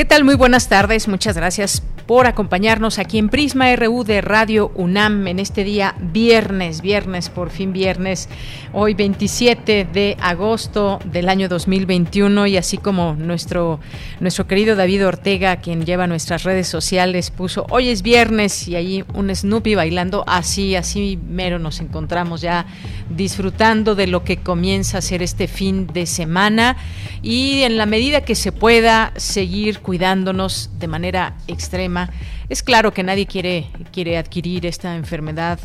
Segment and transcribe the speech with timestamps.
[0.00, 0.24] ¿Qué tal?
[0.24, 1.08] Muy buenas tardes.
[1.08, 6.80] Muchas gracias por acompañarnos aquí en Prisma RU de Radio UNAM en este día viernes,
[6.80, 8.28] viernes, por fin viernes,
[8.72, 13.78] hoy 27 de agosto del año 2021 y así como nuestro,
[14.18, 19.04] nuestro querido David Ortega, quien lleva nuestras redes sociales, puso hoy es viernes y ahí
[19.14, 22.66] un Snoopy bailando, así, así mero nos encontramos ya
[23.08, 26.76] disfrutando de lo que comienza a ser este fin de semana
[27.22, 31.99] y en la medida que se pueda seguir cuidándonos de manera extrema
[32.48, 35.58] es claro que nadie quiere, quiere adquirir esta enfermedad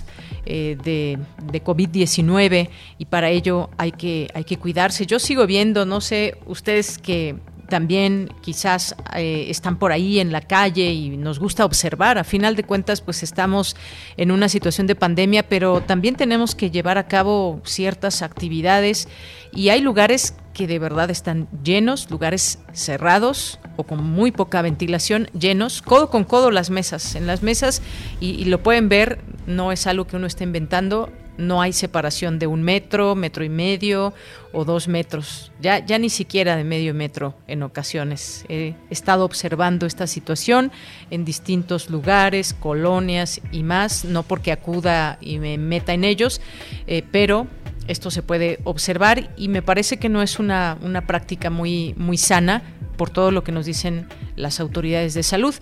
[0.45, 1.17] eh, de,
[1.51, 5.05] de COVID-19 y para ello hay que, hay que cuidarse.
[5.05, 7.35] Yo sigo viendo, no sé, ustedes que
[7.67, 12.17] también quizás eh, están por ahí en la calle y nos gusta observar.
[12.17, 13.75] A final de cuentas, pues estamos
[14.17, 19.07] en una situación de pandemia, pero también tenemos que llevar a cabo ciertas actividades
[19.51, 25.27] y hay lugares que de verdad están llenos, lugares cerrados o con muy poca ventilación,
[25.37, 27.13] llenos, codo con codo las mesas.
[27.15, 27.81] En las mesas,
[28.21, 32.47] y, lo pueden ver, no es algo que uno esté inventando, no hay separación de
[32.47, 34.13] un metro, metro y medio
[34.53, 38.45] o dos metros, ya, ya ni siquiera de medio metro en ocasiones.
[38.47, 40.71] He estado observando esta situación
[41.11, 46.39] en distintos lugares, colonias y más, no porque acuda y me meta en ellos,
[46.87, 47.47] eh, pero
[47.87, 52.17] esto se puede observar y me parece que no es una, una práctica muy, muy
[52.17, 52.63] sana
[52.97, 55.55] por todo lo que nos dicen las autoridades de salud.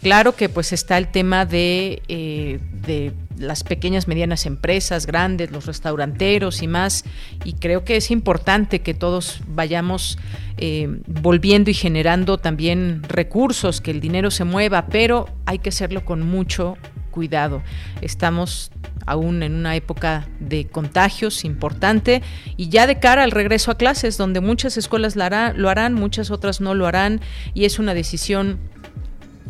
[0.00, 5.66] Claro que pues está el tema de, eh, de las pequeñas, medianas empresas, grandes, los
[5.66, 7.04] restauranteros y más,
[7.44, 10.16] y creo que es importante que todos vayamos
[10.56, 16.04] eh, volviendo y generando también recursos, que el dinero se mueva, pero hay que hacerlo
[16.04, 16.76] con mucho
[17.10, 17.62] cuidado.
[18.00, 18.70] Estamos
[19.10, 22.22] aún en una época de contagios importante
[22.56, 25.94] y ya de cara al regreso a clases, donde muchas escuelas lo harán, lo harán
[25.94, 27.20] muchas otras no lo harán,
[27.54, 28.58] y es una decisión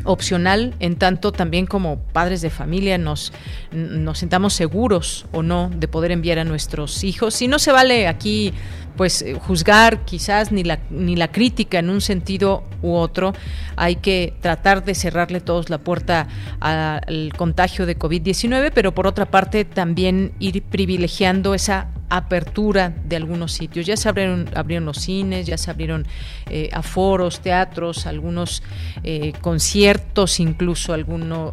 [0.05, 3.33] opcional en tanto también como padres de familia nos,
[3.73, 7.41] nos sentamos seguros o no de poder enviar a nuestros hijos.
[7.43, 8.53] Y no se vale aquí
[8.99, 13.33] pues eh, juzgar quizás ni la, ni la crítica en un sentido u otro.
[13.77, 16.27] Hay que tratar de cerrarle todos la puerta
[16.61, 23.53] al contagio de COVID-19, pero por otra parte también ir privilegiando esa apertura de algunos
[23.53, 23.87] sitios.
[23.87, 26.07] Ya se abrieron, abrieron los cines, ya se abrieron
[26.49, 28.63] eh, aforos, teatros, algunos
[29.05, 31.53] eh, conciertos, incluso alguno,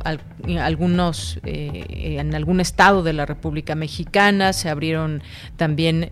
[0.60, 5.22] algunos eh, en algún estado de la República Mexicana, se abrieron
[5.58, 6.10] también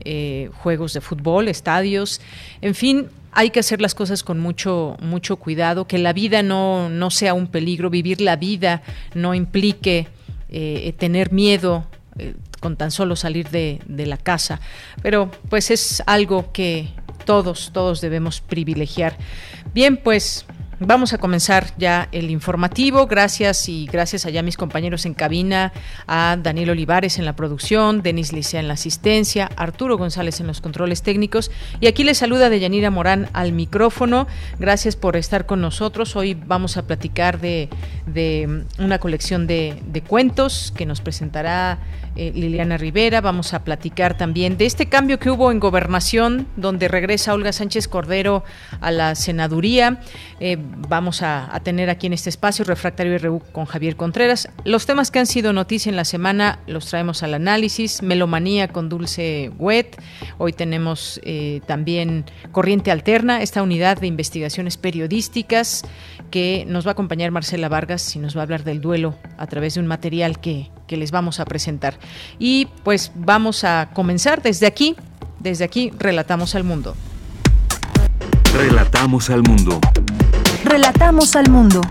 [0.53, 2.22] juegos de fútbol, estadios,
[2.61, 6.89] en fin, hay que hacer las cosas con mucho, mucho cuidado, que la vida no,
[6.89, 8.84] no sea un peligro, vivir la vida
[9.16, 10.07] no implique
[11.00, 11.88] tener miedo
[12.59, 14.62] con tan solo salir de la casa.
[15.01, 16.89] Pero pues es algo que
[17.25, 19.17] todos, todos debemos privilegiar.
[19.73, 20.45] Bien, pues
[20.85, 23.07] Vamos a comenzar ya el informativo.
[23.07, 25.71] Gracias y gracias allá a mis compañeros en cabina,
[26.07, 30.59] a Daniel Olivares en la producción, Denis Licea en la asistencia, Arturo González en los
[30.59, 31.51] controles técnicos.
[31.79, 34.27] Y aquí les saluda Deyanira Morán al micrófono.
[34.59, 36.17] Gracias por estar con nosotros.
[36.17, 37.69] Hoy vamos a platicar de,
[38.05, 41.79] de una colección de, de cuentos que nos presentará
[42.15, 43.21] eh, Liliana Rivera.
[43.21, 47.88] Vamos a platicar también de este cambio que hubo en gobernación, donde regresa Olga Sánchez
[47.88, 48.44] Cordero
[48.81, 50.00] a la senaduría.
[50.39, 54.50] Eh, vamos a, tener aquí en este espacio Refractario RU con Javier Contreras.
[54.66, 58.01] Los temas que han sido noticia en la semana los traemos al análisis.
[58.01, 60.01] Melomanía con Dulce Wet.
[60.38, 65.83] Hoy tenemos eh, también Corriente Alterna, esta unidad de investigaciones periodísticas
[66.31, 69.48] que nos va a acompañar Marcela Vargas y nos va a hablar del duelo a
[69.48, 71.98] través de un material que que les vamos a presentar.
[72.39, 74.95] Y pues vamos a comenzar desde aquí,
[75.39, 76.95] desde aquí relatamos al mundo.
[78.53, 79.80] Relatamos al mundo.
[80.63, 81.81] Relatamos al mundo.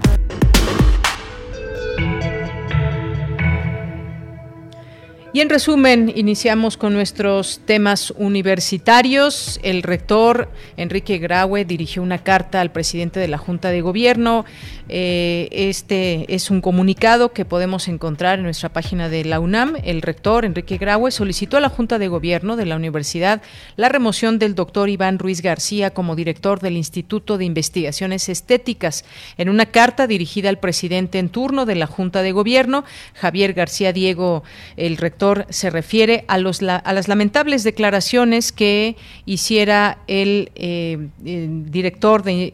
[5.34, 9.58] Y en resumen, iniciamos con nuestros temas universitarios.
[9.62, 14.44] El rector Enrique Graue dirigió una carta al presidente de la Junta de Gobierno.
[14.90, 19.76] Eh, este es un comunicado que podemos encontrar en nuestra página de la UNAM.
[19.84, 23.40] El rector Enrique Graue solicitó a la Junta de Gobierno de la universidad
[23.76, 29.06] la remoción del doctor Iván Ruiz García como director del Instituto de Investigaciones Estéticas.
[29.38, 32.84] En una carta dirigida al presidente en turno de la Junta de Gobierno,
[33.14, 34.42] Javier García Diego,
[34.76, 42.52] el rector se refiere a, las lamentables declaraciones que hiciera el, eh, director de,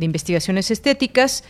[0.00, 1.44] investigaciones estéticas.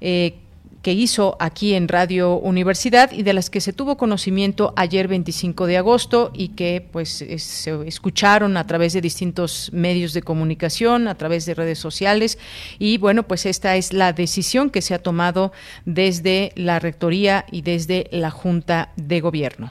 [0.00, 0.34] Eh,
[0.82, 5.66] que hizo aquí en Radio Universidad y de las que se tuvo conocimiento ayer 25
[5.66, 11.14] de agosto y que pues se escucharon a través de distintos medios de comunicación, a
[11.14, 12.36] través de redes sociales
[12.80, 15.52] y bueno, pues esta es la decisión que se ha tomado
[15.84, 19.70] desde la Rectoría y desde la Junta de Gobierno.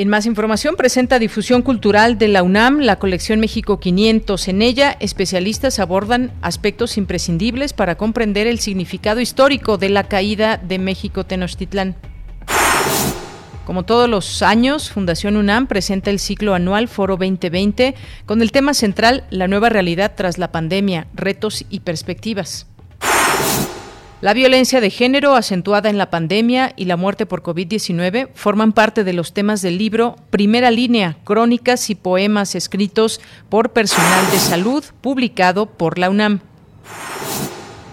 [0.00, 4.46] En más información presenta difusión cultural de la UNAM, la colección México 500.
[4.46, 10.78] En ella, especialistas abordan aspectos imprescindibles para comprender el significado histórico de la caída de
[10.78, 11.96] México Tenochtitlán.
[13.66, 18.74] Como todos los años, Fundación UNAM presenta el ciclo anual Foro 2020 con el tema
[18.74, 22.67] central La nueva realidad tras la pandemia, retos y perspectivas.
[24.20, 29.04] La violencia de género acentuada en la pandemia y la muerte por COVID-19 forman parte
[29.04, 34.84] de los temas del libro Primera Línea, Crónicas y Poemas escritos por personal de salud,
[35.00, 36.40] publicado por la UNAM.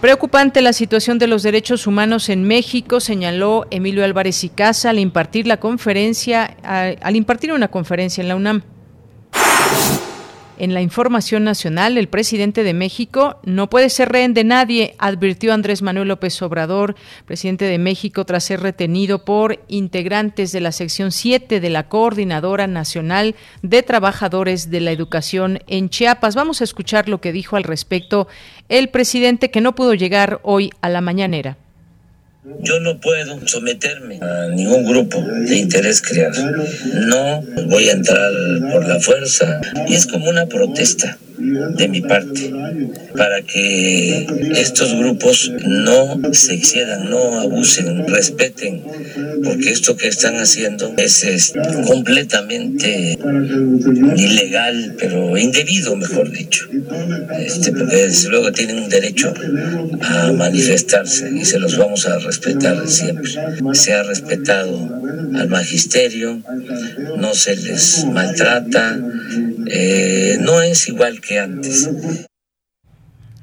[0.00, 4.98] Preocupante la situación de los derechos humanos en México, señaló Emilio Álvarez y Casa al
[4.98, 8.62] impartir la conferencia, al impartir una conferencia en la UNAM.
[10.58, 15.52] En la información nacional, el presidente de México no puede ser rehén de nadie, advirtió
[15.52, 21.12] Andrés Manuel López Obrador, presidente de México, tras ser retenido por integrantes de la sección
[21.12, 26.34] 7 de la Coordinadora Nacional de Trabajadores de la Educación en Chiapas.
[26.34, 28.26] Vamos a escuchar lo que dijo al respecto
[28.70, 31.58] el presidente que no pudo llegar hoy a la mañanera.
[32.60, 36.42] Yo no puedo someterme a ningún grupo de interés creado.
[37.06, 38.32] No voy a entrar
[38.72, 42.52] por la fuerza y es como una protesta de mi parte
[43.16, 48.82] para que estos grupos no se excedan, no abusen, respeten,
[49.44, 51.52] porque esto que están haciendo es,
[51.86, 53.18] completamente
[54.16, 56.68] ilegal, pero indebido, mejor dicho,
[57.38, 59.32] este, porque desde luego tienen un derecho
[60.02, 63.30] a manifestarse y se los vamos a respetar siempre.
[63.72, 65.00] Se ha respetado
[65.34, 66.40] al magisterio,
[67.18, 68.98] no se les maltrata,
[69.70, 71.88] eh, no es igual que antes.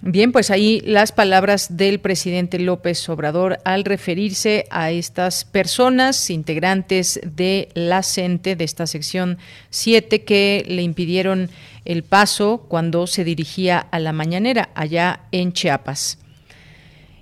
[0.06, 7.22] Bien, pues ahí las palabras del presidente López Obrador al referirse a estas personas integrantes
[7.24, 9.38] de la CENTE, de esta sección
[9.70, 11.50] 7, que le impidieron
[11.86, 16.18] el paso cuando se dirigía a la mañanera allá en Chiapas.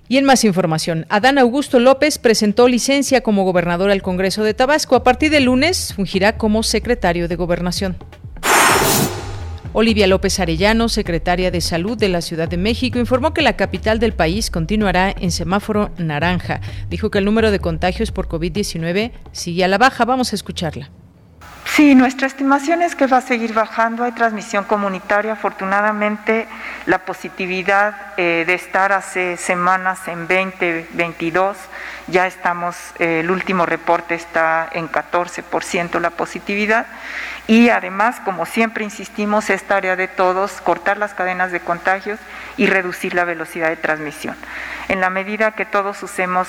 [0.09, 4.95] Y en más información, Adán Augusto López presentó licencia como gobernador al Congreso de Tabasco.
[4.95, 7.95] A partir del lunes fungirá como secretario de Gobernación.
[9.74, 14.00] Olivia López Arellano, secretaria de Salud de la Ciudad de México, informó que la capital
[14.00, 16.60] del país continuará en semáforo naranja.
[16.89, 20.04] Dijo que el número de contagios por COVID-19 sigue a la baja.
[20.04, 20.89] Vamos a escucharla.
[21.63, 24.04] Sí, nuestra estimación es que va a seguir bajando.
[24.04, 25.31] Hay transmisión comunitaria.
[25.31, 26.48] Afortunadamente,
[26.86, 31.56] la positividad eh, de estar hace semanas en 20, 22,
[32.07, 36.85] ya estamos, eh, el último reporte está en 14% la positividad.
[37.47, 42.19] Y además, como siempre insistimos, es tarea de todos cortar las cadenas de contagios
[42.57, 44.35] y reducir la velocidad de transmisión.
[44.87, 46.47] En la medida que todos usemos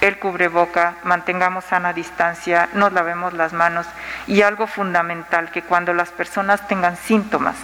[0.00, 3.86] el cubreboca, mantengamos sana distancia, nos lavemos las manos
[4.26, 7.56] y algo fundamental, que cuando las personas tengan síntomas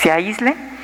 [0.00, 0.79] se aíslen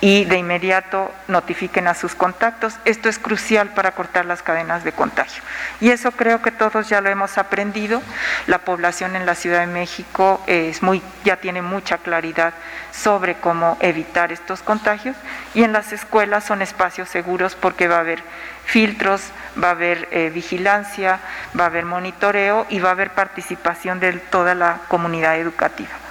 [0.00, 2.74] y de inmediato notifiquen a sus contactos.
[2.84, 5.42] Esto es crucial para cortar las cadenas de contagio.
[5.80, 8.00] Y eso creo que todos ya lo hemos aprendido.
[8.46, 12.54] La población en la Ciudad de México es muy, ya tiene mucha claridad
[12.92, 15.16] sobre cómo evitar estos contagios
[15.54, 18.22] y en las escuelas son espacios seguros porque va a haber
[18.64, 19.22] filtros,
[19.62, 21.20] va a haber eh, vigilancia,
[21.58, 26.07] va a haber monitoreo y va a haber participación de toda la comunidad educativa.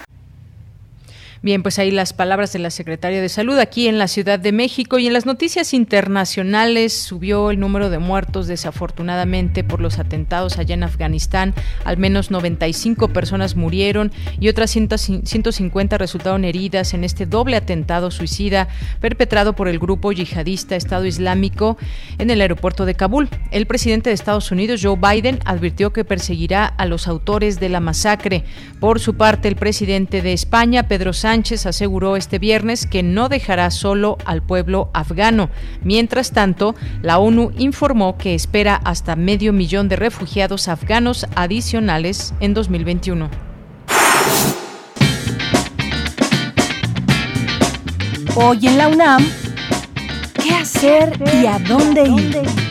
[1.43, 4.51] Bien, pues ahí las palabras de la secretaria de Salud aquí en la Ciudad de
[4.51, 10.57] México y en las noticias internacionales subió el número de muertos desafortunadamente por los atentados
[10.57, 11.53] allá en Afganistán.
[11.85, 18.67] Al menos 95 personas murieron y otras 150 resultaron heridas en este doble atentado suicida
[18.99, 21.77] perpetrado por el grupo yihadista Estado Islámico
[22.17, 23.29] en el aeropuerto de Kabul.
[23.51, 27.79] El presidente de Estados Unidos, Joe Biden, advirtió que perseguirá a los autores de la
[27.79, 28.43] masacre.
[28.79, 33.27] Por su parte, el presidente de España, Pedro Sánchez, Sánchez aseguró este viernes que no
[33.27, 35.49] dejará solo al pueblo afgano.
[35.83, 42.53] Mientras tanto, la ONU informó que espera hasta medio millón de refugiados afganos adicionales en
[42.53, 43.29] 2021.
[48.35, 49.25] Hoy en la UNAM,
[50.41, 52.66] ¿qué hacer y a dónde ir?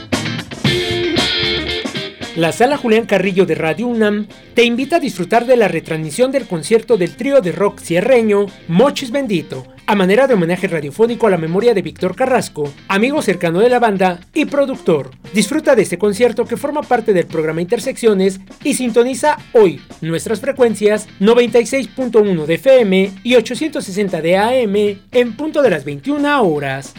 [2.36, 6.46] La sala Julián Carrillo de Radio UNAM te invita a disfrutar de la retransmisión del
[6.46, 11.38] concierto del trío de rock cierreño Mochis Bendito, a manera de homenaje radiofónico a la
[11.38, 15.12] memoria de Víctor Carrasco, amigo cercano de la banda y productor.
[15.32, 21.08] Disfruta de este concierto que forma parte del programa Intersecciones y sintoniza hoy nuestras frecuencias
[21.20, 26.92] 96.1 de FM y 860 de AM en punto de las 21 horas.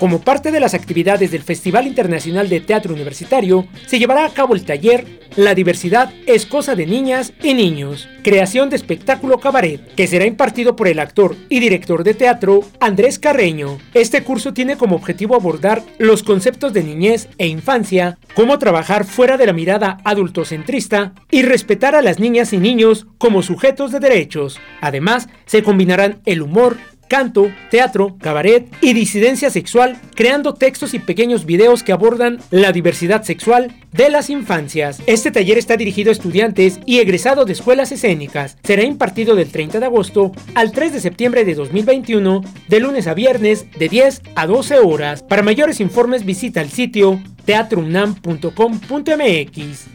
[0.00, 4.54] Como parte de las actividades del Festival Internacional de Teatro Universitario, se llevará a cabo
[4.54, 10.06] el taller La diversidad es cosa de niñas y niños, creación de espectáculo cabaret, que
[10.06, 13.78] será impartido por el actor y director de teatro Andrés Carreño.
[13.92, 19.36] Este curso tiene como objetivo abordar los conceptos de niñez e infancia, cómo trabajar fuera
[19.36, 24.58] de la mirada adultocentrista y respetar a las niñas y niños como sujetos de derechos.
[24.80, 26.78] Además, se combinarán el humor,
[27.10, 33.24] canto, teatro, cabaret y disidencia sexual, creando textos y pequeños videos que abordan la diversidad
[33.24, 35.02] sexual de las infancias.
[35.06, 38.56] Este taller está dirigido a estudiantes y egresados de escuelas escénicas.
[38.62, 43.14] Será impartido del 30 de agosto al 3 de septiembre de 2021, de lunes a
[43.14, 45.24] viernes, de 10 a 12 horas.
[45.24, 49.86] Para mayores informes visita el sitio teatrounam.com.mx.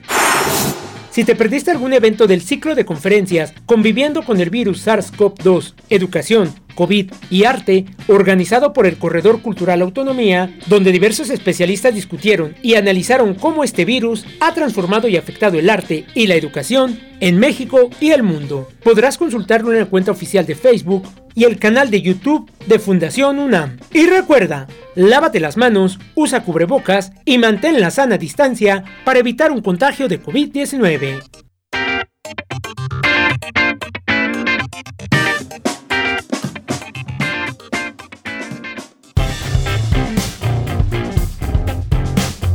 [1.11, 6.53] Si te perdiste algún evento del ciclo de conferencias Conviviendo con el virus SARS-CoV-2, Educación,
[6.75, 13.33] COVID y Arte, organizado por el Corredor Cultural Autonomía, donde diversos especialistas discutieron y analizaron
[13.33, 18.11] cómo este virus ha transformado y afectado el arte y la educación en México y
[18.11, 18.69] el mundo.
[18.83, 21.03] Podrás consultarlo en la cuenta oficial de Facebook
[21.33, 23.77] y el canal de YouTube de Fundación UNAM.
[23.93, 29.61] Y recuerda, lávate las manos, usa cubrebocas y mantén la sana distancia para evitar un
[29.61, 31.21] contagio de COVID-19.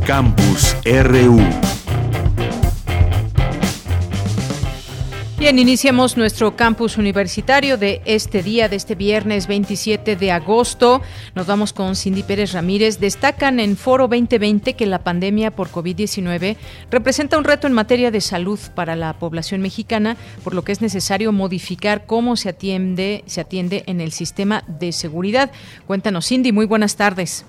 [0.05, 1.39] Campus RU.
[5.37, 11.01] Bien, iniciamos nuestro campus universitario de este día, de este viernes 27 de agosto.
[11.33, 12.99] Nos vamos con Cindy Pérez Ramírez.
[12.99, 16.57] Destacan en Foro 2020 que la pandemia por COVID-19
[16.89, 20.81] representa un reto en materia de salud para la población mexicana, por lo que es
[20.81, 25.51] necesario modificar cómo se atiende, se atiende en el sistema de seguridad.
[25.87, 27.45] Cuéntanos, Cindy, muy buenas tardes.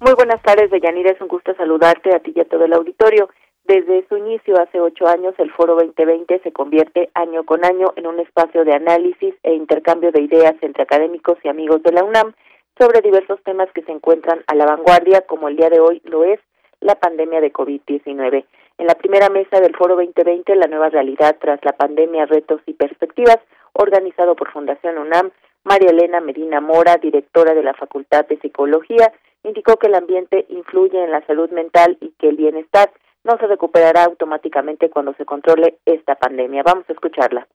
[0.00, 1.10] Muy buenas tardes, Deyanira.
[1.10, 3.28] Es un gusto saludarte a ti y a todo el auditorio.
[3.64, 8.06] Desde su inicio hace ocho años, el Foro 2020 se convierte año con año en
[8.06, 12.32] un espacio de análisis e intercambio de ideas entre académicos y amigos de la UNAM
[12.78, 16.24] sobre diversos temas que se encuentran a la vanguardia, como el día de hoy lo
[16.24, 16.40] es
[16.80, 18.46] la pandemia de COVID-19.
[18.78, 22.72] En la primera mesa del Foro 2020, la nueva realidad tras la pandemia, retos y
[22.72, 23.38] perspectivas,
[23.74, 25.30] organizado por Fundación UNAM,
[25.62, 31.02] María Elena Medina Mora, directora de la Facultad de Psicología, indicó que el ambiente influye
[31.02, 32.92] en la salud mental y que el bienestar
[33.24, 36.62] no se recuperará automáticamente cuando se controle esta pandemia.
[36.62, 37.46] Vamos a escucharla.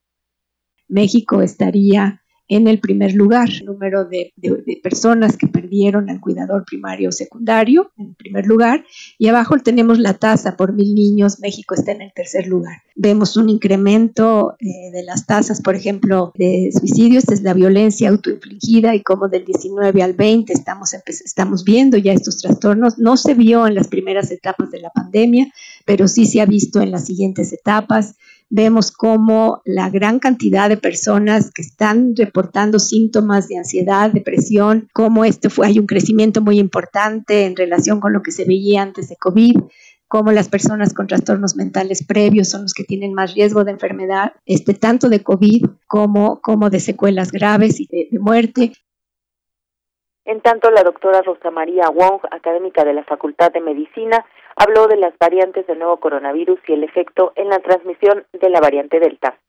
[0.87, 4.33] México estaría en el primer lugar, el número de,
[4.83, 8.85] personas que perdieron al cuidador primario o secundario, en primer lugar,
[9.17, 12.83] y abajo tenemos la tasa por mil niños, México está en el tercer lugar.
[12.95, 18.09] Vemos un incremento eh, de las tasas, por ejemplo, de suicidio, esta es la violencia
[18.09, 22.99] autoinfligida y como del 19 al 20 estamos, estamos viendo ya estos trastornos.
[22.99, 25.51] No se vio en las primeras etapas de la pandemia,
[25.85, 28.15] pero sí se ha visto en las siguientes etapas
[28.55, 35.25] vemos cómo la gran cantidad de personas que están reportando síntomas de ansiedad, depresión, cómo
[35.25, 39.09] este fue, hay un crecimiento muy importante en relación con lo que se veía antes
[39.09, 39.57] de COVID
[40.07, 44.33] cómo las personas con trastornos mentales previos son los que tienen más riesgo de enfermedad,
[44.45, 48.71] este, tanto de COVID como, como de secuelas graves y de muerte.
[50.25, 54.97] En tanto, la doctora Rosa María Wong, académica de la Facultad de Medicina, habló de
[54.97, 59.39] las variantes del nuevo coronavirus y el efecto en la transmisión de la variante Delta.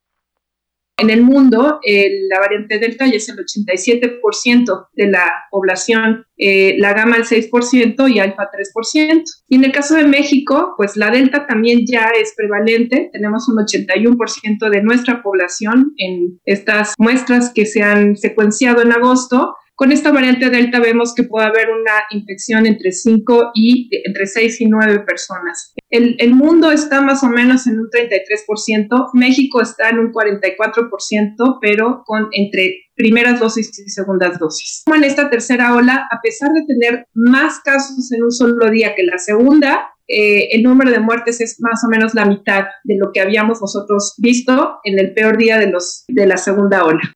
[0.99, 6.95] En el mundo, la variante Delta ya es el 87% de la población, eh, la
[6.95, 9.23] gama el 6% y alfa 3%.
[9.49, 13.11] Y en el caso de México, pues la Delta también ya es prevalente.
[13.13, 19.55] Tenemos un 81% de nuestra población en estas muestras que se han secuenciado en agosto
[19.77, 24.63] con esta variante Delta vemos que puede haber una infección entre 5 y entre 6
[24.63, 25.75] y 9 personas.
[25.91, 32.03] El, mundo está más o menos en un 33%, México está en un 44%, pero
[32.07, 34.83] con entre primeras dosis y segundas dosis.
[34.93, 39.05] En esta tercera ola, a pesar de tener más casos en un solo día que
[39.05, 43.13] la segunda, eh, el número de muertes es más o menos la mitad de lo
[43.13, 47.16] que habíamos nosotros visto en el peor día de la segunda ola.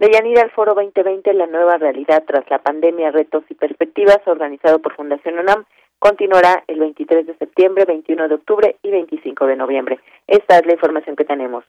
[0.00, 4.96] Deyanira al Foro 2020, la nueva realidad tras la pandemia, retos y perspectivas, organizado por
[4.96, 5.66] Fundación UNAM,
[5.98, 10.00] continuará el 23 de septiembre, 21 de octubre y 25 de noviembre.
[10.26, 11.64] Esta es la información que tenemos.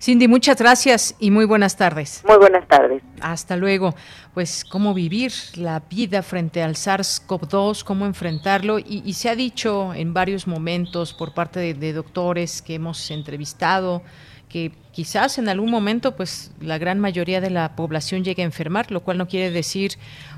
[0.00, 2.24] Cindy, muchas gracias y muy buenas tardes.
[2.26, 3.00] Muy buenas tardes.
[3.22, 3.94] Hasta luego.
[4.34, 8.80] Pues cómo vivir la vida frente al SARS-CoV-2, cómo enfrentarlo.
[8.80, 14.02] Y, se ha dicho en varios momentos por parte de doctores que hemos entrevistado,
[14.48, 18.90] que quizás en algún momento pues la gran mayoría de la población llegue a enfermar,
[18.90, 19.92] lo cual no quiere decir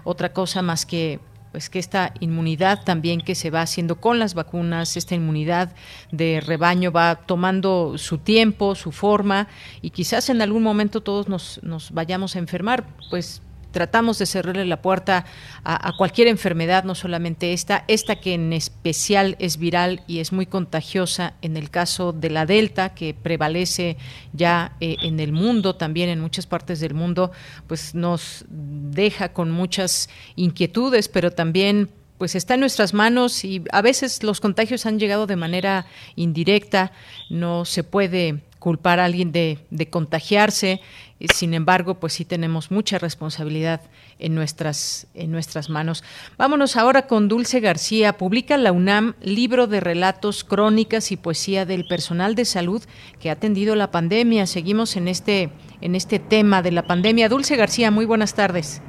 [0.05, 1.21] otra cosa más que
[1.53, 5.75] pues que esta inmunidad también que se va haciendo con las vacunas, esta inmunidad
[6.13, 9.49] de rebaño va tomando su tiempo, su forma
[9.81, 14.65] y quizás en algún momento todos nos, nos vayamos a enfermar, pues tratamos de cerrarle
[14.65, 15.25] la puerta
[15.65, 20.47] a, cualquier enfermedad, no solamente esta, esta que en especial es viral y es muy
[20.47, 23.97] contagiosa en el caso de la Delta, que prevalece
[24.33, 27.31] ya eh, en el mundo, también en muchas partes del mundo,
[27.67, 33.81] pues nos deja con muchas inquietudes, pero también pues está en nuestras manos y a
[33.81, 36.93] veces los contagios han llegado de manera indirecta,
[37.31, 40.81] no se puede culpar a alguien de, de contagiarse
[41.27, 43.81] sin embargo, pues sí tenemos mucha responsabilidad
[44.21, 46.05] en nuestras, en nuestras manos.
[46.37, 48.13] Vámonos ahora con Dulce García.
[48.13, 52.83] Publica la UNAM libro de relatos, crónicas y poesía del personal de salud
[53.21, 54.47] que ha atendido la pandemia.
[54.47, 55.51] Seguimos en este,
[55.81, 57.29] en este tema de la pandemia.
[57.29, 58.81] Dulce García, muy buenas tardes.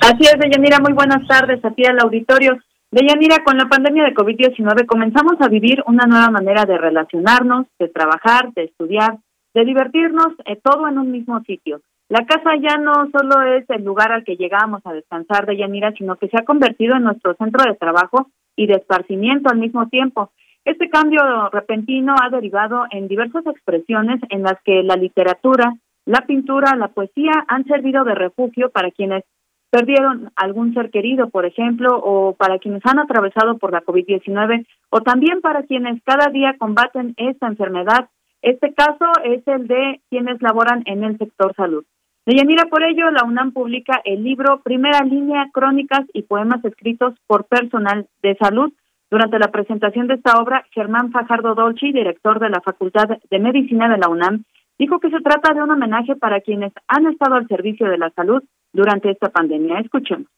[0.00, 2.58] Así es, Deyanira, muy buenas tardes a ti al auditorio.
[2.96, 7.88] Deyanira, con la pandemia de COVID-19 comenzamos a vivir una nueva manera de relacionarnos, de
[7.88, 9.18] trabajar, de estudiar,
[9.52, 11.82] de divertirnos, eh, todo en un mismo sitio.
[12.08, 15.92] La casa ya no solo es el lugar al que llegamos a descansar de Yanira,
[15.92, 19.86] sino que se ha convertido en nuestro centro de trabajo y de esparcimiento al mismo
[19.88, 20.30] tiempo.
[20.64, 25.74] Este cambio repentino ha derivado en diversas expresiones en las que la literatura,
[26.06, 29.22] la pintura, la poesía han servido de refugio para quienes
[29.70, 35.00] perdieron algún ser querido, por ejemplo, o para quienes han atravesado por la COVID-19, o
[35.00, 38.08] también para quienes cada día combaten esta enfermedad
[38.46, 41.84] este caso es el de quienes laboran en el sector salud.
[42.26, 47.46] Deyanira, por ello, la UNAM publica el libro Primera Línea, Crónicas y Poemas escritos por
[47.46, 48.72] personal de salud.
[49.10, 53.88] Durante la presentación de esta obra, Germán Fajardo Dolci, director de la Facultad de Medicina
[53.88, 54.44] de la UNAM,
[54.78, 58.10] dijo que se trata de un homenaje para quienes han estado al servicio de la
[58.10, 58.44] salud
[58.76, 59.80] durante esta pandemia.
[59.80, 60.28] Escuchemos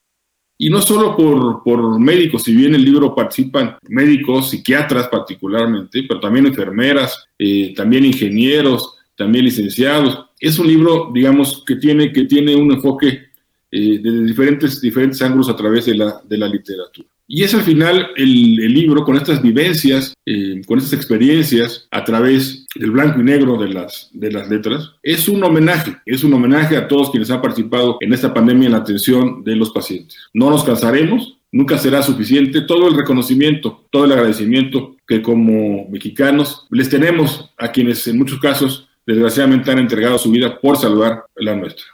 [0.60, 6.18] y no solo por, por, médicos, si bien el libro participan médicos, psiquiatras particularmente, pero
[6.18, 10.26] también enfermeras, eh, también ingenieros, también licenciados.
[10.40, 13.27] Es un libro, digamos, que tiene, que tiene un enfoque
[13.70, 17.08] eh, de diferentes, diferentes ángulos a través de la, de la literatura.
[17.30, 22.66] Y es al final el, libro con estas vivencias, eh, con estas experiencias a través
[22.74, 26.78] del blanco y negro de las, de las letras, es un homenaje, es un homenaje
[26.78, 30.16] a todos quienes han participado en esta pandemia en la atención de los pacientes.
[30.32, 36.66] No nos cansaremos, nunca será suficiente todo el reconocimiento, todo el agradecimiento que como mexicanos
[36.70, 41.54] les tenemos a quienes en muchos casos desgraciadamente han entregado su vida por salvar la
[41.54, 41.84] nuestra.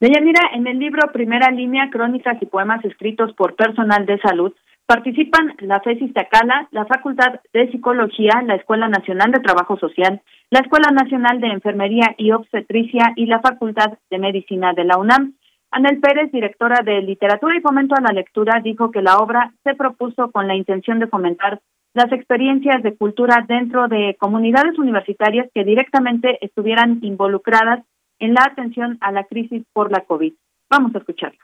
[0.00, 4.54] Deyanira, en el libro Primera Línea, Crónicas y Poemas escritos por personal de salud,
[4.86, 10.60] participan la FESIS Tacala, la Facultad de Psicología, la Escuela Nacional de Trabajo Social, la
[10.60, 15.34] Escuela Nacional de Enfermería y Obstetricia y la Facultad de Medicina de la UNAM.
[15.70, 19.74] Anel Pérez, directora de Literatura y Fomento a la Lectura, dijo que la obra se
[19.74, 21.60] propuso con la intención de fomentar
[21.92, 27.84] las experiencias de cultura dentro de comunidades universitarias que directamente estuvieran involucradas
[28.20, 30.32] en la atención a la crisis por la COVID.
[30.70, 31.38] Vamos a escucharlo.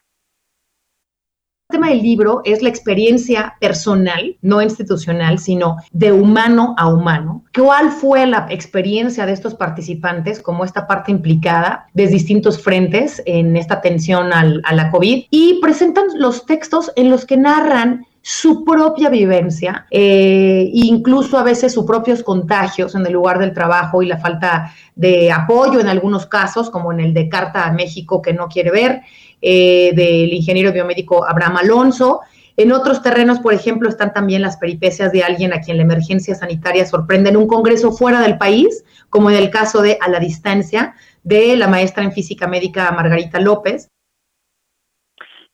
[1.68, 7.42] El tema del libro es la experiencia personal, no institucional, sino de humano a humano.
[7.52, 13.56] ¿Cuál fue la experiencia de estos participantes como esta parte implicada de distintos frentes en
[13.56, 15.24] esta atención a la COVID?
[15.28, 21.72] Y presentan los textos en los que narran su propia vivencia, eh, incluso a veces
[21.72, 26.26] sus propios contagios en el lugar del trabajo y la falta de apoyo en algunos
[26.26, 29.02] casos, como en el de Carta a México que no quiere ver,
[29.40, 32.18] eh, del ingeniero biomédico Abraham Alonso.
[32.56, 36.34] En otros terrenos, por ejemplo, están también las peripecias de alguien a quien la emergencia
[36.34, 40.18] sanitaria sorprende en un congreso fuera del país, como en el caso de A la
[40.18, 43.88] Distancia, de la maestra en física médica Margarita López.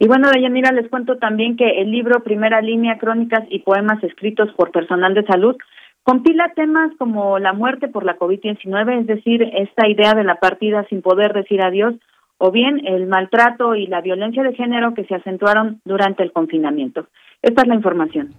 [0.03, 4.53] Y bueno, Deyanira, les cuento también que el libro Primera Línea, Crónicas y Poemas escritos
[4.57, 5.55] por personal de salud
[6.03, 10.85] compila temas como la muerte por la COVID-19, es decir, esta idea de la partida
[10.89, 11.95] sin poder decir adiós,
[12.39, 17.07] o bien el maltrato y la violencia de género que se acentuaron durante el confinamiento.
[17.41, 18.31] Esta es la información.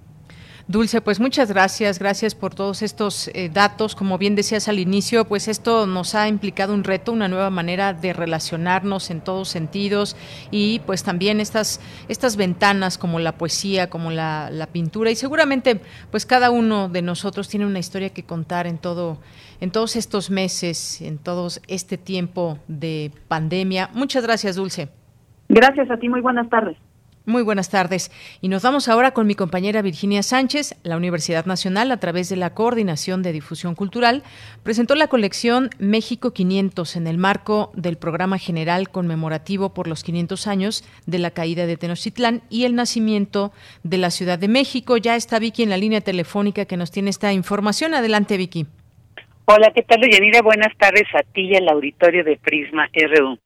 [0.73, 3.93] Dulce, pues muchas gracias, gracias por todos estos eh, datos.
[3.93, 7.93] Como bien decías al inicio, pues esto nos ha implicado un reto, una nueva manera
[7.93, 10.17] de relacionarnos en todos sentidos
[10.49, 15.79] y pues también estas, estas ventanas como la poesía, como la, la pintura y seguramente
[16.09, 19.19] pues cada uno de nosotros tiene una historia que contar en todo
[19.61, 23.91] en todos estos meses, en todo este tiempo de pandemia.
[23.93, 24.89] Muchas gracias, Dulce.
[25.49, 26.77] Gracias a ti, muy buenas tardes.
[27.25, 28.11] Muy buenas tardes.
[28.41, 30.75] Y nos vamos ahora con mi compañera Virginia Sánchez.
[30.83, 34.23] La Universidad Nacional, a través de la Coordinación de Difusión Cultural,
[34.61, 40.47] presentó la colección México 500 en el marco del programa general conmemorativo por los 500
[40.47, 44.97] años de la caída de Tenochtitlán y el nacimiento de la Ciudad de México.
[44.97, 47.93] Ya está Vicky en la línea telefónica que nos tiene esta información.
[47.93, 48.65] Adelante, Vicky.
[49.45, 50.41] Hola, ¿qué tal, Yanira?
[50.41, 53.37] Buenas tardes a ti y al auditorio de Prisma RU.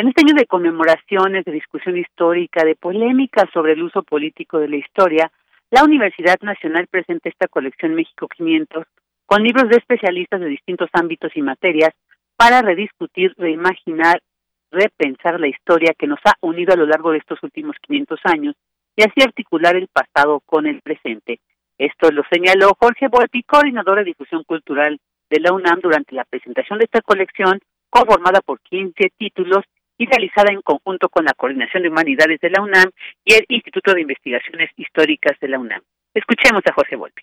[0.00, 4.66] En este año de conmemoraciones, de discusión histórica, de polémica sobre el uso político de
[4.66, 5.30] la historia,
[5.70, 8.86] la Universidad Nacional presenta esta colección México 500
[9.26, 11.90] con libros de especialistas de distintos ámbitos y materias
[12.34, 14.22] para rediscutir, reimaginar,
[14.70, 18.54] repensar la historia que nos ha unido a lo largo de estos últimos 500 años
[18.96, 21.40] y así articular el pasado con el presente.
[21.76, 26.78] Esto lo señaló Jorge Volpi, coordinador de difusión cultural de la UNAM durante la presentación
[26.78, 27.60] de esta colección,
[27.90, 29.62] conformada por 15 títulos
[30.00, 32.90] y realizada en conjunto con la Coordinación de Humanidades de la UNAM
[33.22, 35.82] y el Instituto de Investigaciones Históricas de la UNAM.
[36.14, 37.20] Escuchemos a José Volpi.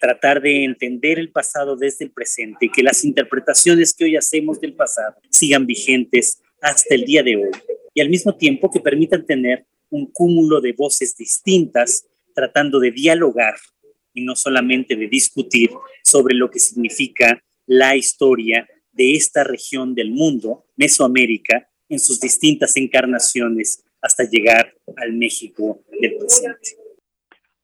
[0.00, 4.60] Tratar de entender el pasado desde el presente y que las interpretaciones que hoy hacemos
[4.60, 7.50] del pasado sigan vigentes hasta el día de hoy
[7.92, 13.56] y al mismo tiempo que permitan tener un cúmulo de voces distintas tratando de dialogar
[14.14, 15.70] y no solamente de discutir
[16.04, 22.76] sobre lo que significa la historia de esta región del mundo, Mesoamérica, en sus distintas
[22.76, 26.70] encarnaciones hasta llegar al México del presente.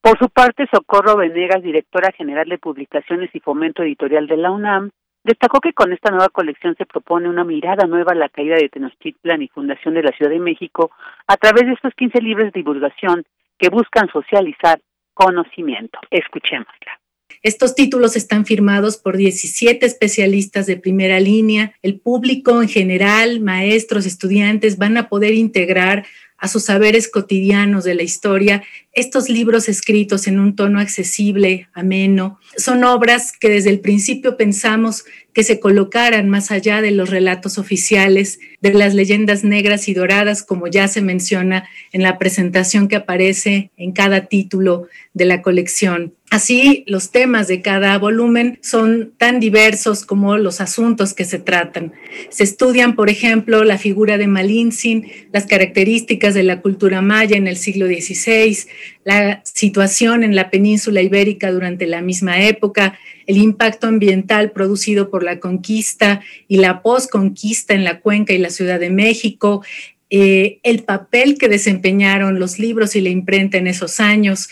[0.00, 4.90] Por su parte, Socorro Venegas, directora general de Publicaciones y Fomento Editorial de la UNAM,
[5.24, 8.68] destacó que con esta nueva colección se propone una mirada nueva a la caída de
[8.68, 10.92] Tenochtitlan y fundación de la Ciudad de México
[11.26, 13.24] a través de estos 15 libros de divulgación
[13.58, 14.80] que buscan socializar
[15.14, 15.98] conocimiento.
[16.10, 17.00] Escuchémosla.
[17.42, 21.74] Estos títulos están firmados por 17 especialistas de primera línea.
[21.82, 26.06] El público en general, maestros, estudiantes, van a poder integrar
[26.38, 28.62] a sus saberes cotidianos de la historia
[28.94, 32.38] estos libros escritos en un tono accesible, ameno.
[32.56, 35.04] Son obras que desde el principio pensamos
[35.34, 40.44] que se colocaran más allá de los relatos oficiales, de las leyendas negras y doradas,
[40.44, 46.14] como ya se menciona en la presentación que aparece en cada título de la colección.
[46.30, 51.92] Así, los temas de cada volumen son tan diversos como los asuntos que se tratan.
[52.30, 57.46] Se estudian, por ejemplo, la figura de Malintzin, las características de la cultura maya en
[57.46, 58.56] el siglo XVI,
[59.04, 65.22] la situación en la península ibérica durante la misma época, el impacto ambiental producido por
[65.22, 69.62] la conquista y la posconquista en la cuenca y la Ciudad de México,
[70.10, 74.48] eh, el papel que desempeñaron los libros y la imprenta en esos años.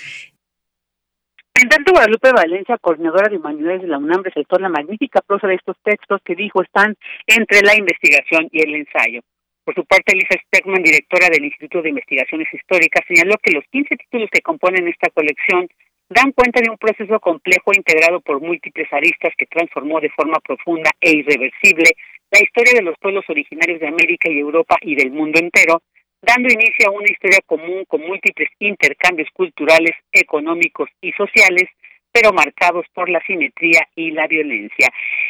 [1.54, 5.54] En tanto, Guadalupe Valencia, coordinadora de humanidades de la UNAM, resaltó la magnífica prosa de
[5.54, 9.20] estos textos que dijo están entre la investigación y el ensayo.
[9.64, 13.96] Por su parte, Elisa Speckman, directora del Instituto de Investigaciones Históricas, señaló que los 15
[13.96, 15.68] títulos que componen esta colección
[16.08, 20.90] dan cuenta de un proceso complejo integrado por múltiples aristas que transformó de forma profunda
[21.00, 21.90] e irreversible
[22.30, 25.82] la historia de los pueblos originarios de América y Europa y del mundo entero,
[26.20, 31.68] dando inicio a una historia común con múltiples intercambios culturales, económicos y sociales
[32.12, 34.88] pero marcados por la simetría y la violencia.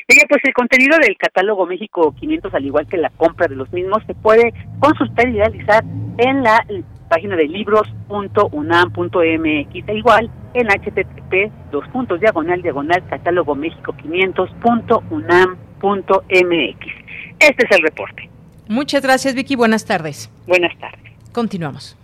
[0.09, 3.73] Ella, pues el contenido del catálogo México 500, al igual que la compra de los
[3.73, 5.85] mismos, se puede consultar y realizar
[6.19, 6.65] en la
[7.09, 16.87] página de libros.unam.mx igual en http dos puntos diagonal diagonal catálogo México 500.unam.mx.
[17.39, 18.29] Este es el reporte.
[18.69, 19.57] Muchas gracias, Vicky.
[19.57, 20.31] Buenas tardes.
[20.47, 21.13] Buenas tardes.
[21.33, 21.97] Continuamos.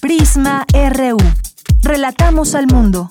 [0.00, 1.18] Prisma RU.
[1.82, 3.10] Relatamos al mundo.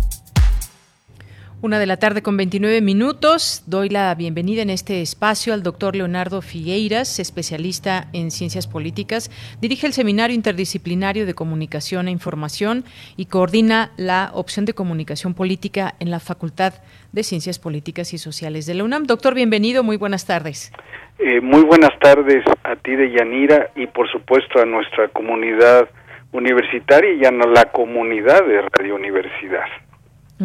[1.63, 3.63] Una de la tarde con 29 minutos.
[3.67, 9.29] Doy la bienvenida en este espacio al doctor Leonardo Figueiras, especialista en ciencias políticas.
[9.61, 12.83] Dirige el Seminario Interdisciplinario de Comunicación e Información
[13.15, 16.73] y coordina la opción de comunicación política en la Facultad
[17.11, 19.03] de Ciencias Políticas y Sociales de la UNAM.
[19.03, 19.83] Doctor, bienvenido.
[19.83, 20.73] Muy buenas tardes.
[21.19, 25.87] Eh, muy buenas tardes a ti de Yanira y por supuesto a nuestra comunidad
[26.31, 29.67] universitaria y a la comunidad de Radio Universidad.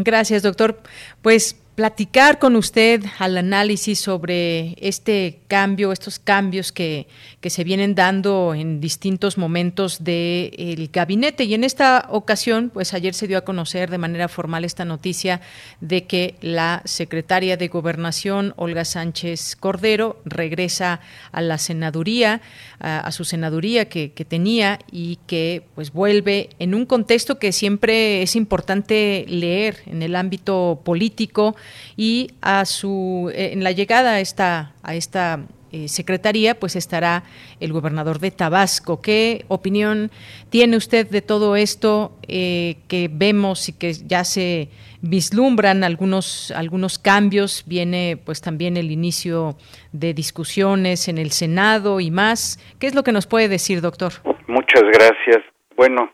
[0.04, 0.80] Gracias, doctor.
[1.22, 7.06] Pues platicar con usted al análisis sobre este cambio, estos cambios que,
[7.42, 11.44] que se vienen dando en distintos momentos del gabinete.
[11.44, 15.42] Y en esta ocasión, pues ayer se dio a conocer de manera formal esta noticia
[15.82, 22.40] de que la secretaria de Gobernación, Olga Sánchez Cordero, regresa a la senaduría,
[22.80, 28.22] a, su senaduría que, que tenía y que pues vuelve en un contexto que siempre
[28.22, 31.54] es importante leer en el ámbito político
[31.96, 35.40] y a su eh, en la llegada a esta a esta
[35.72, 37.24] eh, secretaría pues estará
[37.60, 39.02] el gobernador de Tabasco.
[39.02, 40.10] ¿Qué opinión
[40.48, 44.68] tiene usted de todo esto eh, que vemos y que ya se
[45.02, 47.64] vislumbran algunos algunos cambios?
[47.66, 49.56] Viene pues también el inicio
[49.92, 52.58] de discusiones en el Senado y más.
[52.78, 54.12] ¿Qué es lo que nos puede decir, doctor?
[54.46, 55.44] Muchas gracias.
[55.76, 56.12] Bueno,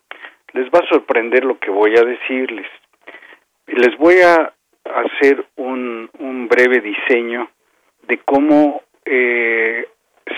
[0.54, 2.66] les va a sorprender lo que voy a decirles.
[3.66, 4.52] Les voy a
[4.84, 6.10] hacer un,
[6.48, 7.48] breve diseño
[8.06, 9.88] de cómo eh,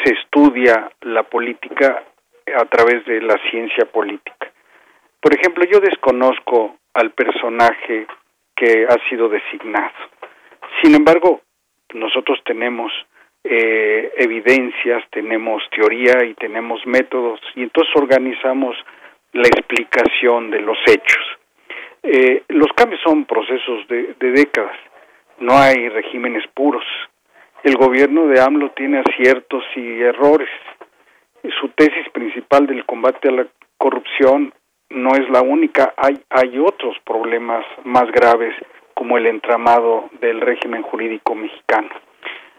[0.04, 2.04] se estudia la política
[2.54, 4.52] a través de la ciencia política.
[5.20, 8.06] Por ejemplo, yo desconozco al personaje
[8.54, 9.94] que ha sido designado.
[10.82, 11.40] Sin embargo,
[11.94, 12.92] nosotros tenemos
[13.42, 18.76] eh, evidencias, tenemos teoría y tenemos métodos, y entonces organizamos
[19.32, 21.24] la explicación de los hechos.
[22.06, 24.76] Eh, los cambios son procesos de, décadas,
[25.38, 26.84] no hay regímenes puros.
[27.62, 30.50] El gobierno de AMLO tiene aciertos y errores.
[31.60, 33.46] Su tesis principal del combate a la
[33.78, 34.52] corrupción
[34.90, 38.54] no es la única, hay, hay otros problemas más graves
[38.92, 41.88] como el entramado del régimen jurídico mexicano.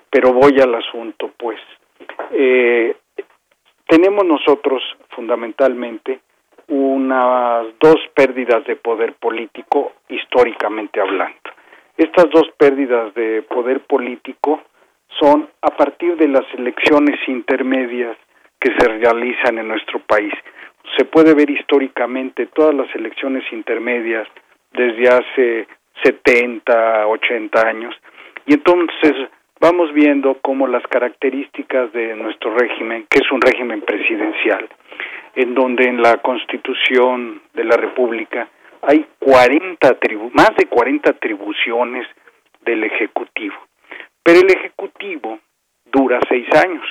[0.09, 1.59] Pero voy al asunto, pues.
[2.31, 2.95] Eh,
[3.87, 6.19] tenemos nosotros fundamentalmente
[6.67, 11.37] unas dos pérdidas de poder político históricamente hablando.
[11.97, 14.61] Estas dos pérdidas de poder político
[15.19, 18.17] son a partir de las elecciones intermedias
[18.59, 20.33] que se realizan en nuestro país.
[20.97, 24.27] Se puede ver históricamente todas las elecciones intermedias
[24.73, 25.67] desde hace
[26.03, 27.95] 70, 80 años
[28.45, 29.13] y entonces
[29.59, 34.67] vamos viendo cómo las características de nuestro régimen, que es un régimen presidencial,
[35.35, 38.47] en donde en la Constitución de la República
[38.81, 39.97] hay 40
[40.33, 42.07] más de 40 atribuciones
[42.61, 43.55] del Ejecutivo.
[44.23, 45.39] Pero el Ejecutivo
[45.85, 46.85] dura seis años,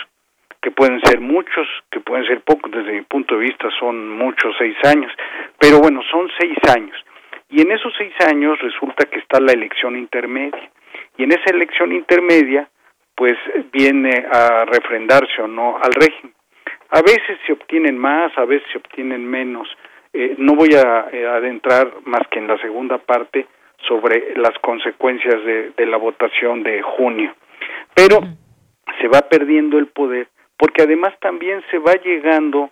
[0.60, 4.54] que pueden ser muchos, que pueden ser pocos, desde mi punto de vista son muchos
[4.58, 5.12] seis años,
[5.58, 6.96] pero bueno, son seis años.
[7.50, 10.70] Y en esos seis años resulta que está la elección intermedia.
[11.16, 12.68] Y en esa elección intermedia,
[13.14, 13.36] pues
[13.72, 16.34] viene a refrendarse o no al régimen.
[16.94, 19.66] A veces se obtienen más, a veces se obtienen menos.
[20.12, 23.48] Eh, no voy a eh, adentrar más que en la segunda parte
[23.88, 27.34] sobre las consecuencias de, de la votación de junio.
[27.94, 28.20] Pero
[29.00, 32.70] se va perdiendo el poder porque además también se va llegando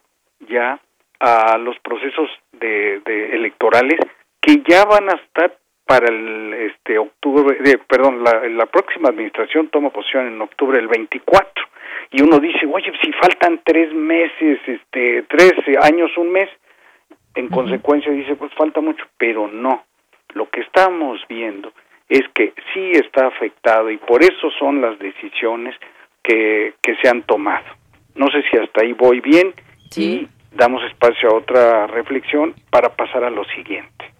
[0.48, 0.78] ya
[1.18, 3.98] a los procesos de, de electorales
[4.40, 5.58] que ya van a estar
[5.92, 10.88] para el este octubre de, perdón la, la próxima administración toma posición en octubre del
[10.88, 11.64] 24
[12.12, 15.52] y uno dice, oye, si faltan tres meses, este, tres
[15.82, 16.48] años, un mes,
[17.34, 19.84] en consecuencia dice, pues falta mucho, pero no.
[20.32, 21.74] Lo que estamos viendo
[22.08, 25.74] es que sí está afectado y por eso son las decisiones
[26.22, 27.66] que, que se han tomado.
[28.14, 29.52] No sé si hasta ahí voy bien
[29.94, 34.12] y damos espacio a otra reflexión para pasar a lo siguiente.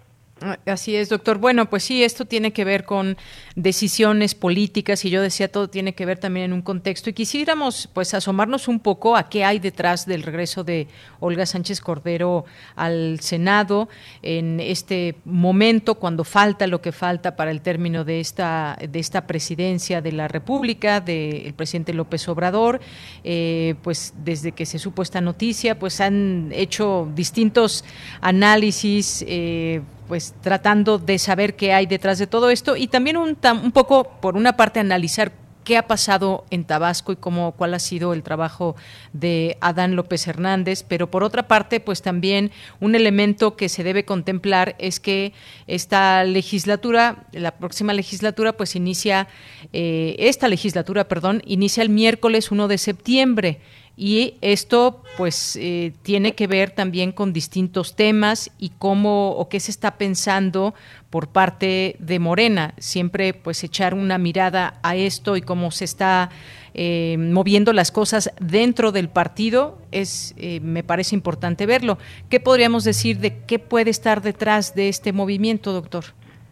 [0.65, 1.37] Así es, doctor.
[1.37, 3.17] Bueno, pues sí, esto tiene que ver con
[3.55, 7.89] decisiones políticas y yo decía todo tiene que ver también en un contexto y quisiéramos
[7.93, 10.87] pues asomarnos un poco a qué hay detrás del regreso de
[11.19, 13.89] Olga Sánchez Cordero al Senado
[14.21, 19.27] en este momento cuando falta lo que falta para el término de esta de esta
[19.27, 22.81] presidencia de la República del presidente López Obrador.
[23.23, 27.83] Eh, pues desde que se supo esta noticia, pues han hecho distintos
[28.21, 29.23] análisis.
[29.27, 32.75] Eh, pues tratando de saber qué hay detrás de todo esto.
[32.75, 35.31] Y también un, un poco, por una parte, analizar
[35.63, 38.75] qué ha pasado en Tabasco y cómo cuál ha sido el trabajo
[39.13, 44.05] de Adán López Hernández, pero por otra parte, pues también un elemento que se debe
[44.05, 45.33] contemplar es que
[45.67, 49.27] esta legislatura, la próxima legislatura, pues inicia
[49.71, 53.59] eh, esta legislatura, perdón, inicia el miércoles 1 de septiembre
[53.95, 59.59] y esto pues eh, tiene que ver también con distintos temas y cómo o qué
[59.59, 60.73] se está pensando
[61.11, 62.73] por parte de Morena.
[62.77, 66.29] Siempre pues echar una mirada a esto y cómo se está
[66.73, 71.99] eh, moviendo las cosas dentro del partido es eh, me parece importante verlo.
[72.31, 76.05] Qué podríamos decir de qué puede estar detrás de este movimiento doctor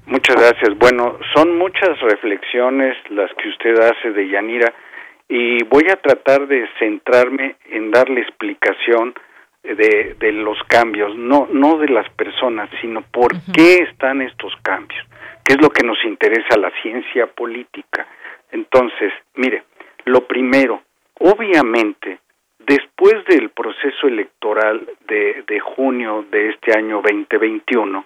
[0.06, 0.77] muchas gracias.
[0.77, 4.73] Bueno son muchas reflexiones las que usted hace de Yanira
[5.33, 9.13] y voy a tratar de centrarme en darle explicación
[9.63, 15.01] de, de los cambios, no, no de las personas, sino por qué están estos cambios,
[15.45, 18.05] qué es lo que nos interesa la ciencia política.
[18.51, 19.63] Entonces, mire,
[20.03, 20.81] lo primero,
[21.19, 22.19] obviamente,
[22.59, 28.03] después del proceso electoral de, de junio de este año 2021,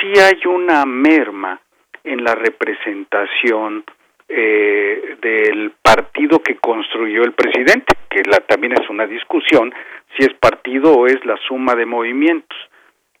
[0.00, 1.60] sí hay una merma
[2.04, 3.84] en la representación
[4.28, 9.72] eh, del partido que construyó el presidente, que la, también es una discusión
[10.16, 12.58] si es partido o es la suma de movimientos.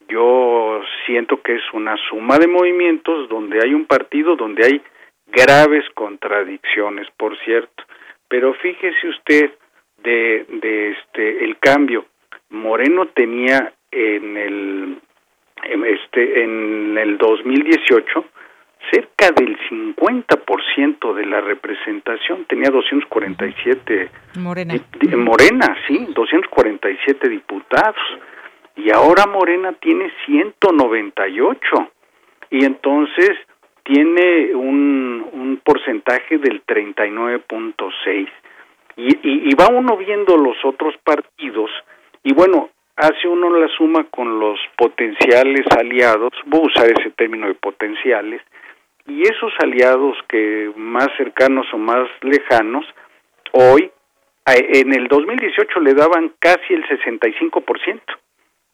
[0.08, 4.82] Yo siento que es una suma de movimientos donde hay un partido donde hay
[5.26, 7.82] graves contradicciones, por cierto.
[8.28, 9.50] Pero fíjese usted
[10.02, 12.06] de, de este el cambio.
[12.50, 14.98] Moreno tenía en el
[15.86, 18.24] este en el 2018
[18.90, 24.74] cerca del 50% de la representación, tenía 247 Morena.
[25.16, 27.96] Morena, sí, 247 diputados.
[28.76, 31.60] Y ahora Morena tiene 198.
[32.50, 33.30] Y entonces
[33.84, 38.28] tiene un, un porcentaje del 39.6.
[38.96, 41.70] Y, y, y va uno viendo los otros partidos
[42.24, 47.46] y bueno, hace uno la suma con los potenciales aliados, voy a usar ese término
[47.46, 48.40] de potenciales,
[49.06, 52.84] y esos aliados que más cercanos o más lejanos,
[53.52, 53.90] hoy,
[54.46, 58.00] en el 2018 le daban casi el 65%.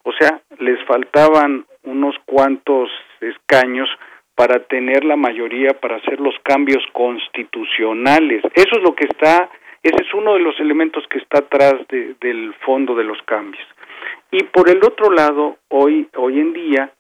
[0.03, 2.91] O sea, les faltaban unos cuantos
[3.21, 3.89] escaños
[4.35, 8.43] para tener la mayoría para hacer los cambios constitucionales.
[8.55, 9.51] Eso es lo que está,
[9.83, 13.63] ese es uno de los elementos que está atrás del fondo de los cambios.
[14.31, 16.91] Y por el otro lado, hoy, hoy en día,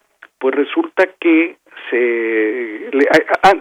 [0.40, 1.58] pues resulta que
[1.90, 2.86] se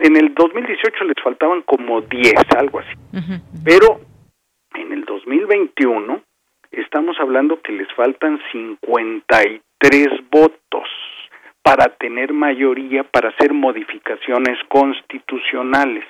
[0.02, 2.96] en el 2018 les faltaban como 10, algo así.
[3.64, 4.00] Pero
[4.76, 6.22] en el 2021
[6.72, 10.88] estamos hablando que les faltan 53 votos
[11.62, 16.06] para tener mayoría para hacer modificaciones constitucionales.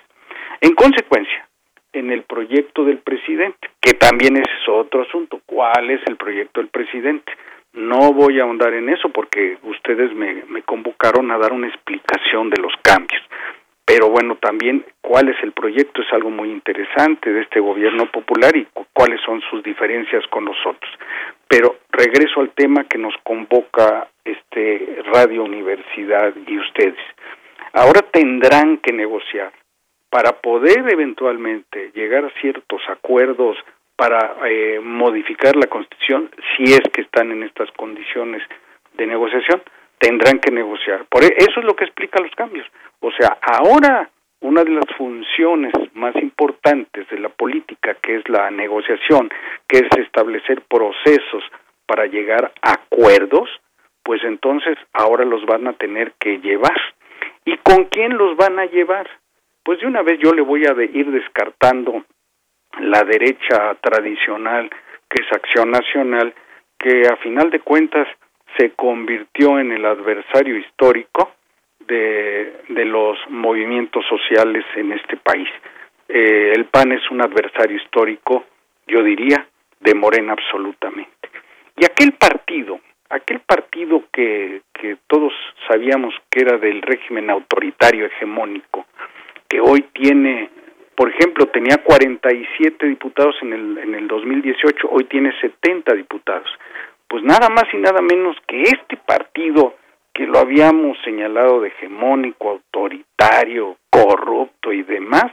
[0.61, 1.47] En consecuencia,
[1.93, 6.69] en el proyecto del presidente, que también es otro asunto, ¿cuál es el proyecto del
[6.69, 7.31] presidente?
[7.73, 12.61] No voy a ahondar en eso porque ustedes me, convocaron a dar una explicación de
[12.61, 13.21] los cambios.
[13.85, 18.55] Pero bueno, también cuál es el proyecto es algo muy interesante de este gobierno popular
[18.55, 20.91] y cuáles son sus diferencias con nosotros.
[21.47, 26.99] Pero regreso al tema que nos convoca este Radio Universidad y ustedes.
[27.73, 29.51] Ahora tendrán que negociar
[30.09, 33.57] para poder eventualmente llegar a ciertos acuerdos
[33.99, 38.41] para eh, modificar la Constitución, si es que están en estas condiciones
[38.93, 39.61] de negociación,
[39.97, 41.03] tendrán que negociar.
[41.09, 42.65] Por e, eso es lo que explica los cambios.
[43.01, 44.09] O sea, ahora
[44.39, 49.29] una de las funciones más importantes de la política, que es la negociación,
[49.67, 51.43] que es establecer procesos
[51.85, 53.49] para llegar a acuerdos,
[54.01, 56.79] pues entonces ahora los van a tener que llevar.
[57.43, 59.09] ¿Y con quién los van a llevar?
[59.61, 62.05] Pues de una vez yo le voy a ir descartando
[62.79, 64.69] la derecha tradicional,
[65.09, 66.33] que es Acción Nacional,
[66.77, 68.07] que a final de cuentas
[68.57, 71.31] se convirtió en el adversario histórico
[71.79, 75.49] de, de los movimientos sociales en este país.
[76.07, 78.45] Eh, el PAN es un adversario histórico,
[78.87, 79.47] yo diría,
[79.79, 81.29] de Morena absolutamente.
[81.77, 85.33] Y aquel partido aquel partido que, que todos
[85.67, 88.85] sabíamos que era del régimen autoritario hegemónico,
[89.47, 90.49] que hoy tiene,
[90.99, 96.49] por ejemplo, tenía 47 diputados en el, en el 2018, hoy tiene 70 diputados.
[97.07, 99.75] Pues nada más y nada menos que este partido
[100.13, 105.31] que lo habíamos señalado de hegemónico, autoritario, corrupto y demás,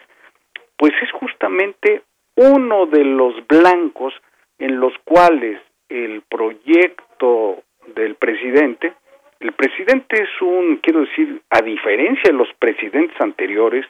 [0.76, 2.02] pues es justamente
[2.36, 4.14] uno de los blancos
[4.60, 8.92] en los cuales el proyecto del presidente,
[9.40, 13.84] el presidente es un, quiero decir, a diferencia de los presidentes anteriores,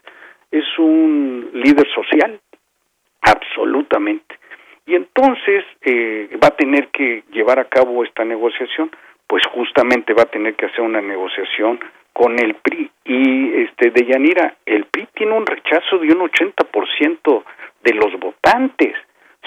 [0.50, 2.40] es un líder social,
[3.20, 4.38] absolutamente.
[4.86, 8.90] Y entonces eh, va a tener que llevar a cabo esta negociación,
[9.26, 11.80] pues justamente va a tener que hacer una negociación
[12.12, 12.90] con el PRI.
[13.04, 17.44] Y este de Yanira, el PRI tiene un rechazo de un 80%
[17.82, 18.94] de los votantes.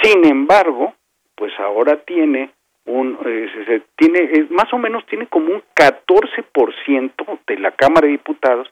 [0.04, 0.94] Sin embargo,
[1.36, 2.52] pues ahora tiene
[2.86, 8.68] un eh, tiene más o menos tiene como un 14% de la Cámara de Diputados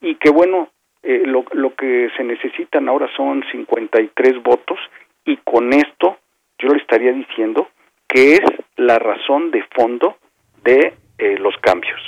[0.00, 0.68] y que bueno,
[1.04, 4.78] eh, lo, lo que se necesitan ahora son 53 votos
[5.24, 6.18] y con esto
[6.58, 7.68] yo le estaría diciendo
[8.08, 8.40] que es
[8.76, 10.16] la razón de fondo
[10.64, 12.00] de eh, los cambios.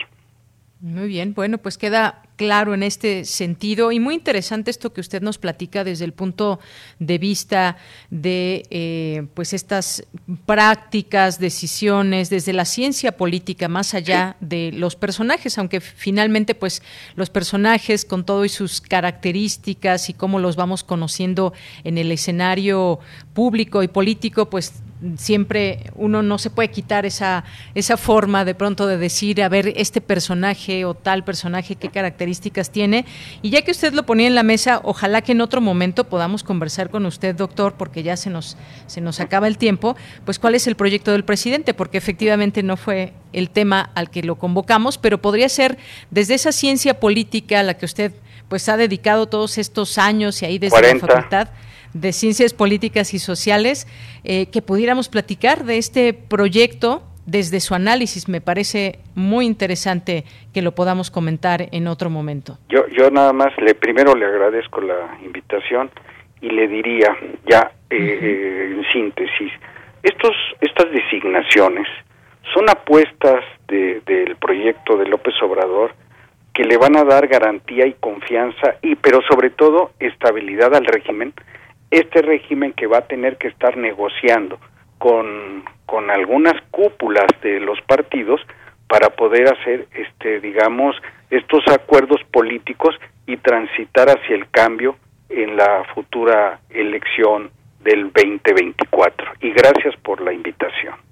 [0.80, 3.90] Muy bien, bueno, pues queda claro en este sentido.
[3.92, 6.60] Y muy interesante esto que usted nos platica desde el punto
[6.98, 7.76] de vista
[8.10, 10.04] de eh, pues estas
[10.44, 16.82] prácticas, decisiones desde la ciencia política más allá de los personajes, aunque finalmente pues
[17.14, 21.52] los personajes con todo y sus características y cómo los vamos conociendo
[21.84, 23.00] en el escenario
[23.34, 24.74] público y político pues
[25.16, 29.72] siempre uno no se puede quitar esa, esa forma de pronto de decir, a ver,
[29.76, 32.25] este personaje o tal personaje, qué características
[32.72, 33.04] tiene.
[33.42, 36.42] Y ya que usted lo ponía en la mesa, ojalá que en otro momento podamos
[36.42, 38.56] conversar con usted, doctor, porque ya se nos,
[38.86, 42.76] se nos acaba el tiempo, pues cuál es el proyecto del presidente, porque efectivamente no
[42.76, 45.78] fue el tema al que lo convocamos, pero podría ser
[46.10, 48.12] desde esa ciencia política a la que usted
[48.48, 51.48] pues ha dedicado todos estos años y ahí desde la facultad
[51.92, 53.86] de Ciencias Políticas y Sociales,
[54.24, 58.28] eh, que pudiéramos platicar de este proyecto desde su análisis.
[58.28, 60.24] Me parece muy interesante
[60.54, 62.58] que lo podamos comentar en otro momento.
[62.68, 65.90] Yo, yo nada más, le primero le agradezco la invitación
[66.40, 67.16] y le diría
[67.48, 69.52] ya eh, eh, en síntesis,
[70.02, 71.86] estos, estas designaciones
[72.54, 75.92] son apuestas del proyecto de López Obrador
[76.54, 81.34] que le van a dar garantía y confianza y pero sobre todo estabilidad al régimen
[81.90, 84.58] este régimen que va a tener que estar negociando
[84.98, 88.40] con, con algunas cúpulas de los partidos
[88.88, 90.96] para poder hacer este digamos
[91.30, 92.94] estos acuerdos políticos
[93.26, 94.96] y transitar hacia el cambio
[95.28, 101.05] en la futura elección del 2024 y gracias por la invitación.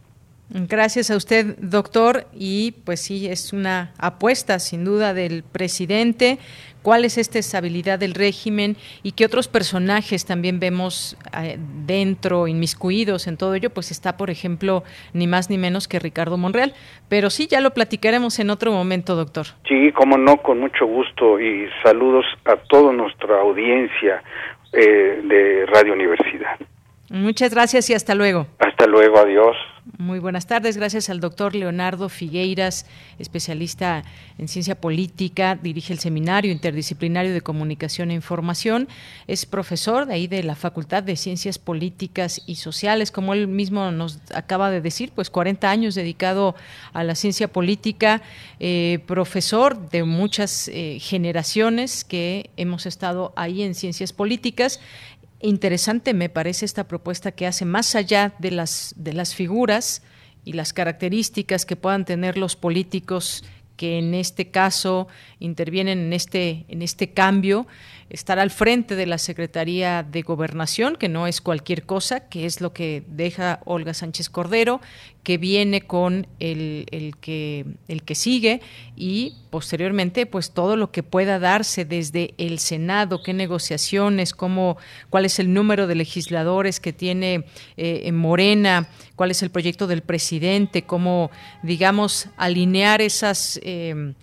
[0.50, 2.26] Gracias a usted, doctor.
[2.32, 6.38] Y pues sí, es una apuesta sin duda del presidente
[6.84, 13.26] cuál es esta estabilidad del régimen y qué otros personajes también vemos eh, dentro, inmiscuidos
[13.26, 14.84] en todo ello, pues está, por ejemplo,
[15.14, 16.74] ni más ni menos que Ricardo Monreal.
[17.08, 19.46] Pero sí, ya lo platicaremos en otro momento, doctor.
[19.66, 24.22] Sí, como no, con mucho gusto y saludos a toda nuestra audiencia
[24.72, 26.58] eh, de Radio Universidad.
[27.08, 28.46] Muchas gracias y hasta luego.
[28.58, 29.56] Hasta luego, adiós.
[29.98, 32.86] Muy buenas tardes, gracias al doctor Leonardo Figueiras,
[33.18, 34.02] especialista
[34.38, 38.88] en ciencia política, dirige el Seminario Interdisciplinario de Comunicación e Información,
[39.26, 43.90] es profesor de ahí de la Facultad de Ciencias Políticas y Sociales, como él mismo
[43.90, 46.54] nos acaba de decir, pues 40 años dedicado
[46.94, 48.22] a la ciencia política,
[48.60, 54.80] eh, profesor de muchas eh, generaciones que hemos estado ahí en ciencias políticas
[55.40, 60.02] interesante me parece esta propuesta que hace más allá de las de las figuras
[60.44, 63.44] y las características que puedan tener los políticos
[63.76, 65.08] que en este caso
[65.40, 67.66] intervienen en este en este cambio
[68.10, 72.60] estar al frente de la Secretaría de Gobernación, que no es cualquier cosa, que es
[72.60, 74.80] lo que deja Olga Sánchez Cordero,
[75.22, 78.60] que viene con el, el, que, el que sigue
[78.94, 84.76] y posteriormente pues todo lo que pueda darse desde el Senado, qué negociaciones, cómo,
[85.10, 87.46] cuál es el número de legisladores que tiene
[87.76, 91.30] eh, en Morena, cuál es el proyecto del presidente, cómo
[91.62, 93.58] digamos alinear esas...
[93.62, 94.14] Eh,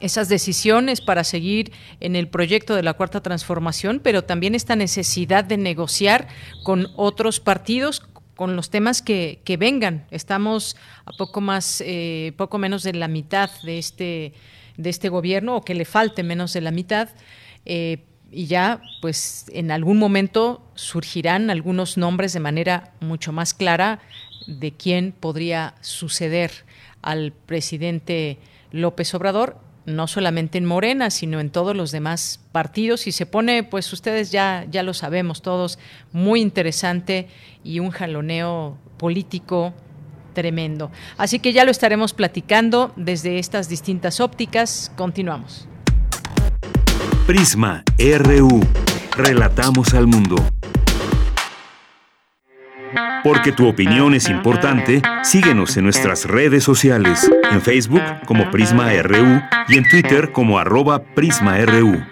[0.00, 5.44] esas decisiones para seguir en el proyecto de la cuarta transformación, pero también esta necesidad
[5.44, 6.28] de negociar
[6.64, 8.02] con otros partidos
[8.36, 10.06] con los temas que, que vengan.
[10.10, 10.76] Estamos
[11.06, 14.34] a poco más, eh, poco menos de la mitad de este,
[14.76, 17.08] de este gobierno, o que le falte menos de la mitad.
[17.64, 24.00] Eh, y ya, pues, en algún momento surgirán algunos nombres de manera mucho más clara
[24.46, 26.52] de quién podría suceder
[27.00, 28.38] al presidente
[28.70, 33.62] López Obrador no solamente en Morena, sino en todos los demás partidos y se pone,
[33.62, 35.78] pues ustedes ya ya lo sabemos todos,
[36.12, 37.28] muy interesante
[37.64, 39.72] y un jaloneo político
[40.34, 40.90] tremendo.
[41.16, 44.92] Así que ya lo estaremos platicando desde estas distintas ópticas.
[44.96, 45.66] Continuamos.
[47.26, 48.60] Prisma RU.
[49.16, 50.36] Relatamos al mundo.
[53.22, 59.40] Porque tu opinión es importante, síguenos en nuestras redes sociales, en Facebook como Prisma RU
[59.68, 62.04] y en Twitter como arroba PrismaRU.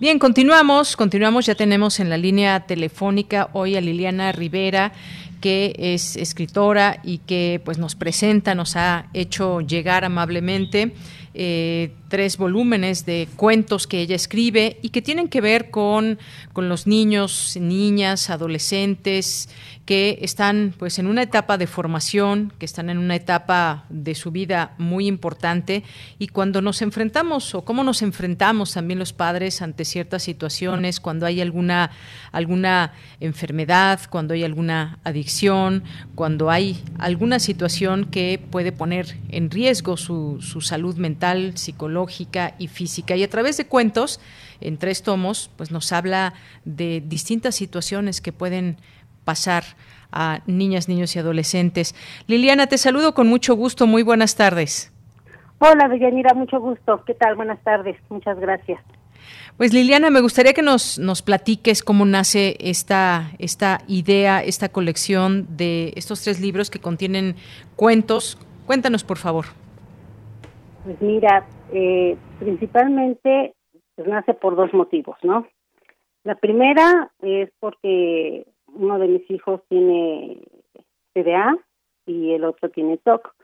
[0.00, 4.92] Bien, continuamos, continuamos, ya tenemos en la línea telefónica hoy a Liliana Rivera
[5.40, 10.94] que es escritora y que pues nos presenta, nos ha hecho llegar amablemente
[11.34, 16.18] eh, tres volúmenes de cuentos que ella escribe y que tienen que ver con,
[16.52, 19.48] con los niños, niñas, adolescentes
[19.84, 24.30] que están pues en una etapa de formación, que están en una etapa de su
[24.30, 25.82] vida muy importante.
[26.18, 31.24] Y cuando nos enfrentamos o cómo nos enfrentamos también los padres ante ciertas situaciones, cuando
[31.24, 31.90] hay alguna
[32.32, 35.84] alguna enfermedad, cuando hay alguna adicción,
[36.14, 41.97] cuando hay alguna situación que puede poner en riesgo su, su salud mental, psicológica
[42.58, 43.16] y física.
[43.16, 44.20] Y a través de cuentos,
[44.60, 46.34] en tres tomos, pues nos habla
[46.64, 48.76] de distintas situaciones que pueden
[49.24, 49.64] pasar
[50.12, 51.94] a niñas, niños y adolescentes.
[52.26, 53.86] Liliana, te saludo con mucho gusto.
[53.86, 54.92] Muy buenas tardes.
[55.58, 57.02] Hola, Deyanira, mucho gusto.
[57.04, 57.34] ¿Qué tal?
[57.34, 57.96] Buenas tardes.
[58.08, 58.80] Muchas gracias.
[59.56, 65.48] Pues Liliana, me gustaría que nos, nos platiques cómo nace esta, esta idea, esta colección
[65.56, 67.34] de estos tres libros que contienen
[67.74, 68.38] cuentos.
[68.66, 69.46] Cuéntanos, por favor.
[70.84, 73.54] Pues mira, eh, principalmente
[73.94, 75.46] pues nace por dos motivos, ¿no?
[76.24, 80.38] La primera es porque uno de mis hijos tiene
[81.14, 81.56] TDA
[82.06, 83.34] y el otro tiene TOC.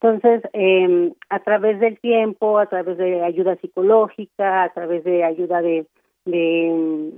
[0.00, 5.60] Entonces, eh, a través del tiempo, a través de ayuda psicológica, a través de ayuda
[5.60, 5.86] de,
[6.24, 7.12] de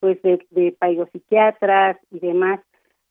[0.00, 0.76] pues de, de
[1.12, 2.60] psiquiatras y demás,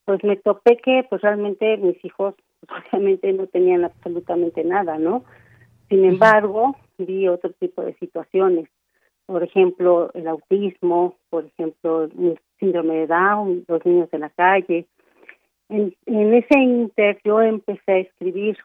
[0.05, 2.35] pues me topé que pues realmente mis hijos
[2.93, 5.23] obviamente no tenían absolutamente nada, ¿no?
[5.89, 8.69] Sin embargo, vi otro tipo de situaciones
[9.27, 14.88] por ejemplo, el autismo, por ejemplo, el síndrome de Down, los niños en la calle.
[15.67, 18.57] En, ese inter yo empecé a escribir.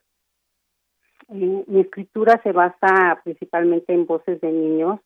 [1.30, 5.00] Eh, mi escritura se basa principalmente en voces de niños,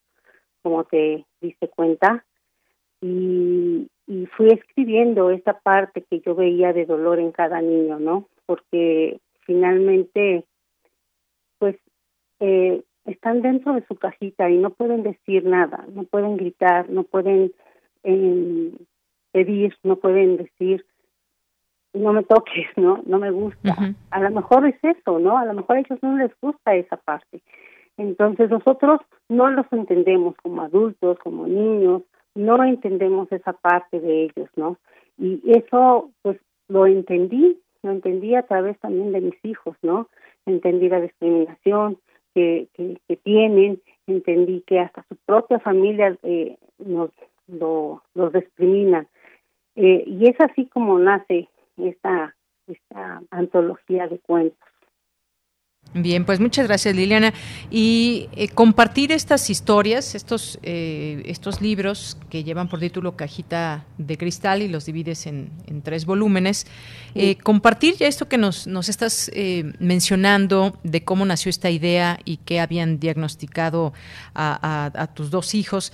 [0.62, 2.22] como te diste cuenta,
[3.00, 8.28] y, y fui escribiendo esa parte que yo veía de dolor en cada niño, ¿no?
[8.44, 10.44] Porque finalmente,
[11.58, 11.76] pues,
[12.40, 17.04] eh, están dentro de su cajita y no pueden decir nada, no pueden gritar, no
[17.04, 17.52] pueden
[18.02, 18.72] eh,
[19.32, 20.84] pedir, no pueden decir
[21.96, 23.74] no me toques, no, no me gusta.
[24.10, 25.38] A lo mejor es eso, ¿no?
[25.38, 27.42] A lo mejor a ellos no les gusta esa parte.
[27.96, 32.02] Entonces nosotros no los entendemos como adultos, como niños,
[32.34, 34.76] no entendemos esa parte de ellos, ¿no?
[35.18, 40.08] Y eso, pues, lo entendí, lo entendí a través también de mis hijos, ¿no?
[40.44, 41.98] Entendí la discriminación,
[42.36, 42.68] que,
[43.08, 47.10] que, tienen, entendí que hasta su propia familia eh, nos
[47.46, 49.06] lo, los discrimina.
[49.74, 54.68] Eh, y es así como nace esta, esta antología de cuentos.
[55.94, 57.32] Bien, pues muchas gracias Liliana.
[57.70, 64.18] Y eh, compartir estas historias, estos, eh, estos libros que llevan por título Cajita de
[64.18, 65.50] Cristal y los divides en,
[65.82, 66.66] tres volúmenes,
[67.14, 69.30] eh, compartir ya esto que nos, nos estás
[69.78, 73.92] mencionando de cómo nació esta idea y qué habían diagnosticado
[74.34, 75.92] a, tus dos hijos.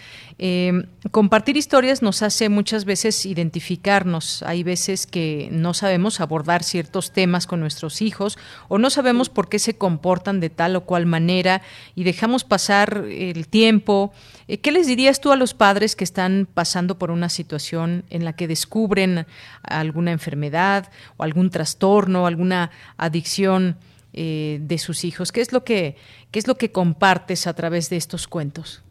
[1.11, 4.43] compartir historias nos hace muchas veces identificarnos.
[4.43, 8.39] Hay veces que no sabemos abordar ciertos temas con nuestros hijos
[8.69, 11.61] o no sabemos por qué se comportan de tal o cual manera
[11.97, 14.13] y dejamos pasar el tiempo.
[14.47, 18.25] Eh, ¿Qué les dirías tú a los padres que están pasando por una situación en
[18.25, 19.27] la que descubren
[19.65, 20.85] alguna enfermedad
[21.17, 23.75] o algún trastorno, alguna adicción
[24.13, 25.33] eh, de sus hijos?
[25.33, 25.97] ¿Qué es lo que
[26.31, 28.85] qué es lo que compartes a través de estos cuentos?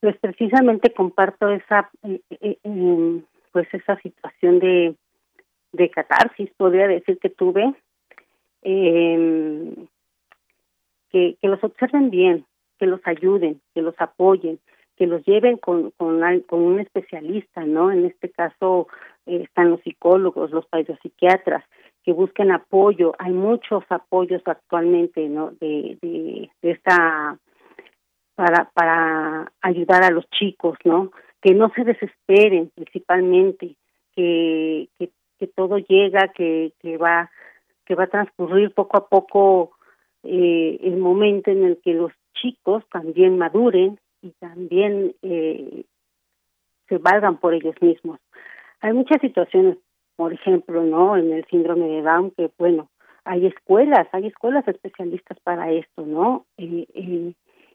[0.00, 2.56] Pues precisamente comparto esa eh,
[3.50, 4.94] pues esa situación de
[5.72, 7.74] de catarsis, podría decir que tuve
[8.62, 9.74] eh,
[11.10, 12.44] que, que los observen bien,
[12.78, 14.58] que los ayuden, que los apoyen,
[14.96, 17.90] que los lleven con, con, con un especialista, ¿no?
[17.90, 18.88] En este caso
[19.26, 20.66] eh, están los psicólogos, los
[21.02, 21.64] psiquiatras,
[22.02, 23.14] que busquen apoyo.
[23.18, 25.52] Hay muchos apoyos actualmente, ¿no?
[25.60, 27.38] De, de, esta
[28.34, 31.10] para para ayudar a los chicos, ¿no?
[31.40, 33.76] que no se desesperen principalmente,
[34.14, 37.30] que, que, todo llega, que, que va
[37.88, 39.72] que va a transcurrir poco a poco
[40.22, 45.84] eh, el momento en el que los chicos también maduren y también eh,
[46.86, 48.20] se valgan por ellos mismos.
[48.80, 49.78] Hay muchas situaciones,
[50.16, 52.90] por ejemplo, no, en el síndrome de Down que bueno,
[53.24, 56.44] hay escuelas, hay escuelas especialistas para esto, ¿no?
[56.58, 57.32] Eh, eh,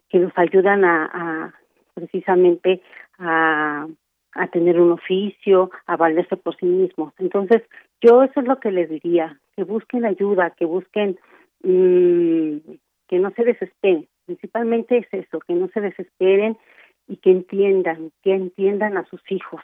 [0.09, 1.55] que los ayudan a,
[1.95, 2.83] precisamente
[3.17, 3.87] a,
[4.33, 7.13] a, tener un oficio, a valerse por sí mismos.
[7.17, 7.63] Entonces,
[7.99, 11.19] yo eso es lo que les diría, que busquen ayuda, que busquen,
[11.63, 12.57] mm,
[13.07, 14.07] que no se desesperen.
[14.25, 16.57] Principalmente es eso, que no se desesperen
[17.07, 19.61] y que entiendan, que entiendan a sus hijos,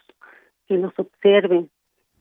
[0.67, 1.69] que los observen,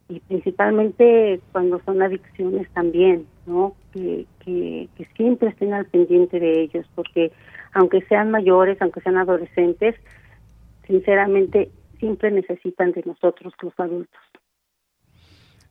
[0.08, 3.74] y principalmente cuando son adicciones también, ¿no?
[3.92, 7.32] Que, que, siempre estén al pendiente de ellos, porque
[7.72, 9.96] aunque sean mayores, aunque sean adolescentes,
[10.86, 14.20] sinceramente siempre necesitan de nosotros los adultos.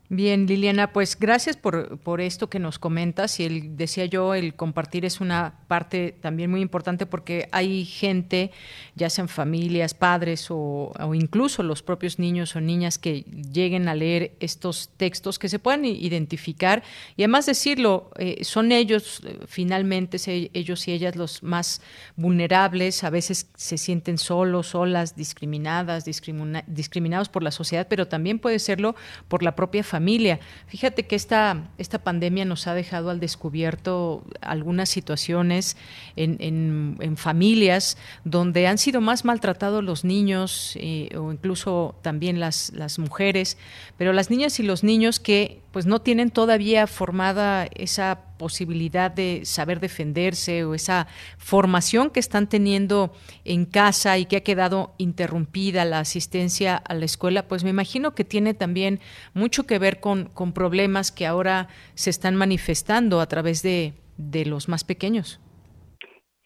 [0.10, 4.54] Bien, Liliana, pues gracias por, por, esto que nos comentas y el, decía yo, el
[4.54, 8.52] compartir es una parte también muy importante porque hay gente,
[8.96, 14.32] ya sean familias, padres o, incluso los propios niños o niñas que lleguen a leer
[14.40, 16.84] estos textos que se puedan identificar
[17.18, 20.20] y además decirlo, eh, son ellos eh, finalmente,
[20.54, 21.82] ellos y ellas los más
[22.16, 28.60] vulnerables, a veces se sienten solos, solas, discriminadas, discriminados por la sociedad, pero también puede
[28.60, 28.96] serlo
[29.28, 30.40] por la propia familia familia.
[30.68, 35.76] Fíjate que esta, esta pandemia nos ha dejado al descubierto algunas situaciones
[36.16, 42.72] en, en, familias donde han sido más maltratados los niños eh, o incluso también las,
[42.76, 43.58] las mujeres,
[43.98, 49.46] pero las niñas y los niños que pues no tienen todavía formada esa posibilidad de
[49.46, 51.08] saber defenderse o esa
[51.38, 53.12] formación que están teniendo
[53.46, 58.16] en casa y que ha quedado interrumpida la asistencia a la escuela, pues me imagino
[58.16, 59.00] que tiene también
[59.34, 64.46] mucho que ver con, con problemas que ahora se están manifestando a través de, de
[64.46, 65.40] los más pequeños.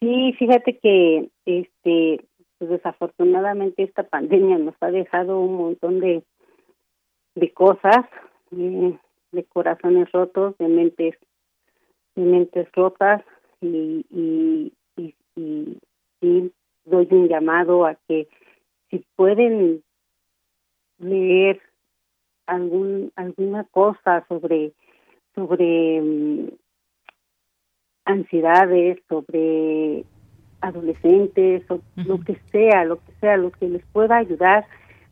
[0.00, 2.24] Sí, fíjate que este
[2.62, 6.22] pues desafortunadamente esta pandemia nos ha dejado un montón de,
[7.34, 8.06] de cosas,
[8.52, 8.96] eh,
[9.32, 11.16] de corazones rotos, de mentes
[12.14, 13.22] de mentes rotas
[13.60, 15.78] y, y, y,
[16.20, 16.52] y,
[16.84, 18.28] doy un llamado a que
[18.90, 19.82] si pueden
[20.98, 21.60] leer
[22.46, 24.72] algún alguna cosa sobre
[25.34, 26.48] sobre mm,
[28.04, 30.04] ansiedades sobre
[30.60, 34.66] adolescentes o lo que sea lo que sea lo que les pueda ayudar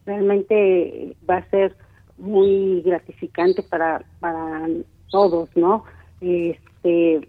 [0.07, 1.77] realmente va a ser
[2.19, 4.67] muy gratificante para para
[5.11, 5.85] todos no
[6.83, 7.29] este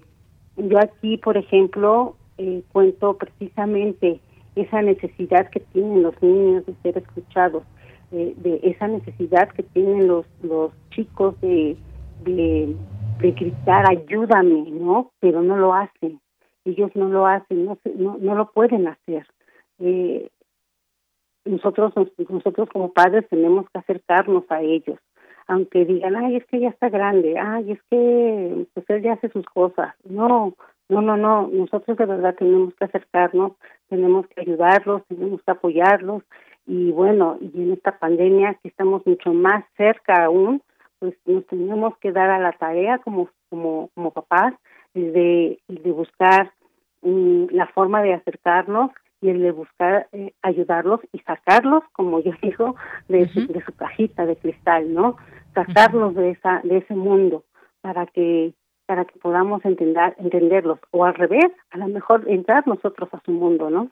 [0.58, 4.20] yo aquí por ejemplo eh, cuento precisamente
[4.56, 7.64] esa necesidad que tienen los niños de ser escuchados
[8.12, 10.26] de, de esa necesidad que tienen los
[10.92, 11.78] chicos de,
[13.20, 16.20] gritar ayúdame no pero no lo hacen
[16.66, 19.26] ellos no lo hacen no no, no lo pueden hacer.
[19.80, 20.30] Eh,
[21.46, 21.94] nosotros
[22.30, 25.00] nosotros como padres tenemos que acercarnos a ellos
[25.52, 29.30] aunque digan ay es que ya está grande ay es que pues él ya hace
[29.30, 30.56] sus cosas no
[30.90, 33.54] no no no nosotros de verdad tenemos que acercarnos
[33.90, 36.24] tenemos que ayudarlos tenemos que apoyarlos.
[36.66, 40.62] Y bueno y en esta pandemia que estamos mucho más cerca aún
[41.00, 44.54] pues nos tenemos que dar a la tarea como como como papás
[44.94, 46.54] de de buscar
[47.02, 48.92] mm, la forma de acercarnos
[49.22, 52.76] y el de buscar eh, ayudarlos y sacarlos, como yo digo,
[53.08, 55.18] de, su, de su cajita de cristal, ¿no?
[55.54, 57.44] Sacarlos de esa de ese mundo
[57.82, 58.54] para que
[58.86, 63.32] para que podamos entender entenderlos o al revés, a lo mejor entrar nosotros a su
[63.32, 63.90] mundo, ¿no?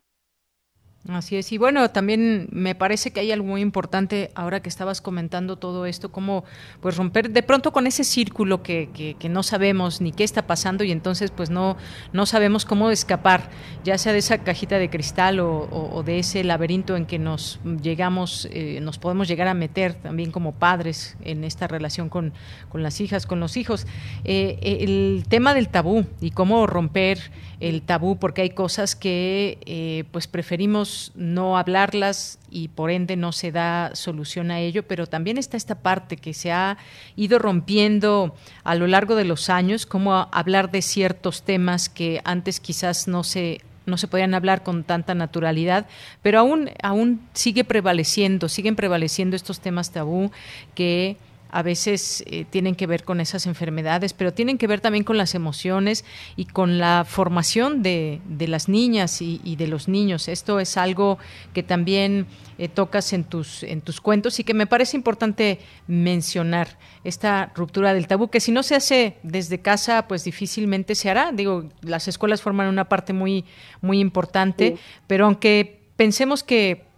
[1.08, 1.52] Así es.
[1.54, 5.86] Y bueno, también me parece que hay algo muy importante ahora que estabas comentando todo
[5.86, 6.43] esto, como
[6.82, 10.84] pues romper de pronto con ese círculo que, que, no sabemos ni qué está pasando
[10.84, 11.78] y entonces pues no,
[12.12, 13.50] no sabemos cómo escapar,
[13.84, 18.50] ya sea de esa cajita de cristal o, de ese laberinto en que nos llegamos,
[18.52, 22.34] eh, nos podemos llegar a meter también como padres en esta relación con,
[22.68, 23.88] con las hijas, con los hijos.
[24.26, 30.05] Eh, el tema del tabú y cómo romper el tabú, porque hay cosas que eh,
[30.12, 35.38] pues preferimos no hablarlas y por ende no se da solución a ello, pero también
[35.38, 36.78] está esta parte que se ha
[37.16, 42.60] ido rompiendo a lo largo de los años, como hablar de ciertos temas que antes
[42.60, 45.88] quizás no se no se podían hablar con tanta naturalidad,
[46.22, 50.32] pero aún, aún sigue prevaleciendo, siguen prevaleciendo estos temas tabú
[50.76, 51.18] que
[51.52, 55.18] a veces eh, tienen que ver con esas enfermedades, pero tienen que ver también con
[55.18, 60.28] las emociones y con la formación de, de las niñas y, de los niños.
[60.28, 61.18] Esto es algo
[61.54, 62.28] que también
[62.58, 67.93] eh, tocas en tus, en tus cuentos y que me parece importante mencionar, esta ruptura
[67.93, 71.32] del tabú, que si no se hace desde casa, pues difícilmente se hará.
[71.32, 73.45] Digo, las escuelas forman una parte muy,
[73.82, 74.78] muy importante,
[75.08, 76.89] pero aunque pensemos que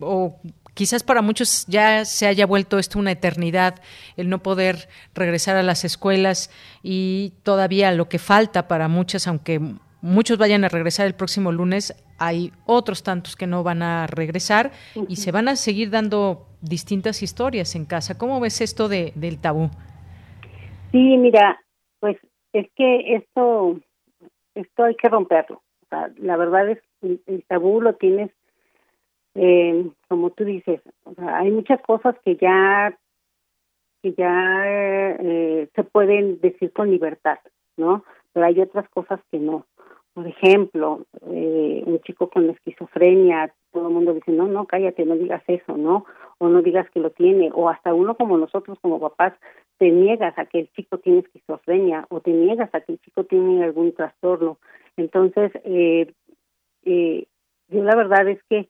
[0.00, 0.38] o
[0.80, 3.82] quizás para muchos ya se haya vuelto esto una eternidad,
[4.16, 6.50] el no poder regresar a las escuelas
[6.82, 9.60] y todavía lo que falta para muchas, aunque
[10.00, 14.70] muchos vayan a regresar el próximo lunes, hay otros tantos que no van a regresar
[15.06, 18.16] y se van a seguir dando distintas historias en casa.
[18.16, 19.68] ¿Cómo ves esto de, del tabú?
[20.92, 21.60] Sí, mira,
[21.98, 22.16] pues
[22.54, 23.78] es que esto,
[24.54, 25.60] esto hay que romperlo.
[26.16, 28.30] la verdad es que el tabú lo tienes
[29.34, 30.80] eh, como tú dices,
[31.18, 32.96] hay muchas cosas que ya
[34.02, 34.62] que ya
[35.18, 37.38] eh, se pueden decir con libertad,
[37.76, 38.04] ¿no?
[38.32, 39.66] Pero hay otras cosas que no.
[40.14, 45.16] Por ejemplo, eh, un chico con esquizofrenia, todo el mundo dice, no, no, cállate, no
[45.16, 46.04] digas eso, ¿no?
[46.38, 49.34] O no digas que lo tiene, o hasta uno como nosotros, como papás,
[49.78, 53.24] te niegas a que el chico tiene esquizofrenia, o te niegas a que el chico
[53.24, 54.58] tiene algún trastorno.
[54.96, 56.12] Entonces, eh,
[56.84, 57.26] eh,
[57.68, 58.68] yo la verdad es que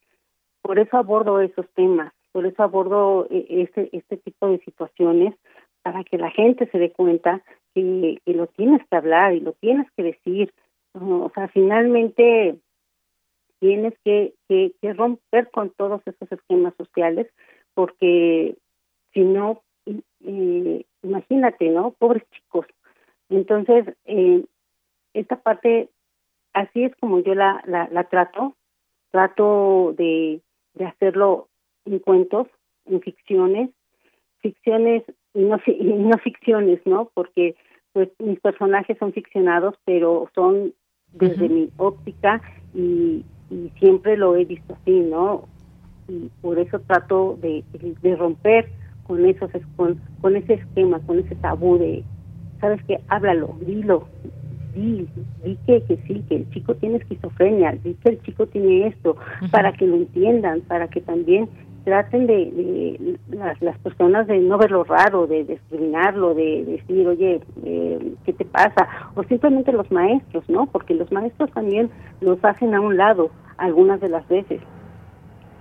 [0.71, 5.35] por eso abordo esos temas, por eso abordo eh, este, este tipo de situaciones,
[5.83, 7.43] para que la gente se dé cuenta
[7.75, 10.55] que, lo tienes que hablar y lo tienes que decir.
[10.95, 12.55] O sea, finalmente
[13.59, 17.27] tienes que, que, romper con todos esos esquemas sociales,
[17.75, 18.55] porque
[19.13, 19.63] si no,
[20.25, 21.97] eh, imagínate, ¿no?
[21.99, 22.67] Pobres chicos.
[23.29, 24.45] Entonces, eh,
[25.15, 25.89] esta parte,
[26.53, 28.55] así es como yo la, la, la trato,
[29.11, 30.41] trato de,
[30.75, 31.49] de hacerlo
[31.85, 32.47] en cuentos,
[32.87, 33.71] en ficciones,
[34.41, 35.03] ficciones
[35.35, 37.11] y no, y no ficciones, ¿no?
[37.15, 37.57] Porque
[37.93, 40.73] pues mis personajes son ficcionados, pero son
[41.13, 42.41] desde mi óptica
[42.73, 45.49] y, y, siempre lo he visto así, ¿no?
[46.07, 47.65] Y por eso trato de,
[48.01, 48.69] de romper
[49.05, 52.05] con esos con, con ese esquema, con ese tabú de,
[52.61, 53.01] ¿sabes qué?
[53.09, 54.07] Háblalo, dilo,
[54.75, 55.09] di,
[55.45, 59.17] di que, que sí, que el chico tiene esquizofrenia, di que el chico tiene esto,
[59.51, 61.49] para que lo entiendan, para que también
[61.85, 68.15] traten de, las, las, personas de no verlo raro, de discriminarlo, de, decir, oye, eh,
[68.25, 68.89] ¿qué te pasa?
[69.15, 70.67] O simplemente los maestros, ¿no?
[70.67, 71.91] Porque los maestros también
[72.21, 74.61] los hacen a un lado algunas de las veces.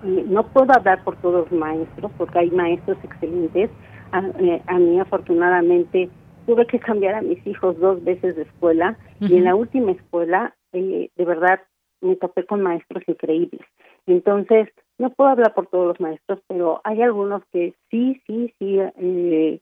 [0.03, 3.69] no puedo hablar por todos los maestros, porque hay maestros excelentes.
[4.11, 6.09] a eh, mí, afortunadamente,
[6.49, 10.55] tuve que cambiar a mis hijos dos veces de escuela y en la última escuela
[10.73, 11.61] eh, de verdad
[12.01, 13.61] me topé con maestros increíbles.
[14.07, 18.79] Entonces, no puedo hablar por todos los maestros, pero hay algunos que sí, sí, sí
[18.79, 19.59] eh,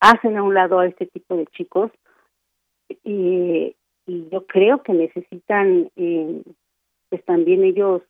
[0.00, 1.90] hacen a un lado a este tipo de chicos
[3.02, 3.74] y
[4.06, 6.42] yo creo que necesitan eh,
[7.08, 8.02] pues también ellos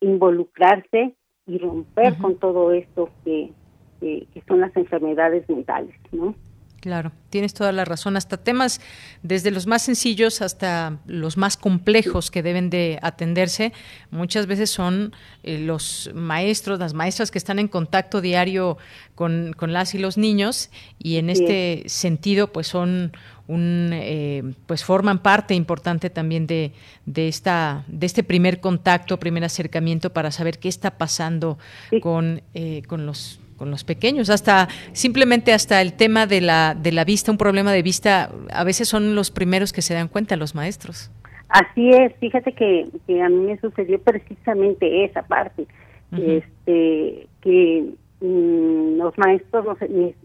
[0.00, 1.14] involucrarse
[1.46, 3.52] y romper con todo esto que,
[4.00, 6.34] que son las enfermedades mentales, ¿no?
[6.82, 8.16] Claro, tienes toda la razón.
[8.16, 8.80] Hasta temas
[9.22, 13.72] desde los más sencillos hasta los más complejos que deben de atenderse,
[14.10, 15.14] muchas veces son
[15.44, 18.78] eh, los maestros, las maestras que están en contacto diario
[19.14, 23.12] con, las y los niños y en este sentido pues son
[23.46, 26.72] un eh, pues forman parte importante también de,
[27.06, 31.58] de esta de este primer contacto, primer acercamiento para saber qué está pasando
[32.00, 36.92] con, eh, con los con los pequeños, hasta simplemente hasta el tema de la, de
[36.92, 40.36] la vista, un problema de vista, a veces son los primeros que se dan cuenta
[40.36, 41.10] los maestros.
[41.52, 42.88] Así es, fíjate que,
[43.22, 45.66] a mí me sucedió precisamente esa parte,
[46.10, 49.76] este que mm, los maestros, no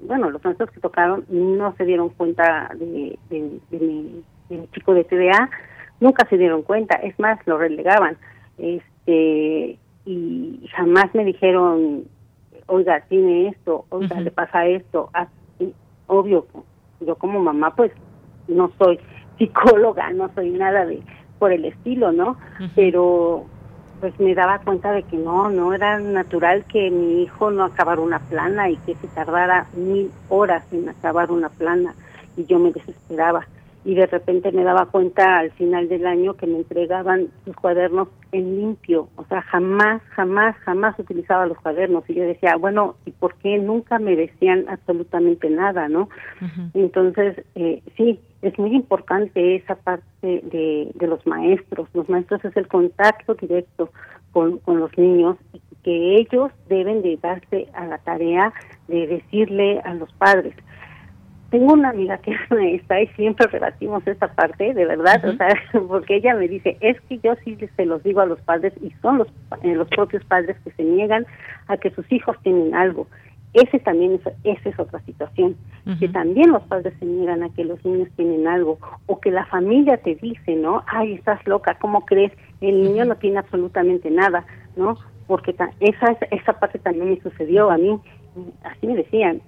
[0.04, 4.24] bueno, los maestros que tocaron no se dieron cuenta de, mi,
[4.72, 5.50] chico de TDA,
[6.00, 8.18] nunca se dieron cuenta, es más, lo relegaban,
[8.58, 12.06] este y jamás me dijeron
[12.68, 15.10] oiga, tiene esto, oiga, le pasa esto.
[15.14, 15.74] Así,
[16.08, 16.46] obvio,
[17.00, 17.92] yo como mamá, pues
[18.48, 19.00] no soy
[19.38, 21.02] psicóloga, no soy nada de
[21.40, 22.38] por el estilo, ¿no?
[22.76, 23.46] Pero
[24.00, 28.00] pues me daba cuenta de que no, no era natural que mi hijo no acabara
[28.00, 31.96] una plana y que se tardara mil horas en acabar una plana
[32.36, 33.48] y yo me desesperaba
[33.88, 38.10] y de repente me daba cuenta al final del año que me entregaban sus cuadernos
[38.34, 43.12] en limpio, o sea, jamás, jamás, jamás utilizaba los cuadernos y yo decía, bueno, ¿y
[43.12, 46.10] por qué nunca me decían absolutamente nada, no?
[46.74, 52.58] Entonces, eh, sí, es muy importante esa parte de, de los maestros, los maestros es
[52.58, 53.90] el contacto directo
[54.34, 55.38] con, con los niños,
[55.84, 58.52] que ellos deben de darse a la tarea
[58.90, 60.56] de decirle a los padres.
[61.50, 65.50] Tengo una amiga que es maestra y siempre rebatimos esta parte, de verdad, o sea,
[65.88, 68.92] porque ella me dice, es que yo sí se los digo a los padres y
[69.02, 69.28] son los,
[69.64, 71.26] eh, los propios padres que se niegan
[71.68, 73.08] a que sus hijos tienen algo.
[73.54, 75.56] Ese también es, esa es otra situación,
[76.00, 78.78] que también los padres se niegan a que los niños tienen algo,
[79.08, 80.84] o que la familia te dice, ¿no?
[80.86, 82.32] Ay, estás loca, ¿cómo crees?
[82.60, 84.46] El niño no tiene absolutamente nada,
[84.76, 84.98] ¿no?
[85.28, 88.00] Porque esa, esa parte también me sucedió a mí,
[88.64, 89.42] así me decían,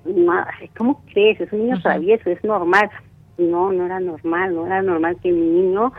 [0.77, 1.39] ¿cómo crees?
[1.41, 2.89] Es un niño travieso, es normal.
[3.37, 5.93] No, no era normal, no era normal que mi niño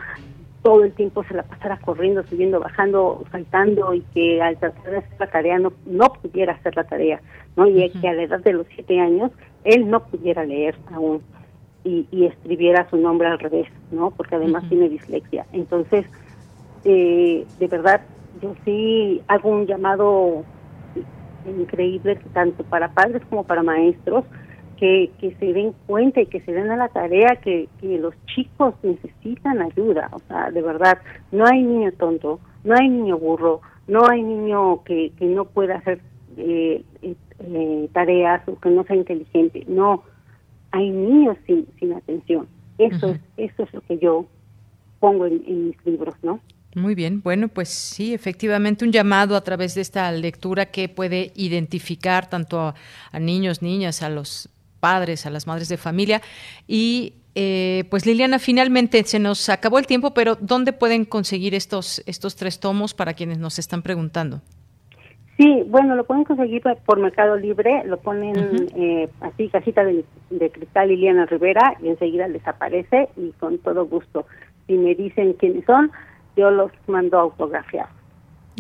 [0.62, 4.98] todo el tiempo se la pasara corriendo, subiendo, bajando, saltando y que al tratar de
[4.98, 7.20] hacer la tarea no, no pudiera hacer la tarea,
[7.56, 7.66] ¿no?
[7.66, 9.30] Y que a la edad de los siete años
[9.64, 11.22] él no pudiera leer aún
[11.84, 14.10] y, y escribiera su nombre al revés, ¿no?
[14.10, 15.46] Porque además tiene dislexia.
[15.52, 16.04] Entonces,
[16.84, 18.02] eh, de verdad,
[18.42, 20.44] yo sí hago un llamado
[21.46, 24.24] increíble tanto para padres como para maestros
[24.80, 28.14] que, que se den cuenta y que se den a la tarea que, que los
[28.26, 30.08] chicos necesitan ayuda.
[30.12, 30.98] O sea, de verdad,
[31.32, 35.76] no hay niño tonto, no hay niño burro, no hay niño que, que no pueda
[35.76, 36.00] hacer
[36.38, 39.64] eh, eh, tareas o que no sea inteligente.
[39.68, 40.02] No,
[40.70, 42.48] hay niños sin, sin atención.
[42.78, 44.24] Eso, es, eso es lo que yo
[44.98, 46.40] pongo en, en mis libros, ¿no?
[46.74, 51.32] Muy bien, bueno, pues sí, efectivamente un llamado a través de esta lectura que puede
[51.34, 52.74] identificar tanto a,
[53.10, 54.48] a niños, niñas, a los
[54.78, 56.22] padres, a las madres de familia.
[56.68, 62.02] Y eh, pues Liliana, finalmente se nos acabó el tiempo, pero ¿dónde pueden conseguir estos,
[62.06, 64.40] estos tres tomos para quienes nos están preguntando?
[65.36, 70.50] Sí, bueno, lo pueden conseguir por Mercado Libre, lo ponen eh, así, casita de, de,
[70.50, 74.26] cristal Liliana Rivera, y enseguida les aparece y con todo gusto.
[74.66, 75.90] Si me dicen quiénes son,
[76.40, 77.90] yo los mando autografiados.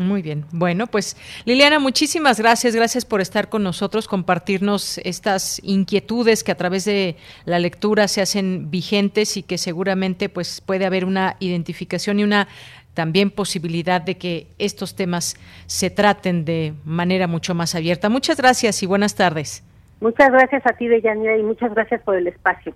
[0.00, 0.44] Muy bien.
[0.52, 2.74] Bueno, pues Liliana, muchísimas gracias.
[2.74, 8.22] Gracias por estar con nosotros, compartirnos estas inquietudes que a través de la lectura se
[8.22, 12.48] hacen vigentes y que seguramente pues puede haber una identificación y una
[12.94, 18.08] también posibilidad de que estos temas se traten de manera mucho más abierta.
[18.08, 19.64] Muchas gracias y buenas tardes.
[20.00, 22.74] Muchas gracias a ti, Deyanira, y muchas gracias por el espacio.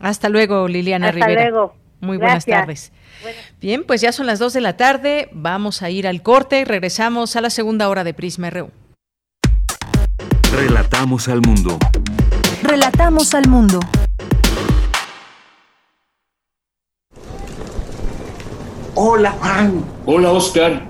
[0.00, 1.50] Hasta luego, Liliana Hasta Rivera.
[1.50, 1.74] luego.
[2.00, 2.90] Muy buenas Gracias.
[2.92, 2.92] tardes.
[3.60, 6.64] Bien, pues ya son las 2 de la tarde, vamos a ir al corte y
[6.64, 8.70] regresamos a la segunda hora de Prisma RU.
[10.52, 11.78] Relatamos al mundo.
[12.62, 13.80] Relatamos al mundo.
[18.94, 19.84] Hola Juan.
[20.06, 20.89] Hola Oscar.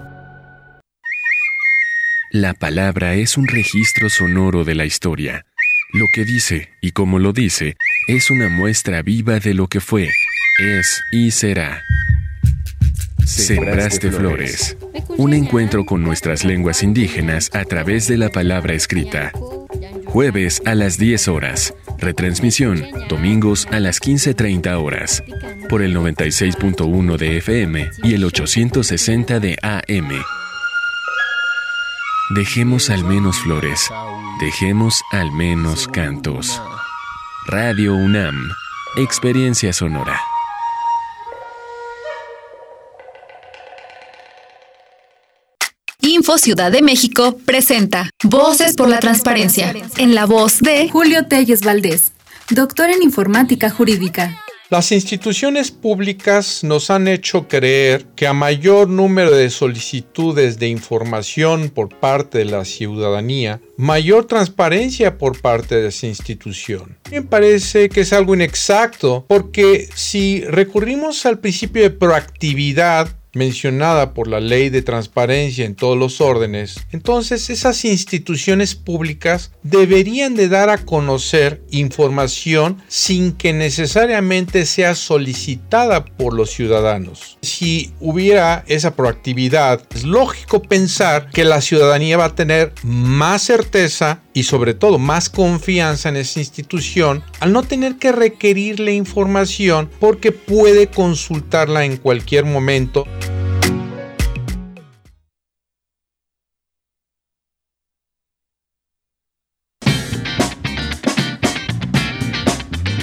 [2.33, 5.45] La palabra es un registro sonoro de la historia.
[5.91, 7.75] Lo que dice y como lo dice
[8.07, 10.07] es una muestra viva de lo que fue,
[10.57, 11.83] es y será.
[13.25, 14.77] Sembraste Flores.
[15.17, 19.33] Un encuentro con nuestras lenguas indígenas a través de la palabra escrita.
[20.05, 21.73] Jueves a las 10 horas.
[21.97, 25.21] Retransmisión domingos a las 15.30 horas.
[25.67, 30.40] Por el 96.1 de FM y el 860 de AM.
[32.33, 33.89] Dejemos al menos flores.
[34.39, 36.61] Dejemos al menos cantos.
[37.45, 38.49] Radio UNAM.
[38.95, 40.17] Experiencia sonora.
[45.99, 51.61] Info Ciudad de México presenta Voces por la Transparencia, en la voz de Julio Telles
[51.63, 52.13] Valdés,
[52.49, 54.41] doctor en Informática Jurídica.
[54.71, 61.69] Las instituciones públicas nos han hecho creer que a mayor número de solicitudes de información
[61.69, 66.97] por parte de la ciudadanía, mayor transparencia por parte de esa institución.
[67.11, 74.27] Me parece que es algo inexacto porque si recurrimos al principio de proactividad, mencionada por
[74.27, 80.69] la ley de transparencia en todos los órdenes, entonces esas instituciones públicas deberían de dar
[80.69, 87.37] a conocer información sin que necesariamente sea solicitada por los ciudadanos.
[87.41, 94.21] Si hubiera esa proactividad, es lógico pensar que la ciudadanía va a tener más certeza
[94.33, 100.31] y sobre todo más confianza en esa institución al no tener que requerirle información porque
[100.31, 103.05] puede consultarla en cualquier momento.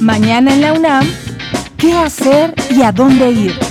[0.00, 1.06] Mañana en la UNAM,
[1.76, 3.67] ¿qué hacer y a dónde ir?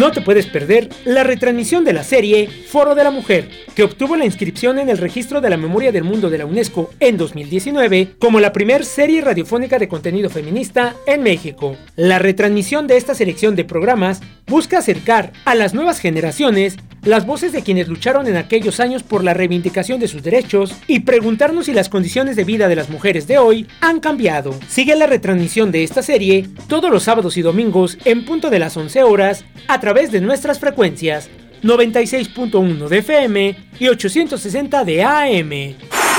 [0.00, 4.16] No te puedes perder la retransmisión de la serie Foro de la Mujer, que obtuvo
[4.16, 8.14] la inscripción en el Registro de la Memoria del Mundo de la UNESCO en 2019
[8.18, 11.76] como la primer serie radiofónica de contenido feminista en México.
[11.96, 17.52] La retransmisión de esta selección de programas busca acercar a las nuevas generaciones las voces
[17.52, 21.72] de quienes lucharon en aquellos años por la reivindicación de sus derechos y preguntarnos si
[21.72, 24.54] las condiciones de vida de las mujeres de hoy han cambiado.
[24.68, 28.76] Sigue la retransmisión de esta serie todos los sábados y domingos en punto de las
[28.76, 31.30] 11 horas a través de nuestras frecuencias
[31.62, 36.09] 96.1 de FM y 860 de AM.